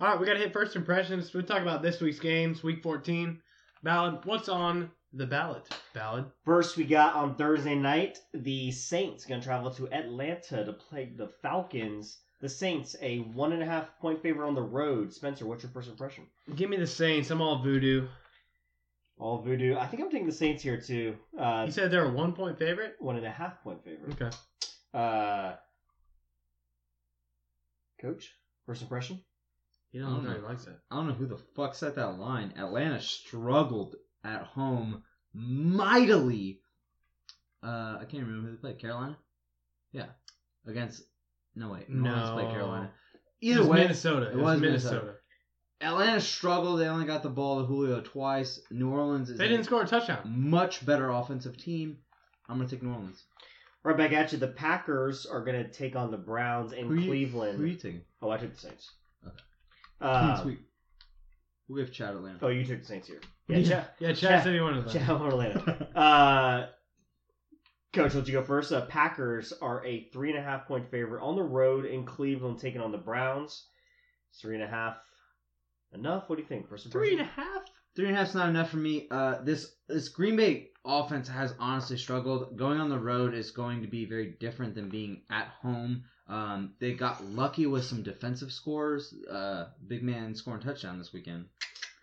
all 0.01 0.09
right, 0.09 0.19
we 0.19 0.27
got 0.27 0.33
to 0.35 0.41
hit 0.41 0.53
first 0.53 0.75
impressions. 0.75 1.33
We'll 1.33 1.45
talk 1.45 1.63
about 1.63 1.83
this 1.83 2.01
week's 2.01 2.19
games, 2.19 2.65
week 2.65 2.83
14. 2.83 3.41
Ballard, 3.85 4.25
what's 4.25 4.49
on 4.49 4.91
the 5.13 5.27
ballot? 5.27 5.69
Ballad. 5.93 6.25
First, 6.45 6.77
we 6.77 6.85
got 6.85 7.15
on 7.15 7.37
Thursday 7.37 7.77
night 7.77 8.19
the 8.33 8.73
Saints 8.73 9.25
going 9.25 9.41
to 9.41 9.47
travel 9.47 9.71
to 9.73 9.89
Atlanta 9.93 10.65
to 10.65 10.73
play 10.73 11.13
the 11.17 11.29
Falcons. 11.43 12.19
The 12.45 12.51
Saints, 12.51 12.95
a 13.01 13.21
one 13.21 13.53
and 13.53 13.63
a 13.63 13.65
half 13.65 13.99
point 14.01 14.21
favorite 14.21 14.47
on 14.47 14.55
the 14.55 14.61
road. 14.61 15.11
Spencer, 15.11 15.47
what's 15.47 15.63
your 15.63 15.73
first 15.73 15.89
impression? 15.89 16.25
Give 16.55 16.69
me 16.69 16.77
the 16.77 16.87
Saints. 16.87 17.31
I'm 17.31 17.41
all 17.41 17.63
voodoo. 17.63 18.07
All 19.19 19.41
voodoo. 19.41 19.77
I 19.79 19.87
think 19.87 20.03
I'm 20.03 20.11
taking 20.11 20.27
the 20.27 20.33
Saints 20.33 20.63
here 20.63 20.79
too. 20.79 21.17
Uh, 21.39 21.63
You 21.65 21.73
said 21.73 21.91
they're 21.91 22.05
a 22.05 22.13
one 22.13 22.35
point 22.35 22.59
favorite. 22.59 22.97
one 22.99 23.17
and 23.17 23.25
a 23.25 23.31
half 23.31 23.63
point 23.63 23.83
favorite. 23.83 24.21
Okay. 24.21 24.37
Uh, 24.93 25.55
Coach, 27.99 28.35
first 28.67 28.83
impression? 28.83 29.23
You 29.93 30.03
I 30.03 30.09
don't 30.11 30.17
don't 30.17 30.25
know 30.25 30.31
know. 30.33 30.37
he 30.41 30.43
likes 30.45 30.67
it. 30.67 30.79
I 30.91 30.97
don't 30.97 31.09
know 31.09 31.15
who 31.15 31.27
the 31.27 31.39
fuck 31.57 31.75
set 31.75 31.95
that 31.95 32.19
line. 32.19 32.53
Atlanta 32.59 33.01
struggled 33.01 33.97
at 34.23 34.43
home 34.43 35.03
mightily. 35.33 36.61
Uh, 37.63 37.97
I 38.01 38.05
can't 38.07 38.27
remember 38.27 38.49
who 38.49 38.57
they 38.57 38.61
played. 38.61 38.79
Carolina. 38.81 39.17
Yeah, 39.93 40.09
against. 40.67 41.05
No 41.57 41.71
wait, 41.71 41.89
New 41.89 42.09
Orleans 42.09 42.31
played 42.31 42.47
No. 42.49 42.53
Carolina. 42.53 42.91
It 43.41 43.47
Either 43.49 43.61
was 43.61 43.69
way, 43.69 43.79
Minnesota. 43.83 44.31
It, 44.31 44.37
was 44.37 44.61
Minnesota. 44.61 45.15
Atlanta 45.81 46.21
struggled. 46.21 46.81
They 46.81 46.87
only 46.87 47.05
got 47.07 47.23
the 47.23 47.29
ball 47.29 47.61
to 47.61 47.67
Julio 47.67 48.01
twice. 48.01 48.61
New 48.71 48.91
Orleans 48.91 49.31
is 49.31 49.39
They 49.39 49.49
didn't 49.49 49.65
score 49.65 49.83
a 49.83 49.87
touchdown. 49.87 50.21
much 50.25 50.85
better 50.85 51.11
offensive 51.11 51.57
team. 51.57 51.99
I'm 52.49 52.57
gonna 52.59 52.69
take 52.69 52.83
New 52.83 52.93
Orleans. 52.93 53.23
Right 53.83 53.97
back 53.97 54.13
at 54.13 54.33
you. 54.33 54.39
The 54.39 54.49
Packers 54.49 55.27
are 55.27 55.45
going 55.45 55.63
to 55.63 55.71
take 55.71 55.95
on 55.95 56.11
the 56.11 56.17
Browns 56.17 56.73
in 56.73 56.87
Who 56.87 56.95
you- 56.95 57.07
Cleveland. 57.07 57.59
Who 57.59 57.67
you 57.67 57.77
taking? 57.77 58.01
Oh, 58.23 58.31
I 58.31 58.39
took 58.39 58.55
the 58.55 58.59
Saints. 58.59 58.91
Okay. 59.27 59.37
Uh, 60.01 60.43
Sweet. 60.43 60.59
We 61.69 61.81
have 61.81 61.89
give 61.91 61.95
Chad 61.95 62.15
Atlanta. 62.15 62.39
oh, 62.41 62.49
you 62.49 62.65
took 62.65 62.79
the 62.81 62.85
Saints 62.87 63.09
here. 63.09 63.21
Yeah, 63.47 63.59
Yeah, 63.59 63.69
Chad. 63.69 63.87
yeah. 63.99 64.09
Chad, 64.09 64.17
Chad- 64.17 64.43
said 64.45 64.55
he 64.55 64.61
wanted 64.63 64.87
that. 64.87 64.93
Chad 64.93 65.11
Atlanta. 65.11 65.89
Uh, 65.95 66.67
Coach, 67.95 68.15
let 68.15 68.27
you 68.27 68.33
go 68.33 68.43
first. 68.45 68.73
Uh, 68.73 68.87
Packers 68.87 69.53
are 69.63 69.85
a 69.85 70.09
three 70.13 70.31
and 70.31 70.39
a 70.39 70.43
half 70.43 70.67
point 70.67 70.91
favorite 70.91 71.23
on 71.23 71.37
the 71.37 71.43
road 71.43 71.85
in 71.87 72.05
Cleveland, 72.05 72.59
taking 72.59 72.81
on 72.81 72.93
the 72.93 72.99
Browns. 72.99 73.67
Three 74.41 74.55
and 74.55 74.65
a 74.65 74.69
half 74.69 74.97
enough. 75.93 76.29
What 76.29 76.37
do 76.37 76.43
you 76.43 76.49
think? 76.49 76.69
First 76.69 76.91
Three 76.91 77.13
and 77.13 77.21
impression? 77.21 77.43
a 77.43 77.55
half. 77.55 77.63
Three 77.95 78.07
and 78.09 78.17
a 78.17 78.19
half's 78.19 78.35
not 78.35 78.49
enough 78.49 78.71
for 78.71 78.79
me. 78.79 79.07
Uh, 79.11 79.43
this 79.43 79.77
this 79.89 80.09
Green 80.09 80.35
Bay 80.37 80.71
offense 80.85 81.29
has 81.29 81.55
honestly 81.61 81.97
struggled. 81.97 82.57
Going 82.59 82.81
on 82.81 82.89
the 82.91 82.99
road 82.99 83.33
is 83.35 83.53
going 83.53 83.83
to 83.83 83.89
be 83.89 84.05
very 84.05 84.35
different 84.41 84.75
than 84.75 84.89
being 84.89 85.23
at 85.31 85.49
home. 85.63 86.05
Um, 86.27 86.75
they 86.81 86.95
got 86.95 87.25
lucky 87.25 87.67
with 87.67 87.85
some 87.85 88.03
defensive 88.03 88.51
scores. 88.51 89.15
Uh, 89.31 89.67
big 89.87 90.03
man 90.03 90.35
scoring 90.35 90.61
touchdown 90.63 90.99
this 90.99 91.13
weekend, 91.13 91.45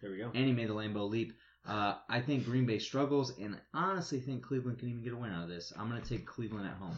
There 0.01 0.11
we 0.11 0.17
go. 0.19 0.31
and 0.33 0.45
he 0.45 0.53
made 0.53 0.69
the 0.69 0.73
Lambeau 0.75 1.09
leap. 1.09 1.33
Uh, 1.67 1.95
I 2.09 2.19
think 2.21 2.45
Green 2.45 2.65
Bay 2.65 2.79
struggles, 2.79 3.37
and 3.37 3.55
I 3.73 3.83
honestly 3.89 4.19
think 4.19 4.43
Cleveland 4.43 4.79
can 4.79 4.89
even 4.89 5.03
get 5.03 5.13
a 5.13 5.15
win 5.15 5.31
out 5.31 5.43
of 5.43 5.49
this. 5.49 5.71
I'm 5.77 5.87
gonna 5.89 6.01
take 6.01 6.25
Cleveland 6.25 6.67
at 6.67 6.73
home. 6.73 6.95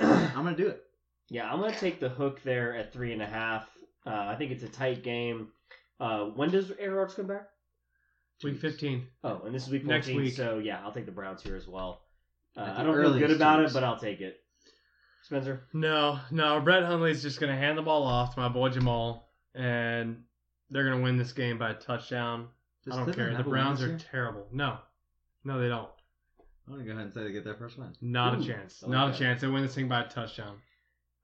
I'm 0.36 0.44
gonna 0.44 0.56
do 0.56 0.68
it. 0.68 0.82
Yeah, 1.30 1.50
I'm 1.50 1.60
gonna 1.60 1.74
take 1.74 1.98
the 2.00 2.08
hook 2.10 2.42
there 2.44 2.76
at 2.76 2.92
three 2.92 3.12
and 3.12 3.22
a 3.22 3.26
half. 3.26 3.68
Uh, 4.06 4.10
I 4.28 4.36
think 4.36 4.50
it's 4.52 4.62
a 4.62 4.68
tight 4.68 5.02
game. 5.02 5.48
Uh, 5.98 6.24
when 6.26 6.50
does 6.50 6.70
Aaron 6.78 6.94
Rodgers 6.94 7.14
come 7.14 7.26
back? 7.26 7.48
Week 8.42 8.58
15. 8.58 9.06
Oh, 9.22 9.42
and 9.46 9.54
this 9.54 9.62
is 9.66 9.70
week 9.70 9.84
14, 9.84 9.88
Next 9.88 10.08
week. 10.08 10.34
so 10.34 10.58
yeah, 10.58 10.80
I'll 10.84 10.92
take 10.92 11.06
the 11.06 11.12
Browns 11.12 11.42
here 11.42 11.56
as 11.56 11.66
well. 11.66 12.02
Uh, 12.56 12.74
I 12.76 12.82
don't 12.82 12.94
feel 12.94 13.18
good 13.18 13.30
about 13.30 13.56
two 13.58 13.64
it, 13.64 13.72
but 13.72 13.82
I'll 13.84 13.98
take 13.98 14.20
it. 14.20 14.40
Spencer? 15.22 15.62
No, 15.72 16.20
no. 16.30 16.60
Brett 16.60 16.84
Hundley's 16.84 17.22
just 17.22 17.40
gonna 17.40 17.56
hand 17.56 17.78
the 17.78 17.82
ball 17.82 18.02
off 18.02 18.34
to 18.34 18.40
my 18.40 18.48
boy 18.48 18.68
Jamal, 18.68 19.30
and 19.54 20.24
they're 20.68 20.84
gonna 20.84 21.02
win 21.02 21.16
this 21.16 21.32
game 21.32 21.56
by 21.56 21.70
a 21.70 21.74
touchdown. 21.74 22.48
Does 22.84 22.94
I 22.94 22.96
don't 22.98 23.04
Cleveland 23.06 23.16
care. 23.16 23.30
The 23.30 23.36
have 23.38 23.46
a 23.46 23.50
win 23.50 23.58
Browns 23.58 23.82
are 23.82 23.98
terrible. 23.98 24.46
No, 24.52 24.78
no, 25.44 25.60
they 25.60 25.68
don't. 25.68 25.88
I'm 26.66 26.74
gonna 26.74 26.84
go 26.84 26.92
ahead 26.92 27.04
and 27.06 27.14
say 27.14 27.24
they 27.24 27.32
get 27.32 27.44
their 27.44 27.56
first 27.56 27.78
win. 27.78 27.92
Not 28.00 28.38
Ooh, 28.38 28.42
a 28.42 28.44
chance. 28.44 28.82
Like 28.82 28.90
Not 28.90 29.06
that. 29.08 29.16
a 29.16 29.18
chance. 29.18 29.40
They 29.40 29.48
win 29.48 29.62
this 29.62 29.74
thing 29.74 29.88
by 29.88 30.02
a 30.02 30.08
touchdown. 30.08 30.56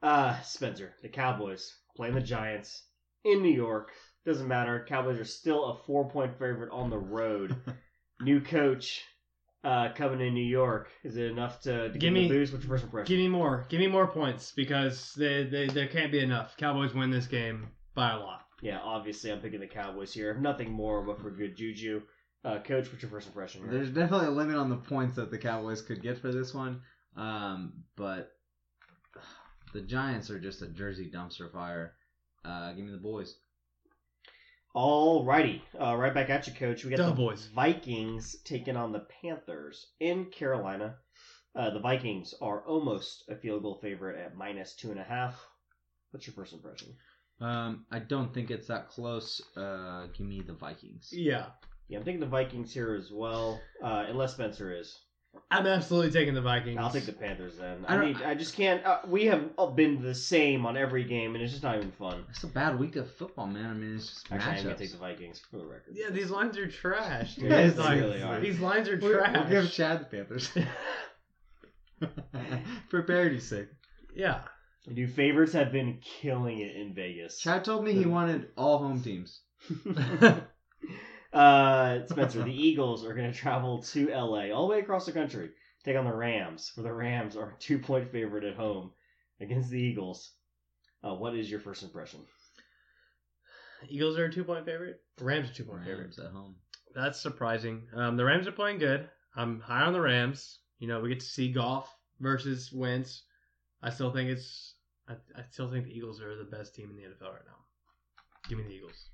Uh, 0.02 0.40
Spencer, 0.42 0.94
the 1.02 1.08
Cowboys 1.08 1.74
playing 1.96 2.14
the 2.14 2.20
Giants 2.20 2.84
in 3.24 3.42
New 3.42 3.52
York. 3.52 3.90
Doesn't 4.26 4.48
matter. 4.48 4.84
Cowboys 4.88 5.18
are 5.18 5.24
still 5.24 5.64
a 5.66 5.76
four 5.86 6.08
point 6.11 6.32
favorite 6.38 6.70
on 6.72 6.90
the 6.90 6.98
road. 6.98 7.56
New 8.20 8.40
coach 8.42 9.02
uh, 9.64 9.88
coming 9.94 10.20
in 10.26 10.34
New 10.34 10.44
York. 10.44 10.88
Is 11.04 11.16
it 11.16 11.30
enough 11.30 11.61
to, 11.62 11.90
to 11.90 11.98
give 11.98 12.12
me- 12.12 12.28
boost? 12.28 12.52
What's 12.52 12.64
your 12.64 12.70
first 12.74 12.84
impression? 12.84 13.06
Give 13.06 13.18
me 13.18 13.28
more. 13.28 13.64
Give 13.70 13.80
me 13.80 13.86
more 13.88 14.06
points 14.06 14.52
because 14.52 15.14
they, 15.14 15.44
they 15.44 15.68
there 15.68 15.88
can't 15.88 16.12
be 16.12 16.20
enough. 16.20 16.54
Cowboys 16.58 16.92
win 16.94 17.11
this 17.11 17.26
game 17.26 17.68
by 17.94 18.12
a 18.12 18.18
lot. 18.18 18.42
Yeah, 18.62 18.78
obviously 18.82 19.32
I'm 19.32 19.40
picking 19.40 19.61
the 19.61 19.66
Cowboys 19.66 20.12
here. 20.12 20.34
Nothing 20.34 20.70
more, 20.70 21.02
but 21.02 21.20
for 21.20 21.30
good 21.30 21.56
juju. 21.56 22.02
Uh, 22.44 22.58
coach, 22.58 22.90
what's 22.90 23.02
your 23.02 23.11
first 23.11 23.26
impression 23.26 23.62
here? 23.62 23.70
There's 23.70 23.90
definitely 23.90 24.28
a 24.28 24.30
limit 24.30 24.56
on 24.56 24.70
the 24.70 24.76
points 24.76 25.16
that 25.16 25.30
the 25.30 25.38
Cowboys 25.38 25.82
could 25.82 26.02
get 26.02 26.18
for 26.18 26.32
this 26.32 26.54
one, 26.54 26.80
um, 27.16 27.84
but 27.96 28.32
the 29.74 29.82
Giants 29.82 30.30
are 30.30 30.40
just 30.40 30.62
a 30.62 30.68
Jersey 30.68 31.11
dumpster 31.14 31.52
fire. 31.52 31.94
Uh, 32.44 32.72
give 32.72 32.84
me 32.84 32.92
the 32.92 32.98
boys. 32.98 33.36
Alrighty, 34.74 35.61
uh, 35.80 35.96
right 35.96 36.14
back 36.14 36.30
at 36.30 36.46
you, 36.46 36.54
coach. 36.54 36.84
We 36.84 36.90
got 36.90 36.98
Duh, 36.98 37.11
the 37.11 37.16
boys. 37.16 37.46
Vikings 37.54 38.36
taking 38.44 38.76
on 38.76 38.92
the 38.92 39.04
Panthers 39.20 39.88
in 39.98 40.26
Carolina. 40.26 40.96
Uh, 41.56 41.70
the 41.70 41.80
Vikings 41.80 42.34
are 42.40 42.64
almost 42.64 43.24
a 43.28 43.34
field 43.34 43.62
goal 43.62 43.80
favorite 43.82 44.18
at 44.18 44.36
minus 44.36 44.76
two 44.76 44.92
and 44.92 45.00
a 45.00 45.04
half. 45.04 45.44
What's 46.12 46.26
your 46.26 46.34
first 46.34 46.52
impression? 46.52 46.94
Um, 47.41 47.86
I 47.91 47.99
don't 48.01 48.32
think 48.34 48.51
it's 48.51 48.66
that 48.68 48.88
close. 48.88 49.41
Uh, 49.57 50.07
give 50.16 50.26
me 50.26 50.43
the 50.43 50.53
Vikings. 50.53 51.09
Yeah, 51.12 51.47
Yeah, 51.88 51.99
I'm 51.99 52.05
taking 52.05 52.20
the 52.20 52.26
Vikings 52.26 52.72
here 52.74 52.95
as 52.95 53.11
well, 53.12 53.61
uh, 53.82 54.05
unless 54.09 54.34
Spencer 54.34 54.72
is. 54.76 54.99
I'm 55.51 55.64
absolutely 55.64 56.11
taking 56.11 56.34
the 56.34 56.41
Vikings. 56.43 56.76
I'll 56.80 56.91
take 56.91 57.07
the 57.07 57.12
Panthers 57.12 57.57
then. 57.57 57.84
I 57.86 57.95
I, 57.95 58.01
don't- 58.01 58.22
I 58.26 58.34
just 58.34 58.57
can't. 58.57 58.84
Uh, 58.84 58.99
we 59.07 59.26
have 59.26 59.45
all 59.57 59.70
been 59.70 60.03
the 60.03 60.14
same 60.14 60.66
on 60.66 60.76
every 60.76 61.05
game, 61.05 61.34
and 61.34 61.43
it's 61.43 61.53
just 61.53 61.62
not 61.62 61.76
even 61.76 61.93
fun. 61.93 62.24
It's 62.30 62.43
a 62.43 62.49
bad 62.49 62.78
week 62.80 62.97
of 62.97 63.09
football, 63.14 63.47
man. 63.47 63.66
I 63.70 63.74
mean, 63.74 63.95
it's 63.95 64.09
just 64.09 64.32
Actually, 64.32 64.57
I'm 64.59 64.62
gonna 64.64 64.76
take 64.76 64.91
the 64.91 64.99
Vikings 64.99 65.41
for 65.51 65.59
the 65.59 65.66
record. 65.66 65.95
Yeah, 65.95 66.11
these 66.11 66.30
lines 66.30 66.59
are 66.59 66.66
trash. 66.68 67.36
Dude. 67.36 67.45
Yes, 67.51 67.68
These 67.68 67.76
they 67.76 67.82
lines- 67.84 68.01
really 68.03 68.22
are. 68.22 68.41
These 68.41 68.59
lines 68.61 68.88
are 68.88 68.99
We'll- 68.99 69.18
trash. 69.18 69.36
We'll 69.51 69.62
give 69.62 69.70
Chad 69.72 70.01
the 70.01 70.05
Panthers. 70.07 70.51
For 72.91 73.03
parity's 73.03 73.47
sake. 73.49 73.68
yeah. 74.14 74.41
New 74.86 75.06
favorites 75.06 75.52
have 75.52 75.72
been 75.72 75.98
killing 76.02 76.60
it 76.60 76.74
in 76.76 76.94
Vegas. 76.94 77.38
Chad 77.38 77.64
told 77.64 77.84
me 77.84 77.92
he 77.92 78.06
wanted 78.06 78.48
all 78.56 78.78
home 78.78 79.02
teams. 79.02 79.40
uh, 81.32 82.06
Spencer, 82.06 82.42
the 82.42 82.66
Eagles 82.66 83.04
are 83.04 83.14
going 83.14 83.30
to 83.30 83.38
travel 83.38 83.82
to 83.82 84.08
LA, 84.08 84.50
all 84.50 84.66
the 84.66 84.74
way 84.74 84.80
across 84.80 85.06
the 85.06 85.12
country, 85.12 85.50
take 85.84 85.96
on 85.96 86.06
the 86.06 86.14
Rams, 86.14 86.72
where 86.74 86.84
the 86.84 86.92
Rams 86.92 87.36
are 87.36 87.50
a 87.50 87.60
two 87.60 87.78
point 87.78 88.10
favorite 88.10 88.44
at 88.44 88.56
home 88.56 88.92
against 89.40 89.70
the 89.70 89.78
Eagles. 89.78 90.32
Uh, 91.04 91.14
what 91.14 91.34
is 91.34 91.50
your 91.50 91.60
first 91.60 91.82
impression? 91.82 92.20
Eagles 93.88 94.18
are 94.18 94.26
a 94.26 94.32
two 94.32 94.44
point 94.44 94.64
favorite. 94.64 95.00
Rams 95.20 95.50
are 95.50 95.54
two 95.54 95.64
point 95.64 95.84
favorites 95.84 96.18
at 96.18 96.32
home. 96.32 96.56
That's 96.94 97.20
surprising. 97.20 97.86
Um, 97.94 98.16
the 98.16 98.24
Rams 98.24 98.48
are 98.48 98.52
playing 98.52 98.78
good. 98.78 99.08
I'm 99.36 99.60
high 99.60 99.82
on 99.82 99.92
the 99.92 100.00
Rams. 100.00 100.58
You 100.78 100.88
know, 100.88 101.00
we 101.00 101.10
get 101.10 101.20
to 101.20 101.26
see 101.26 101.52
Goff 101.52 101.94
versus 102.18 102.72
Wentz. 102.72 103.22
I 103.82 103.90
still 103.90 104.12
think 104.12 104.30
it's. 104.30 104.74
I, 105.08 105.14
I 105.36 105.42
still 105.50 105.70
think 105.70 105.86
the 105.86 105.96
Eagles 105.96 106.20
are 106.20 106.36
the 106.36 106.44
best 106.44 106.74
team 106.74 106.90
in 106.90 106.96
the 106.96 107.02
NFL 107.02 107.32
right 107.32 107.46
now. 107.46 107.56
Give 108.48 108.58
me 108.58 108.64
the 108.64 108.74
Eagles. 108.74 109.08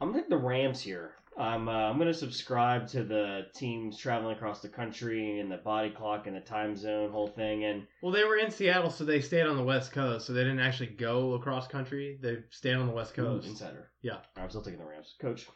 I'm 0.00 0.10
gonna 0.10 0.22
take 0.22 0.30
the 0.30 0.36
Rams 0.36 0.80
here. 0.80 1.14
I'm 1.36 1.68
uh, 1.68 1.72
I'm 1.72 1.98
gonna 1.98 2.14
subscribe 2.14 2.88
to 2.88 3.04
the 3.04 3.46
teams 3.54 3.98
traveling 3.98 4.36
across 4.36 4.60
the 4.60 4.68
country 4.68 5.40
and 5.40 5.50
the 5.50 5.58
body 5.58 5.90
clock 5.90 6.26
and 6.26 6.36
the 6.36 6.40
time 6.40 6.76
zone 6.76 7.10
whole 7.10 7.28
thing. 7.28 7.64
And 7.64 7.86
Well, 8.02 8.12
they 8.12 8.24
were 8.24 8.36
in 8.36 8.50
Seattle, 8.50 8.90
so 8.90 9.04
they 9.04 9.20
stayed 9.20 9.46
on 9.46 9.56
the 9.56 9.62
West 9.62 9.92
Coast. 9.92 10.26
So 10.26 10.32
they 10.32 10.42
didn't 10.42 10.60
actually 10.60 10.88
go 10.88 11.34
across 11.34 11.68
country. 11.68 12.18
They 12.20 12.38
stayed 12.50 12.74
on 12.74 12.86
the 12.86 12.92
West 12.92 13.14
Coast. 13.14 13.46
Ooh, 13.46 13.50
insider. 13.50 13.90
Yeah. 14.02 14.18
I'm 14.36 14.48
still 14.48 14.62
taking 14.62 14.80
the 14.80 14.86
Rams. 14.86 15.14
Coach, 15.20 15.46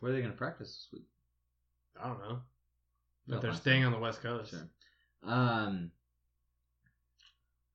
Where 0.00 0.10
are 0.10 0.14
they 0.14 0.20
going 0.20 0.32
to 0.32 0.38
practice 0.38 0.68
this 0.68 0.88
week? 0.92 1.08
I 2.02 2.08
don't 2.08 2.20
know. 2.20 2.40
But 3.28 3.42
they're 3.42 3.54
staying 3.54 3.82
time. 3.82 3.92
on 3.94 3.98
the 3.98 4.04
West 4.04 4.22
Coast. 4.22 4.50
Sure. 4.50 4.68
Um, 5.24 5.90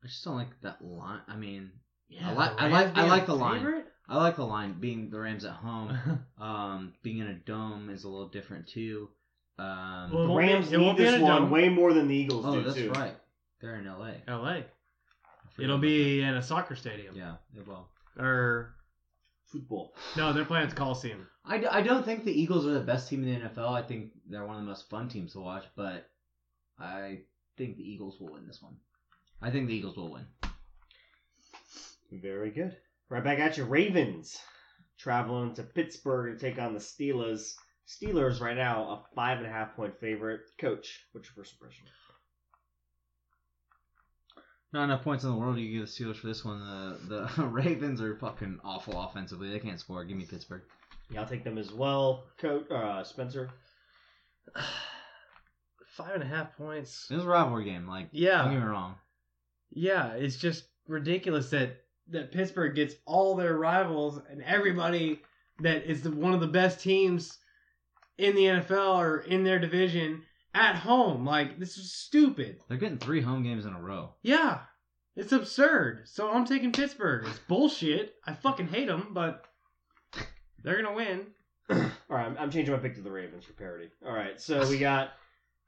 I 0.05 0.07
just 0.07 0.23
don't 0.23 0.35
like 0.35 0.61
that 0.61 0.83
line. 0.85 1.21
I 1.27 1.35
mean, 1.35 1.71
Yeah, 2.09 2.29
I 2.29 2.33
like 2.33 2.55
the 2.57 2.61
I 2.63 2.67
like 2.67 2.97
I 2.97 3.07
like 3.07 3.23
a 3.23 3.25
the 3.27 3.33
line. 3.35 3.83
I 4.07 4.17
like 4.17 4.35
the 4.35 4.45
line 4.45 4.79
being 4.79 5.09
the 5.09 5.19
Rams 5.19 5.45
at 5.45 5.53
home. 5.53 5.97
um, 6.39 6.93
being 7.01 7.17
in 7.17 7.27
a 7.27 7.33
dome 7.33 7.89
is 7.89 8.03
a 8.03 8.07
little 8.09 8.27
different 8.29 8.67
too. 8.67 9.09
Um, 9.57 10.11
Well, 10.13 10.27
The 10.27 10.29
won't 10.29 10.29
be- 10.29 10.35
Rams 10.53 10.71
need 10.71 10.77
won't 10.77 10.97
be 10.99 11.05
in 11.07 11.13
this 11.13 11.21
one 11.21 11.41
dome. 11.43 11.49
way 11.49 11.69
more 11.69 11.91
than 11.91 12.07
the 12.07 12.15
Eagles 12.15 12.45
oh, 12.47 12.53
do 12.55 12.63
that's 12.63 12.75
too. 12.75 12.91
right. 12.91 13.15
They're 13.61 13.77
in 13.79 13.87
L.A. 13.87 14.21
L.A. 14.27 14.65
It'll 15.57 15.75
about 15.77 15.81
be 15.81 16.21
in 16.21 16.35
a 16.35 16.43
soccer 16.43 16.75
stadium. 16.75 17.15
Yeah, 17.17 17.35
it 17.57 17.65
will. 17.67 17.87
Or 18.19 18.75
Football. 19.47 19.95
no, 20.17 20.33
they're 20.33 20.45
playing 20.45 20.65
at 20.65 20.69
the 20.69 20.75
Coliseum. 20.75 21.25
I, 21.45 21.57
d- 21.57 21.67
I 21.67 21.81
don't 21.81 22.05
think 22.05 22.25
the 22.25 22.31
Eagles 22.39 22.67
are 22.67 22.73
the 22.73 22.79
best 22.81 23.09
team 23.09 23.23
in 23.25 23.41
the 23.41 23.47
NFL. 23.49 23.69
I 23.71 23.81
think 23.81 24.11
they're 24.29 24.45
one 24.45 24.57
of 24.57 24.61
the 24.61 24.67
most 24.67 24.87
fun 24.89 25.07
teams 25.09 25.31
to 25.33 25.39
watch, 25.39 25.63
but 25.75 26.09
I 26.77 27.21
think 27.57 27.77
the 27.77 27.83
Eagles 27.89 28.19
will 28.19 28.33
win 28.33 28.45
this 28.45 28.61
one. 28.61 28.75
I 29.41 29.51
think 29.51 29.67
the 29.67 29.75
Eagles 29.75 29.97
will 29.97 30.11
win. 30.11 30.25
Very 32.11 32.51
good. 32.51 32.75
Right 33.09 33.23
back 33.23 33.39
at 33.39 33.57
you, 33.57 33.65
Ravens. 33.65 34.37
Traveling 34.97 35.53
to 35.55 35.63
Pittsburgh 35.63 36.37
to 36.37 36.39
take 36.49 36.59
on 36.59 36.73
the 36.73 36.79
Steelers. 36.79 37.53
Steelers 37.87 38.41
right 38.41 38.55
now 38.57 38.83
a 38.83 39.15
five 39.15 39.37
and 39.37 39.45
a 39.45 39.49
half 39.49 39.75
point 39.75 39.99
favorite. 39.99 40.41
Coach, 40.59 41.05
what's 41.11 41.27
your 41.27 41.35
first 41.35 41.53
impression? 41.53 41.85
Not 44.73 44.85
enough 44.85 45.03
points 45.03 45.23
in 45.23 45.29
the 45.29 45.35
world. 45.35 45.57
You 45.57 45.79
give 45.79 45.87
the 45.87 45.91
Steelers 46.03 46.15
for 46.17 46.27
this 46.27 46.43
one. 46.43 46.59
The 46.59 47.27
the 47.37 47.45
Ravens 47.45 48.01
are 48.01 48.15
fucking 48.17 48.59
awful 48.63 48.99
offensively. 48.99 49.49
They 49.51 49.59
can't 49.59 49.79
score. 49.79 50.03
Give 50.03 50.17
me 50.17 50.25
Pittsburgh. 50.25 50.63
Yeah, 51.11 51.21
I'll 51.21 51.27
take 51.27 51.43
them 51.43 51.57
as 51.59 51.71
well. 51.71 52.23
Coach, 52.39 52.69
uh, 52.71 53.03
Spencer. 53.03 53.49
Five 55.89 56.15
and 56.15 56.23
a 56.23 56.27
half 56.27 56.57
points. 56.57 57.07
It 57.11 57.15
was 57.15 57.23
a 57.25 57.27
rivalry 57.27 57.65
game. 57.65 57.87
Like 57.87 58.09
Yeah. 58.11 58.43
don't 58.43 58.53
get 58.53 58.59
me 58.61 58.65
wrong. 58.65 58.95
Yeah, 59.71 60.13
it's 60.13 60.37
just 60.37 60.65
ridiculous 60.87 61.49
that 61.49 61.81
that 62.09 62.31
Pittsburgh 62.31 62.75
gets 62.75 62.95
all 63.05 63.35
their 63.35 63.57
rivals 63.57 64.21
and 64.29 64.43
everybody 64.43 65.21
that 65.59 65.89
is 65.89 66.01
the, 66.01 66.11
one 66.11 66.33
of 66.33 66.39
the 66.39 66.47
best 66.47 66.79
teams 66.79 67.39
in 68.17 68.35
the 68.35 68.43
NFL 68.43 68.97
or 68.97 69.19
in 69.19 69.43
their 69.43 69.59
division 69.59 70.21
at 70.53 70.75
home. 70.75 71.25
Like 71.25 71.59
this 71.59 71.77
is 71.77 71.93
stupid. 71.93 72.59
They're 72.67 72.77
getting 72.77 72.97
three 72.97 73.21
home 73.21 73.43
games 73.43 73.65
in 73.65 73.73
a 73.73 73.81
row. 73.81 74.13
Yeah, 74.21 74.59
it's 75.15 75.31
absurd. 75.31 76.03
So 76.05 76.31
I'm 76.31 76.45
taking 76.45 76.71
Pittsburgh. 76.71 77.25
It's 77.27 77.39
bullshit. 77.39 78.15
I 78.25 78.33
fucking 78.33 78.67
hate 78.67 78.87
them, 78.87 79.09
but 79.11 79.45
they're 80.63 80.81
gonna 80.81 80.95
win. 80.95 81.27
All 81.69 81.77
right, 82.09 82.27
I'm, 82.27 82.37
I'm 82.37 82.51
changing 82.51 82.73
my 82.73 82.79
pick 82.79 82.95
to 82.95 83.01
the 83.01 83.11
Ravens 83.11 83.45
for 83.45 83.53
parity. 83.53 83.89
All 84.05 84.13
right, 84.13 84.39
so 84.39 84.67
we 84.69 84.77
got 84.77 85.11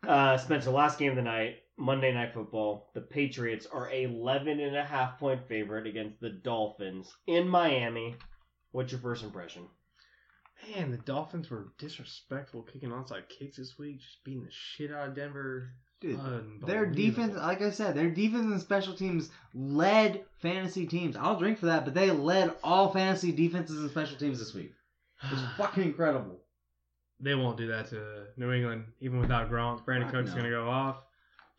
uh, 0.07 0.37
Spencer. 0.37 0.69
Last 0.69 0.99
game 0.99 1.09
of 1.09 1.15
the 1.15 1.23
night, 1.23 1.57
Monday 1.77 2.13
Night 2.13 2.33
Football. 2.33 2.89
The 2.93 3.01
Patriots 3.01 3.67
are 3.71 3.89
a 3.89 4.03
11 4.03 4.59
and 4.59 4.75
a 4.75 4.83
half 4.83 5.19
point 5.19 5.47
favorite 5.47 5.87
against 5.87 6.19
the 6.19 6.29
Dolphins 6.29 7.13
in 7.27 7.47
Miami. 7.47 8.15
What's 8.71 8.91
your 8.91 9.01
first 9.01 9.23
impression? 9.23 9.67
Man, 10.75 10.91
the 10.91 10.97
Dolphins 10.97 11.49
were 11.49 11.71
disrespectful 11.77 12.63
kicking 12.63 12.89
onside 12.89 13.29
kicks 13.29 13.57
this 13.57 13.77
week, 13.77 13.99
just 13.99 14.23
beating 14.23 14.43
the 14.43 14.51
shit 14.51 14.91
out 14.91 15.09
of 15.09 15.15
Denver. 15.15 15.69
Dude, 15.99 16.19
Their 16.65 16.85
defense, 16.85 17.35
like 17.35 17.61
I 17.61 17.71
said, 17.71 17.95
their 17.95 18.11
defense 18.11 18.45
and 18.45 18.61
special 18.61 18.93
teams 18.93 19.31
led 19.55 20.25
fantasy 20.39 20.85
teams. 20.85 21.15
I'll 21.15 21.39
drink 21.39 21.57
for 21.57 21.67
that, 21.67 21.85
but 21.85 21.95
they 21.95 22.11
led 22.11 22.53
all 22.63 22.91
fantasy 22.91 23.31
defenses 23.31 23.79
and 23.79 23.89
special 23.89 24.17
teams 24.17 24.37
this 24.37 24.53
week. 24.53 24.73
It's 25.31 25.41
fucking 25.57 25.83
incredible. 25.83 26.39
They 27.19 27.33
won't 27.33 27.57
do 27.57 27.67
that 27.67 27.89
to 27.89 28.25
New 28.35 28.51
England, 28.51 28.85
even 28.99 29.19
without 29.19 29.49
Gronk. 29.49 29.85
Brandon 29.85 30.07
Fuck 30.09 30.19
Cook's 30.19 30.31
no. 30.31 30.37
gonna 30.37 30.49
go 30.51 30.69
off. 30.69 30.97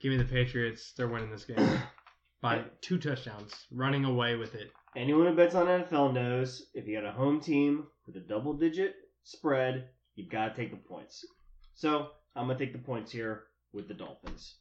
Give 0.00 0.12
me 0.12 0.18
the 0.18 0.24
Patriots. 0.24 0.92
They're 0.96 1.08
winning 1.08 1.30
this 1.30 1.44
game 1.44 1.80
by 2.40 2.64
two 2.80 2.98
touchdowns, 2.98 3.66
running 3.72 4.04
away 4.04 4.36
with 4.36 4.54
it. 4.54 4.70
Anyone 4.96 5.26
who 5.26 5.34
bets 5.34 5.54
on 5.54 5.66
NFL 5.66 6.14
knows 6.14 6.66
if 6.74 6.86
you 6.86 7.00
got 7.00 7.08
a 7.08 7.12
home 7.12 7.40
team 7.40 7.86
with 8.06 8.16
a 8.16 8.20
double 8.20 8.54
digit 8.54 8.94
spread, 9.24 9.88
you've 10.14 10.30
got 10.30 10.54
to 10.54 10.54
take 10.54 10.70
the 10.70 10.76
points. 10.76 11.24
So 11.74 12.08
I'm 12.34 12.46
gonna 12.46 12.58
take 12.58 12.72
the 12.72 12.78
points 12.78 13.12
here 13.12 13.44
with 13.72 13.88
the 13.88 13.94
Dolphins. 13.94 14.56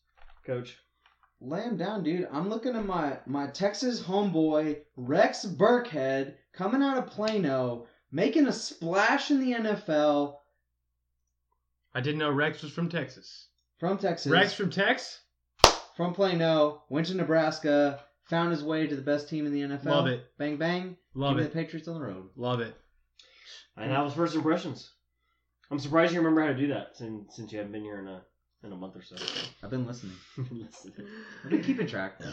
Coach. 0.46 0.78
Lay 1.40 1.62
him 1.62 1.78
down, 1.78 2.04
dude. 2.04 2.28
I'm 2.32 2.50
looking 2.50 2.76
at 2.76 2.86
my 2.86 3.20
my 3.26 3.48
Texas 3.48 4.02
homeboy 4.02 4.80
Rex 4.96 5.46
Burkhead 5.46 6.34
coming 6.54 6.82
out 6.82 6.98
of 6.98 7.08
Plano, 7.08 7.88
making 8.12 8.48
a 8.48 8.54
splash 8.54 9.30
in 9.32 9.40
the 9.40 9.54
NFL 9.54 10.38
I 11.98 12.02
didn't 12.02 12.20
know 12.20 12.30
Rex 12.30 12.62
was 12.62 12.72
from 12.72 12.90
Texas. 12.90 13.48
from 13.80 13.98
Texas. 13.98 14.32
Rex 14.32 14.54
from 14.54 14.70
Tex? 14.70 15.22
From 15.98 16.14
Plano, 16.14 16.84
went 16.90 17.08
to 17.08 17.16
Nebraska, 17.16 18.00
found 18.30 18.52
his 18.52 18.64
way 18.64 18.88
to 18.88 18.96
the 18.96 19.02
best 19.02 19.28
team 19.28 19.46
in 19.46 19.52
the 19.52 19.62
NFL. 19.62 19.86
Love 19.86 20.08
it. 20.08 20.26
Bang 20.38 20.56
bang. 20.58 20.96
Love 21.16 21.32
Give 21.32 21.38
me 21.38 21.44
it. 21.44 21.54
the 21.54 21.60
Patriots 21.64 21.88
on 21.88 21.96
the 21.96 22.02
road. 22.02 22.30
Love 22.38 22.62
it. 22.62 22.76
And 23.76 23.92
that 23.92 24.04
was 24.04 24.14
first 24.14 24.36
impressions. 24.36 24.92
I'm 25.70 25.80
surprised 25.80 26.14
you 26.14 26.20
remember 26.20 26.42
how 26.42 26.48
to 26.48 26.56
do 26.56 26.68
that 26.68 26.96
since 26.96 27.36
since 27.36 27.52
you 27.52 27.58
haven't 27.58 27.74
been 27.74 27.84
here 27.84 28.00
in 28.00 28.08
a 28.08 28.22
in 28.64 28.72
a 28.72 28.76
month 28.76 28.96
or 28.96 29.02
so. 29.04 29.16
I've 29.64 29.70
been 29.70 29.86
listening. 29.86 30.16
Listen. 30.52 30.94
I've 31.44 31.50
been 31.50 31.64
keeping 31.64 31.88
track. 31.88 32.20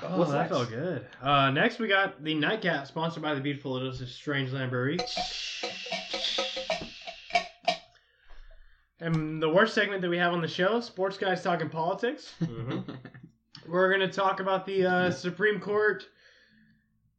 Oh, 0.00 0.18
What's 0.18 0.30
that 0.30 0.38
next? 0.38 0.50
felt 0.50 0.68
good. 0.70 1.06
Uh, 1.20 1.50
next, 1.50 1.78
we 1.78 1.88
got 1.88 2.22
the 2.22 2.34
Nightcap, 2.34 2.86
sponsored 2.86 3.22
by 3.22 3.34
the 3.34 3.40
beautiful 3.40 3.72
Little 3.72 3.92
Strange 3.92 4.50
Strangeland 4.50 4.70
Brewery. 4.70 4.98
And 9.00 9.40
the 9.42 9.48
worst 9.48 9.74
segment 9.74 10.02
that 10.02 10.10
we 10.10 10.18
have 10.18 10.32
on 10.32 10.40
the 10.40 10.48
show, 10.48 10.80
Sports 10.80 11.16
Guys 11.18 11.42
Talking 11.42 11.68
Politics. 11.68 12.34
Mhm. 12.40 12.96
We're 13.68 13.88
going 13.94 14.08
to 14.08 14.12
talk 14.14 14.40
about 14.40 14.64
the 14.66 14.86
uh, 14.86 15.10
Supreme 15.10 15.60
Court 15.60 16.06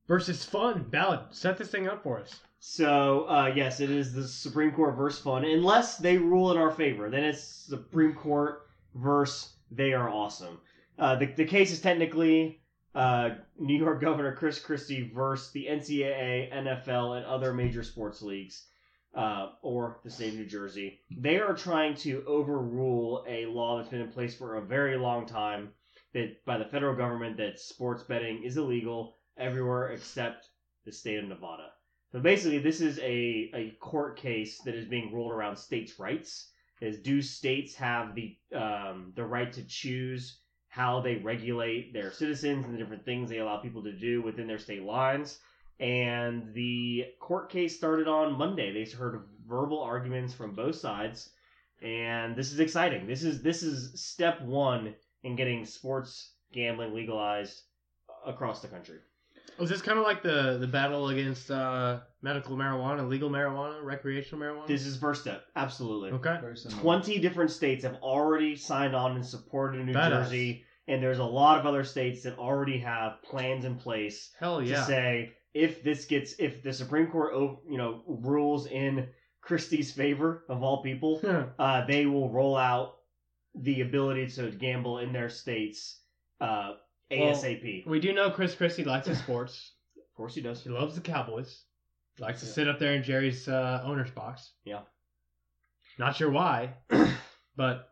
versus 0.08 0.44
fun 0.44 0.84
ballot. 0.90 1.22
Set 1.32 1.58
this 1.58 1.70
thing 1.70 1.88
up 1.88 2.02
for 2.04 2.20
us. 2.20 2.40
So 2.60 3.26
uh, 3.30 3.54
yes, 3.56 3.80
it 3.80 3.90
is 3.90 4.14
the 4.14 4.28
Supreme 4.28 4.72
Court 4.72 4.98
versus 4.98 5.22
fun, 5.22 5.46
unless 5.46 5.98
they 5.98 6.18
rule 6.18 6.52
in 6.52 6.58
our 6.58 6.72
favor. 6.72 7.10
Then 7.10 7.24
it's 7.24 7.42
Supreme 7.44 8.14
Court 8.14 8.64
versus 8.96 9.54
they 9.72 9.94
are 9.94 10.10
awesome. 10.10 10.60
Uh, 10.98 11.16
the 11.16 11.28
the 11.28 11.46
case 11.46 11.72
is 11.72 11.80
technically 11.80 12.60
uh, 12.96 13.30
New 13.58 13.78
York 13.78 14.02
Governor 14.02 14.36
Chris 14.36 14.60
Christie 14.60 15.10
versus 15.14 15.52
the 15.52 15.68
NCAA, 15.70 16.52
NFL, 16.52 17.18
and 17.18 17.26
other 17.26 17.54
major 17.54 17.84
sports 17.84 18.22
leagues, 18.22 18.66
uh, 19.16 19.50
or 19.62 20.00
the 20.04 20.10
state 20.10 20.34
of 20.34 20.40
New 20.40 20.46
Jersey. 20.46 21.00
They 21.18 21.40
are 21.40 21.56
trying 21.56 21.96
to 21.98 22.24
overrule 22.28 23.24
a 23.28 23.46
law 23.48 23.78
that's 23.78 23.90
been 23.90 24.02
in 24.02 24.12
place 24.12 24.36
for 24.36 24.58
a 24.58 24.62
very 24.66 24.98
long 24.98 25.26
time 25.26 25.70
that 26.14 26.44
by 26.46 26.58
the 26.58 26.66
federal 26.66 26.96
government 26.96 27.38
that 27.38 27.60
sports 27.60 28.04
betting 28.04 28.44
is 28.44 28.58
illegal 28.58 29.18
everywhere 29.38 29.90
except 29.90 30.50
the 30.86 30.92
state 30.92 31.20
of 31.20 31.26
Nevada. 31.26 31.72
So 32.12 32.20
basically, 32.20 32.60
this 32.60 32.82
is 32.82 32.98
a, 33.00 33.52
a 33.54 33.78
court 33.80 34.18
case 34.18 34.60
that 34.66 34.74
is 34.74 34.86
being 34.86 35.14
ruled 35.14 35.32
around 35.32 35.58
states' 35.58 36.00
rights. 36.00 36.52
Is 36.82 37.02
do 37.02 37.22
states 37.22 37.76
have 37.76 38.16
the 38.16 38.38
um, 38.56 39.12
the 39.16 39.26
right 39.26 39.52
to 39.52 39.64
choose 39.64 40.40
how 40.70 41.02
they 41.02 41.18
regulate 41.18 41.94
their 41.94 42.12
citizens 42.12 42.66
and 42.66 42.74
the 42.74 42.78
different 42.78 43.04
things 43.04 43.30
they 43.30 43.40
allow 43.40 43.58
people 43.58 43.84
to 43.84 43.92
do 43.92 44.22
within 44.22 44.48
their 44.48 44.58
state 44.60 44.84
lines? 44.84 45.40
And 45.80 46.54
the 46.54 47.06
court 47.20 47.50
case 47.50 47.76
started 47.78 48.08
on 48.08 48.38
Monday. 48.38 48.74
They 48.74 48.90
heard 48.92 49.22
verbal 49.48 49.80
arguments 49.82 50.34
from 50.34 50.54
both 50.54 50.76
sides, 50.76 51.30
and 51.82 52.36
this 52.36 52.52
is 52.52 52.60
exciting. 52.60 53.08
This 53.08 53.24
is 53.24 53.42
this 53.42 53.64
is 53.64 54.02
step 54.02 54.42
one 54.42 54.94
in 55.24 55.36
getting 55.36 55.66
sports 55.66 56.34
gambling 56.52 56.94
legalized 56.94 57.62
across 58.26 58.62
the 58.62 58.68
country. 58.68 58.98
Was 59.58 59.70
this 59.70 59.82
kind 59.82 60.00
of 60.00 60.06
like 60.06 60.24
the, 60.24 60.58
the 60.60 60.68
battle 60.68 61.10
against 61.10 61.52
uh, 61.52 62.00
medical 62.22 62.56
marijuana, 62.56 63.08
legal 63.08 63.30
marijuana, 63.30 63.84
recreational 63.84 64.42
marijuana? 64.42 64.68
This 64.68 64.86
is 64.86 64.96
first 64.98 65.22
step, 65.22 65.44
absolutely. 65.56 66.12
okay. 66.12 66.40
20 66.80 67.20
different 67.20 67.52
states 67.52 67.84
have 67.84 67.96
already 67.96 68.56
signed 68.56 68.96
on 68.96 69.16
and 69.16 69.26
supported 69.26 69.86
New 69.86 69.94
Badass. 69.94 70.24
Jersey, 70.24 70.64
and 70.88 71.04
there's 71.04 71.20
a 71.20 71.26
lot 71.26 71.60
of 71.60 71.66
other 71.66 71.84
states 71.84 72.24
that 72.24 72.38
already 72.38 72.80
have 72.80 73.22
plans 73.24 73.66
in 73.66 73.76
place 73.76 74.32
Hell 74.40 74.62
yeah! 74.64 74.76
to 74.76 74.86
say 74.86 75.34
if 75.54 75.84
this 75.84 76.06
gets 76.06 76.34
if 76.40 76.62
the 76.64 76.72
Supreme 76.74 77.08
Court 77.08 77.34
you 77.70 77.78
know 77.78 78.04
rules 78.08 78.68
in 78.68 79.08
Christie's 79.42 79.92
favor 79.92 80.44
of 80.50 80.64
all 80.64 80.84
people, 80.84 81.22
uh, 81.60 81.86
they 81.86 82.06
will 82.06 82.30
roll 82.30 82.56
out 82.58 82.98
the 83.56 83.82
ability 83.82 84.28
to 84.28 84.52
gamble 84.52 85.00
in 85.00 85.12
their 85.12 85.30
states 85.30 86.02
uh, 86.40 86.74
ASAP. 87.12 87.86
we 87.88 88.00
do 88.00 88.14
know 88.14 88.30
Chris 88.30 88.54
Christie 88.56 88.84
likes 88.84 89.08
his 89.08 89.18
sports. 89.18 89.72
of 89.98 90.16
course, 90.16 90.36
he 90.36 90.42
does. 90.42 90.64
He 90.64 90.70
loves 90.70 90.96
the 90.96 91.02
Cowboys. 91.02 91.64
Likes 92.20 92.42
to 92.42 92.46
Yeah. 92.48 92.52
sit 92.54 92.68
up 92.68 92.80
there 92.80 92.94
in 92.94 93.02
Jerry's 93.04 93.48
uh, 93.48 93.82
owner's 93.84 94.12
box. 94.12 94.52
Yeah. 94.66 94.82
Not 95.98 96.16
sure 96.16 96.30
why, 96.30 96.74
but 97.56 97.90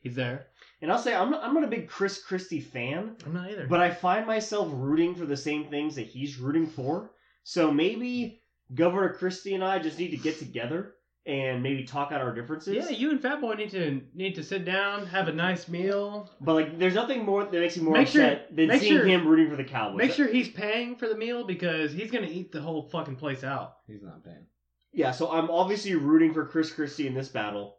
he's 0.00 0.14
there. 0.14 0.46
And 0.82 0.90
I'll 0.90 0.98
say 0.98 1.14
I'm 1.14 1.30
not, 1.30 1.42
I'm 1.44 1.54
not 1.54 1.62
a 1.64 1.68
big 1.68 1.88
Chris 1.88 2.20
Christie 2.22 2.60
fan. 2.60 3.16
I'm 3.24 3.32
not 3.32 3.48
either. 3.48 3.66
But 3.68 3.80
I 3.80 3.90
find 3.90 4.26
myself 4.26 4.68
rooting 4.72 5.14
for 5.14 5.24
the 5.26 5.36
same 5.36 5.66
things 5.68 5.94
that 5.94 6.08
he's 6.08 6.38
rooting 6.38 6.66
for. 6.66 7.12
So 7.44 7.70
maybe 7.72 8.42
Governor 8.74 9.14
Christie 9.14 9.54
and 9.54 9.62
I 9.64 9.78
just 9.78 9.98
need 9.98 10.10
to 10.10 10.16
get 10.16 10.38
together 10.40 10.94
and 11.24 11.62
maybe 11.62 11.84
talk 11.84 12.10
out 12.10 12.20
our 12.20 12.34
differences. 12.34 12.74
Yeah, 12.74 12.88
you 12.90 13.10
and 13.12 13.22
Fat 13.22 13.40
Boy 13.40 13.54
need 13.54 13.70
to 13.70 14.00
need 14.12 14.34
to 14.34 14.42
sit 14.42 14.64
down, 14.64 15.06
have 15.06 15.28
a 15.28 15.32
nice 15.32 15.68
meal. 15.68 16.28
But 16.40 16.54
like, 16.54 16.78
there's 16.80 16.94
nothing 16.94 17.24
more 17.24 17.44
that 17.44 17.52
makes 17.52 17.76
me 17.76 17.84
more 17.84 17.94
Make 17.94 18.08
sure- 18.08 18.24
upset 18.24 18.56
than 18.56 18.76
seeing 18.80 18.92
sure- 18.96 19.06
him 19.06 19.28
rooting 19.28 19.48
for 19.48 19.54
the 19.56 19.62
Cowboys. 19.62 19.98
Make 19.98 20.12
sure 20.12 20.26
he's 20.26 20.48
paying 20.48 20.96
for 20.96 21.06
the 21.08 21.16
meal 21.16 21.44
because 21.44 21.92
he's 21.92 22.10
gonna 22.10 22.26
eat 22.26 22.50
the 22.50 22.60
whole 22.60 22.88
fucking 22.88 23.16
place 23.16 23.44
out. 23.44 23.76
He's 23.86 24.02
not 24.02 24.24
paying. 24.24 24.46
Yeah, 24.92 25.12
so 25.12 25.30
I'm 25.30 25.48
obviously 25.48 25.94
rooting 25.94 26.34
for 26.34 26.44
Chris 26.44 26.72
Christie 26.72 27.06
in 27.06 27.14
this 27.14 27.28
battle, 27.28 27.76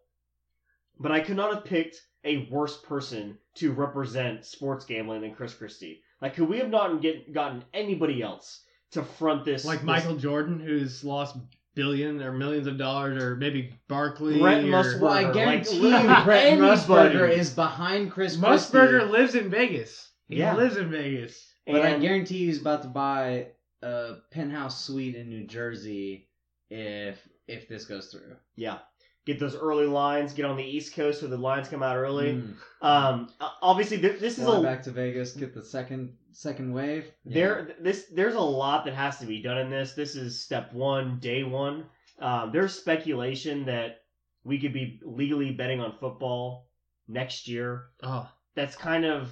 but 0.97 1.12
I 1.12 1.20
could 1.20 1.36
not 1.36 1.54
have 1.54 1.66
picked 1.66 1.97
a 2.26 2.47
worse 2.51 2.78
person 2.78 3.38
to 3.55 3.71
represent 3.71 4.45
sports 4.45 4.86
gambling 4.86 5.21
than 5.21 5.36
Chris 5.36 5.53
Christie. 5.53 6.01
Like, 6.21 6.36
could 6.36 6.47
we 6.47 6.57
have 6.59 6.69
not 6.69 7.01
get 7.01 7.34
gotten 7.34 7.63
anybody 7.74 8.21
else 8.21 8.61
to 8.91 9.03
front 9.03 9.43
this? 9.45 9.65
Like 9.65 9.80
this- 9.80 9.86
Michael 9.86 10.15
Jordan, 10.15 10.59
who's 10.59 11.03
lost 11.03 11.36
billion 11.76 12.21
or 12.21 12.32
millions 12.32 12.67
of 12.67 12.78
dollars, 12.78 13.21
or 13.21 13.36
maybe 13.36 13.74
Barkley. 13.88 14.39
Brent 14.39 14.65
or... 14.65 14.71
Musberger. 14.71 14.99
Well, 15.01 15.11
I 15.11 15.34
guarantee 15.34 15.80
literally 15.80 16.07
you, 16.17 16.24
Brett. 16.24 16.59
Musberger 16.59 17.30
is 17.30 17.49
behind 17.49 18.11
Chris 18.11 18.38
Christie. 18.38 18.74
Musberger 18.78 19.09
lives 19.09 19.36
in 19.36 19.49
Vegas. 19.49 20.11
He 20.28 20.38
Yeah. 20.38 20.55
lives 20.55 20.78
in 20.78 20.89
Vegas. 20.91 21.51
But 21.65 21.82
I 21.82 21.97
guarantee 21.97 22.45
he's 22.45 22.61
about 22.61 22.82
to 22.84 22.89
buy 22.89 23.47
a 23.82 24.15
penthouse 24.32 24.86
suite 24.86 25.15
in 25.15 25.30
New 25.30 25.45
Jersey 25.45 26.28
if 26.69 27.28
if 27.47 27.67
this 27.67 27.86
goes 27.86 28.07
through. 28.07 28.36
Yeah. 28.55 28.80
Get 29.26 29.39
those 29.39 29.55
early 29.55 29.86
lines. 29.86 30.34
Get 30.34 30.45
on 30.45 30.57
the 30.57 30.63
East 30.63 30.95
Coast 30.95 31.21
where 31.21 31.30
the 31.30 31.38
lines 31.38 31.69
come 31.69 31.82
out 31.82 31.95
early. 31.95 32.34
Mm. 32.34 32.55
Um, 32.82 33.30
obviously, 33.61 33.99
th- 33.99 34.19
this 34.19 34.38
is 34.38 34.43
Fly 34.43 34.59
a 34.59 34.61
back 34.61 34.84
to 34.84 34.91
Vegas, 34.91 35.32
get 35.34 35.53
the 35.53 35.63
second 35.63 36.13
second 36.34 36.74
wave. 36.74 37.11
there. 37.26 37.76
This 37.80 38.05
there's 38.13 38.36
a 38.36 38.41
lot 38.41 38.84
that 38.86 38.93
has 38.93 39.19
to 39.19 39.26
be 39.26 39.41
done 39.41 39.57
in 39.57 39.69
this. 39.69 39.93
This 39.93 40.15
is 40.15 40.41
step 40.41 40.74
one, 40.74 41.19
day 41.19 41.43
one. 41.43 41.86
Um, 42.19 42.51
there's 42.51 42.74
speculation 42.78 43.65
that 43.65 44.01
we 44.43 44.59
could 44.59 44.74
be 44.74 44.99
legally 45.03 45.51
betting 45.51 45.80
on 45.80 45.95
football 45.99 46.67
next 47.07 47.47
year. 47.47 47.86
Oh, 48.01 48.30
That's 48.55 48.76
kind 48.76 49.05
of 49.05 49.30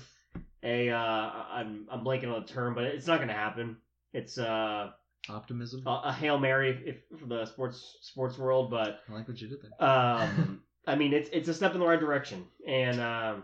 a 0.64 0.90
uh, 0.90 1.32
I'm 1.52 1.88
I'm 1.92 2.06
blanking 2.06 2.34
on 2.34 2.42
the 2.42 2.48
term, 2.48 2.76
but 2.76 2.86
it's 2.86 3.08
not 3.08 3.18
going 3.18 3.28
to 3.28 3.34
happen. 3.34 3.78
It's 4.14 4.38
uh, 4.38 4.92
Optimism. 5.30 5.84
a, 5.86 6.02
a 6.06 6.14
hail 6.14 6.38
mary 6.40 6.72
if, 6.72 6.98
if 7.14 7.20
for 7.20 7.26
the 7.28 7.46
sports 7.46 7.98
sports 8.02 8.38
world, 8.38 8.72
but 8.72 9.02
I 9.10 9.14
like 9.14 9.28
what 9.28 9.40
you 9.42 9.48
did 9.48 9.60
there. 9.62 9.88
um, 9.90 10.62
I 10.88 10.96
mean, 10.96 11.14
it's 11.14 11.30
it's 11.32 11.48
a 11.48 11.54
step 11.54 11.74
in 11.74 11.80
the 11.80 11.86
right 11.86 12.00
direction, 12.00 12.46
and 12.68 13.00
um, 13.00 13.44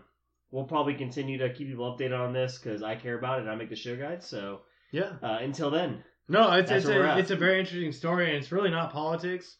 we'll 0.50 0.64
probably 0.64 0.94
continue 0.94 1.38
to 1.38 1.52
keep 1.52 1.68
people 1.68 1.96
updated 1.96 2.18
on 2.18 2.32
this 2.32 2.58
because 2.58 2.82
I 2.82 2.96
care 2.96 3.16
about 3.16 3.38
it. 3.38 3.42
and 3.42 3.50
I 3.50 3.54
make 3.54 3.70
the 3.70 3.76
show 3.76 3.96
guide. 3.96 4.24
So 4.24 4.62
yeah. 4.90 5.12
uh, 5.22 5.38
until 5.40 5.70
then, 5.70 6.02
No, 6.28 6.50
it's 6.52 6.70
it's 6.70 6.86
a, 6.86 7.18
it's 7.18 7.30
a 7.30 7.36
very 7.36 7.60
interesting 7.60 7.92
story, 7.92 8.26
and 8.28 8.36
it's 8.36 8.50
really 8.50 8.70
not 8.70 8.92
politics, 8.92 9.56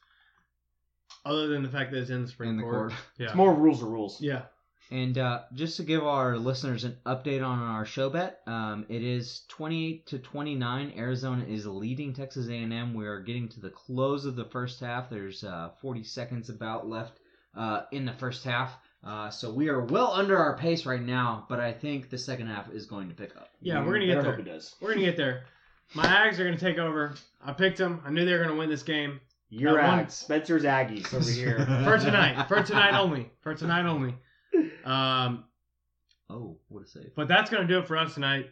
other 1.25 1.47
than 1.47 1.63
the 1.63 1.69
fact 1.69 1.93
that 1.93 2.01
it's 2.01 2.11
in 2.11 2.23
the 2.23 2.29
Supreme 2.29 2.51
In 2.51 2.57
the 2.57 2.63
Court. 2.65 2.91
court. 2.91 3.01
Yeah. 3.19 3.27
it's 3.27 3.35
more 3.37 3.55
rules 3.55 3.83
are 3.83 3.87
rules. 3.89 4.21
Yeah. 4.21 4.43
And 4.91 5.19
uh, 5.19 5.41
just 5.55 5.77
to 5.77 5.83
give 5.83 6.03
our 6.07 6.39
listeners 6.39 6.85
an 6.85 6.97
update 7.05 7.47
on 7.47 7.59
our 7.59 7.85
show 7.85 8.09
bet, 8.09 8.41
um, 8.47 8.87
it 8.89 9.03
is 9.03 9.43
28 9.49 10.07
to 10.07 10.19
29. 10.19 10.95
Arizona 10.97 11.45
is 11.45 11.67
leading 11.67 12.15
Texas 12.15 12.49
A&M. 12.49 12.95
We 12.95 13.07
are 13.07 13.21
getting 13.21 13.49
to 13.51 13.61
the 13.61 13.69
close 13.71 14.25
of 14.25 14.35
the 14.35 14.47
first 14.47 14.81
half. 14.81 15.11
There's 15.11 15.45
uh, 15.45 15.71
40 15.83 16.05
seconds 16.05 16.49
about 16.49 16.89
left 16.89 17.19
uh, 17.55 17.83
in 17.93 18.07
the 18.07 18.15
first 18.15 18.45
half. 18.45 18.73
Uh, 19.05 19.31
so 19.31 19.53
we 19.53 19.69
are 19.69 19.81
well 19.85 20.13
under 20.13 20.37
our 20.39 20.57
pace 20.57 20.85
right 20.87 21.03
now, 21.03 21.47
but 21.49 21.61
I 21.61 21.73
think 21.73 22.09
the 22.11 22.19
second 22.19 22.49
half 22.49 22.71
is 22.73 22.87
going 22.87 23.09
to 23.11 23.15
pick 23.15 23.37
up. 23.37 23.51
Yeah, 23.61 23.85
we're 23.85 23.93
gonna 23.93 24.07
get 24.07 24.23
there. 24.23 24.33
hope 24.33 24.41
it 24.41 24.45
does. 24.51 24.75
We're 24.81 24.95
gonna 24.95 25.05
get 25.07 25.17
there. 25.17 25.45
My 25.95 26.05
Ags 26.05 26.39
are 26.39 26.45
gonna 26.45 26.59
take 26.59 26.79
over. 26.79 27.15
I 27.45 27.53
picked 27.53 27.79
them. 27.79 28.01
I 28.05 28.11
knew 28.11 28.25
they 28.25 28.33
were 28.33 28.43
gonna 28.43 28.57
win 28.57 28.69
this 28.69 28.83
game 28.83 29.21
Your 29.51 29.75
one- 29.81 30.07
Ags, 30.07 30.13
Spencer's 30.13 30.65
Aggies 30.65 31.15
over 31.15 31.31
here. 31.31 31.59
for 31.85 31.99
tonight. 31.99 32.49
For 32.49 32.63
tonight 32.63 32.99
only. 32.99 33.31
For 33.41 33.55
tonight 33.55 33.87
only. 33.87 34.15
Um, 34.89 35.45
Oh, 36.31 36.59
what 36.69 36.85
a 36.85 36.87
save. 36.87 37.15
But 37.17 37.29
that's 37.29 37.51
going 37.51 37.67
to 37.67 37.73
do 37.73 37.79
it 37.79 37.87
for 37.87 37.97
us 37.97 38.15
tonight. 38.15 38.51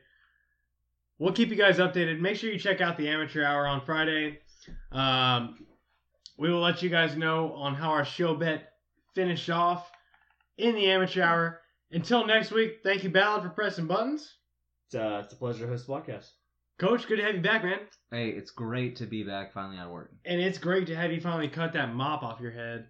We'll 1.19 1.33
keep 1.33 1.51
you 1.51 1.57
guys 1.57 1.79
updated. 1.79 2.21
Make 2.21 2.37
sure 2.37 2.51
you 2.51 2.59
check 2.59 2.81
out 2.81 2.97
the 2.97 3.09
amateur 3.09 3.45
hour 3.45 3.67
on 3.67 3.85
Friday. 3.85 4.39
Um, 4.93 5.67
we 6.39 6.51
will 6.51 6.61
let 6.61 6.83
you 6.83 6.91
guys 6.91 7.17
know 7.17 7.53
on 7.55 7.75
how 7.75 7.91
our 7.91 8.05
show 8.05 8.35
bet 8.35 8.73
finished 9.15 9.49
off 9.51 9.91
in 10.59 10.75
the 10.75 10.91
amateur 10.91 11.23
hour. 11.23 11.61
Until 11.91 12.27
next 12.27 12.51
week, 12.51 12.81
thank 12.83 13.05
you, 13.05 13.11
Ballard, 13.11 13.43
for 13.43 13.51
pressing 13.51 13.87
buttons. 13.87 14.35
It's, 14.87 14.95
uh, 14.95 15.23
it's 15.25 15.33
a 15.33 15.37
pleasure 15.37 15.67
to 15.67 15.71
host 15.73 15.87
the 15.87 15.93
podcast. 15.93 16.31
Coach, 16.79 17.07
good 17.07 17.17
to 17.17 17.23
have 17.23 17.35
you 17.35 17.41
back, 17.41 17.63
man. 17.63 17.79
Hey, 18.11 18.29
it's 18.31 18.51
great 18.51 18.97
to 18.97 19.07
be 19.07 19.23
back 19.23 19.53
finally 19.53 19.79
out 19.79 19.87
of 19.87 19.93
work. 19.93 20.13
And 20.25 20.41
it's 20.41 20.59
great 20.59 20.87
to 20.89 20.97
have 20.97 21.11
you 21.13 21.21
finally 21.21 21.49
cut 21.49 21.73
that 21.73 21.95
mop 21.95 22.23
off 22.23 22.41
your 22.41 22.51
head. 22.51 22.87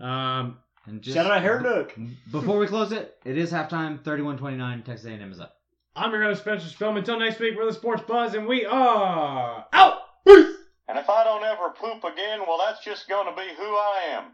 Um, 0.00 0.58
And 0.86 1.02
just, 1.02 1.16
Shout 1.16 1.30
out 1.30 1.42
Hair 1.42 1.60
Nook. 1.60 1.96
Before 2.30 2.58
we 2.58 2.66
close 2.66 2.92
it, 2.92 3.16
it 3.24 3.36
is 3.36 3.52
halftime. 3.52 4.02
31-29. 4.02 4.84
Texas 4.84 5.06
A&M 5.06 5.32
is 5.32 5.40
up. 5.40 5.56
I'm 5.96 6.12
your 6.12 6.22
host, 6.22 6.42
Spencer 6.42 6.68
Spillman. 6.68 6.98
Until 6.98 7.18
next 7.18 7.40
week, 7.40 7.54
we're 7.56 7.66
the 7.66 7.72
Sports 7.72 8.02
Buzz, 8.06 8.34
and 8.34 8.46
we 8.46 8.64
are 8.66 9.66
out. 9.72 9.98
And 10.88 10.98
if 10.98 11.10
I 11.10 11.24
don't 11.24 11.42
ever 11.42 11.70
poop 11.70 12.04
again, 12.04 12.40
well, 12.46 12.58
that's 12.64 12.84
just 12.84 13.08
going 13.08 13.26
to 13.26 13.34
be 13.34 13.48
who 13.56 13.64
I 13.64 14.02
am. 14.12 14.24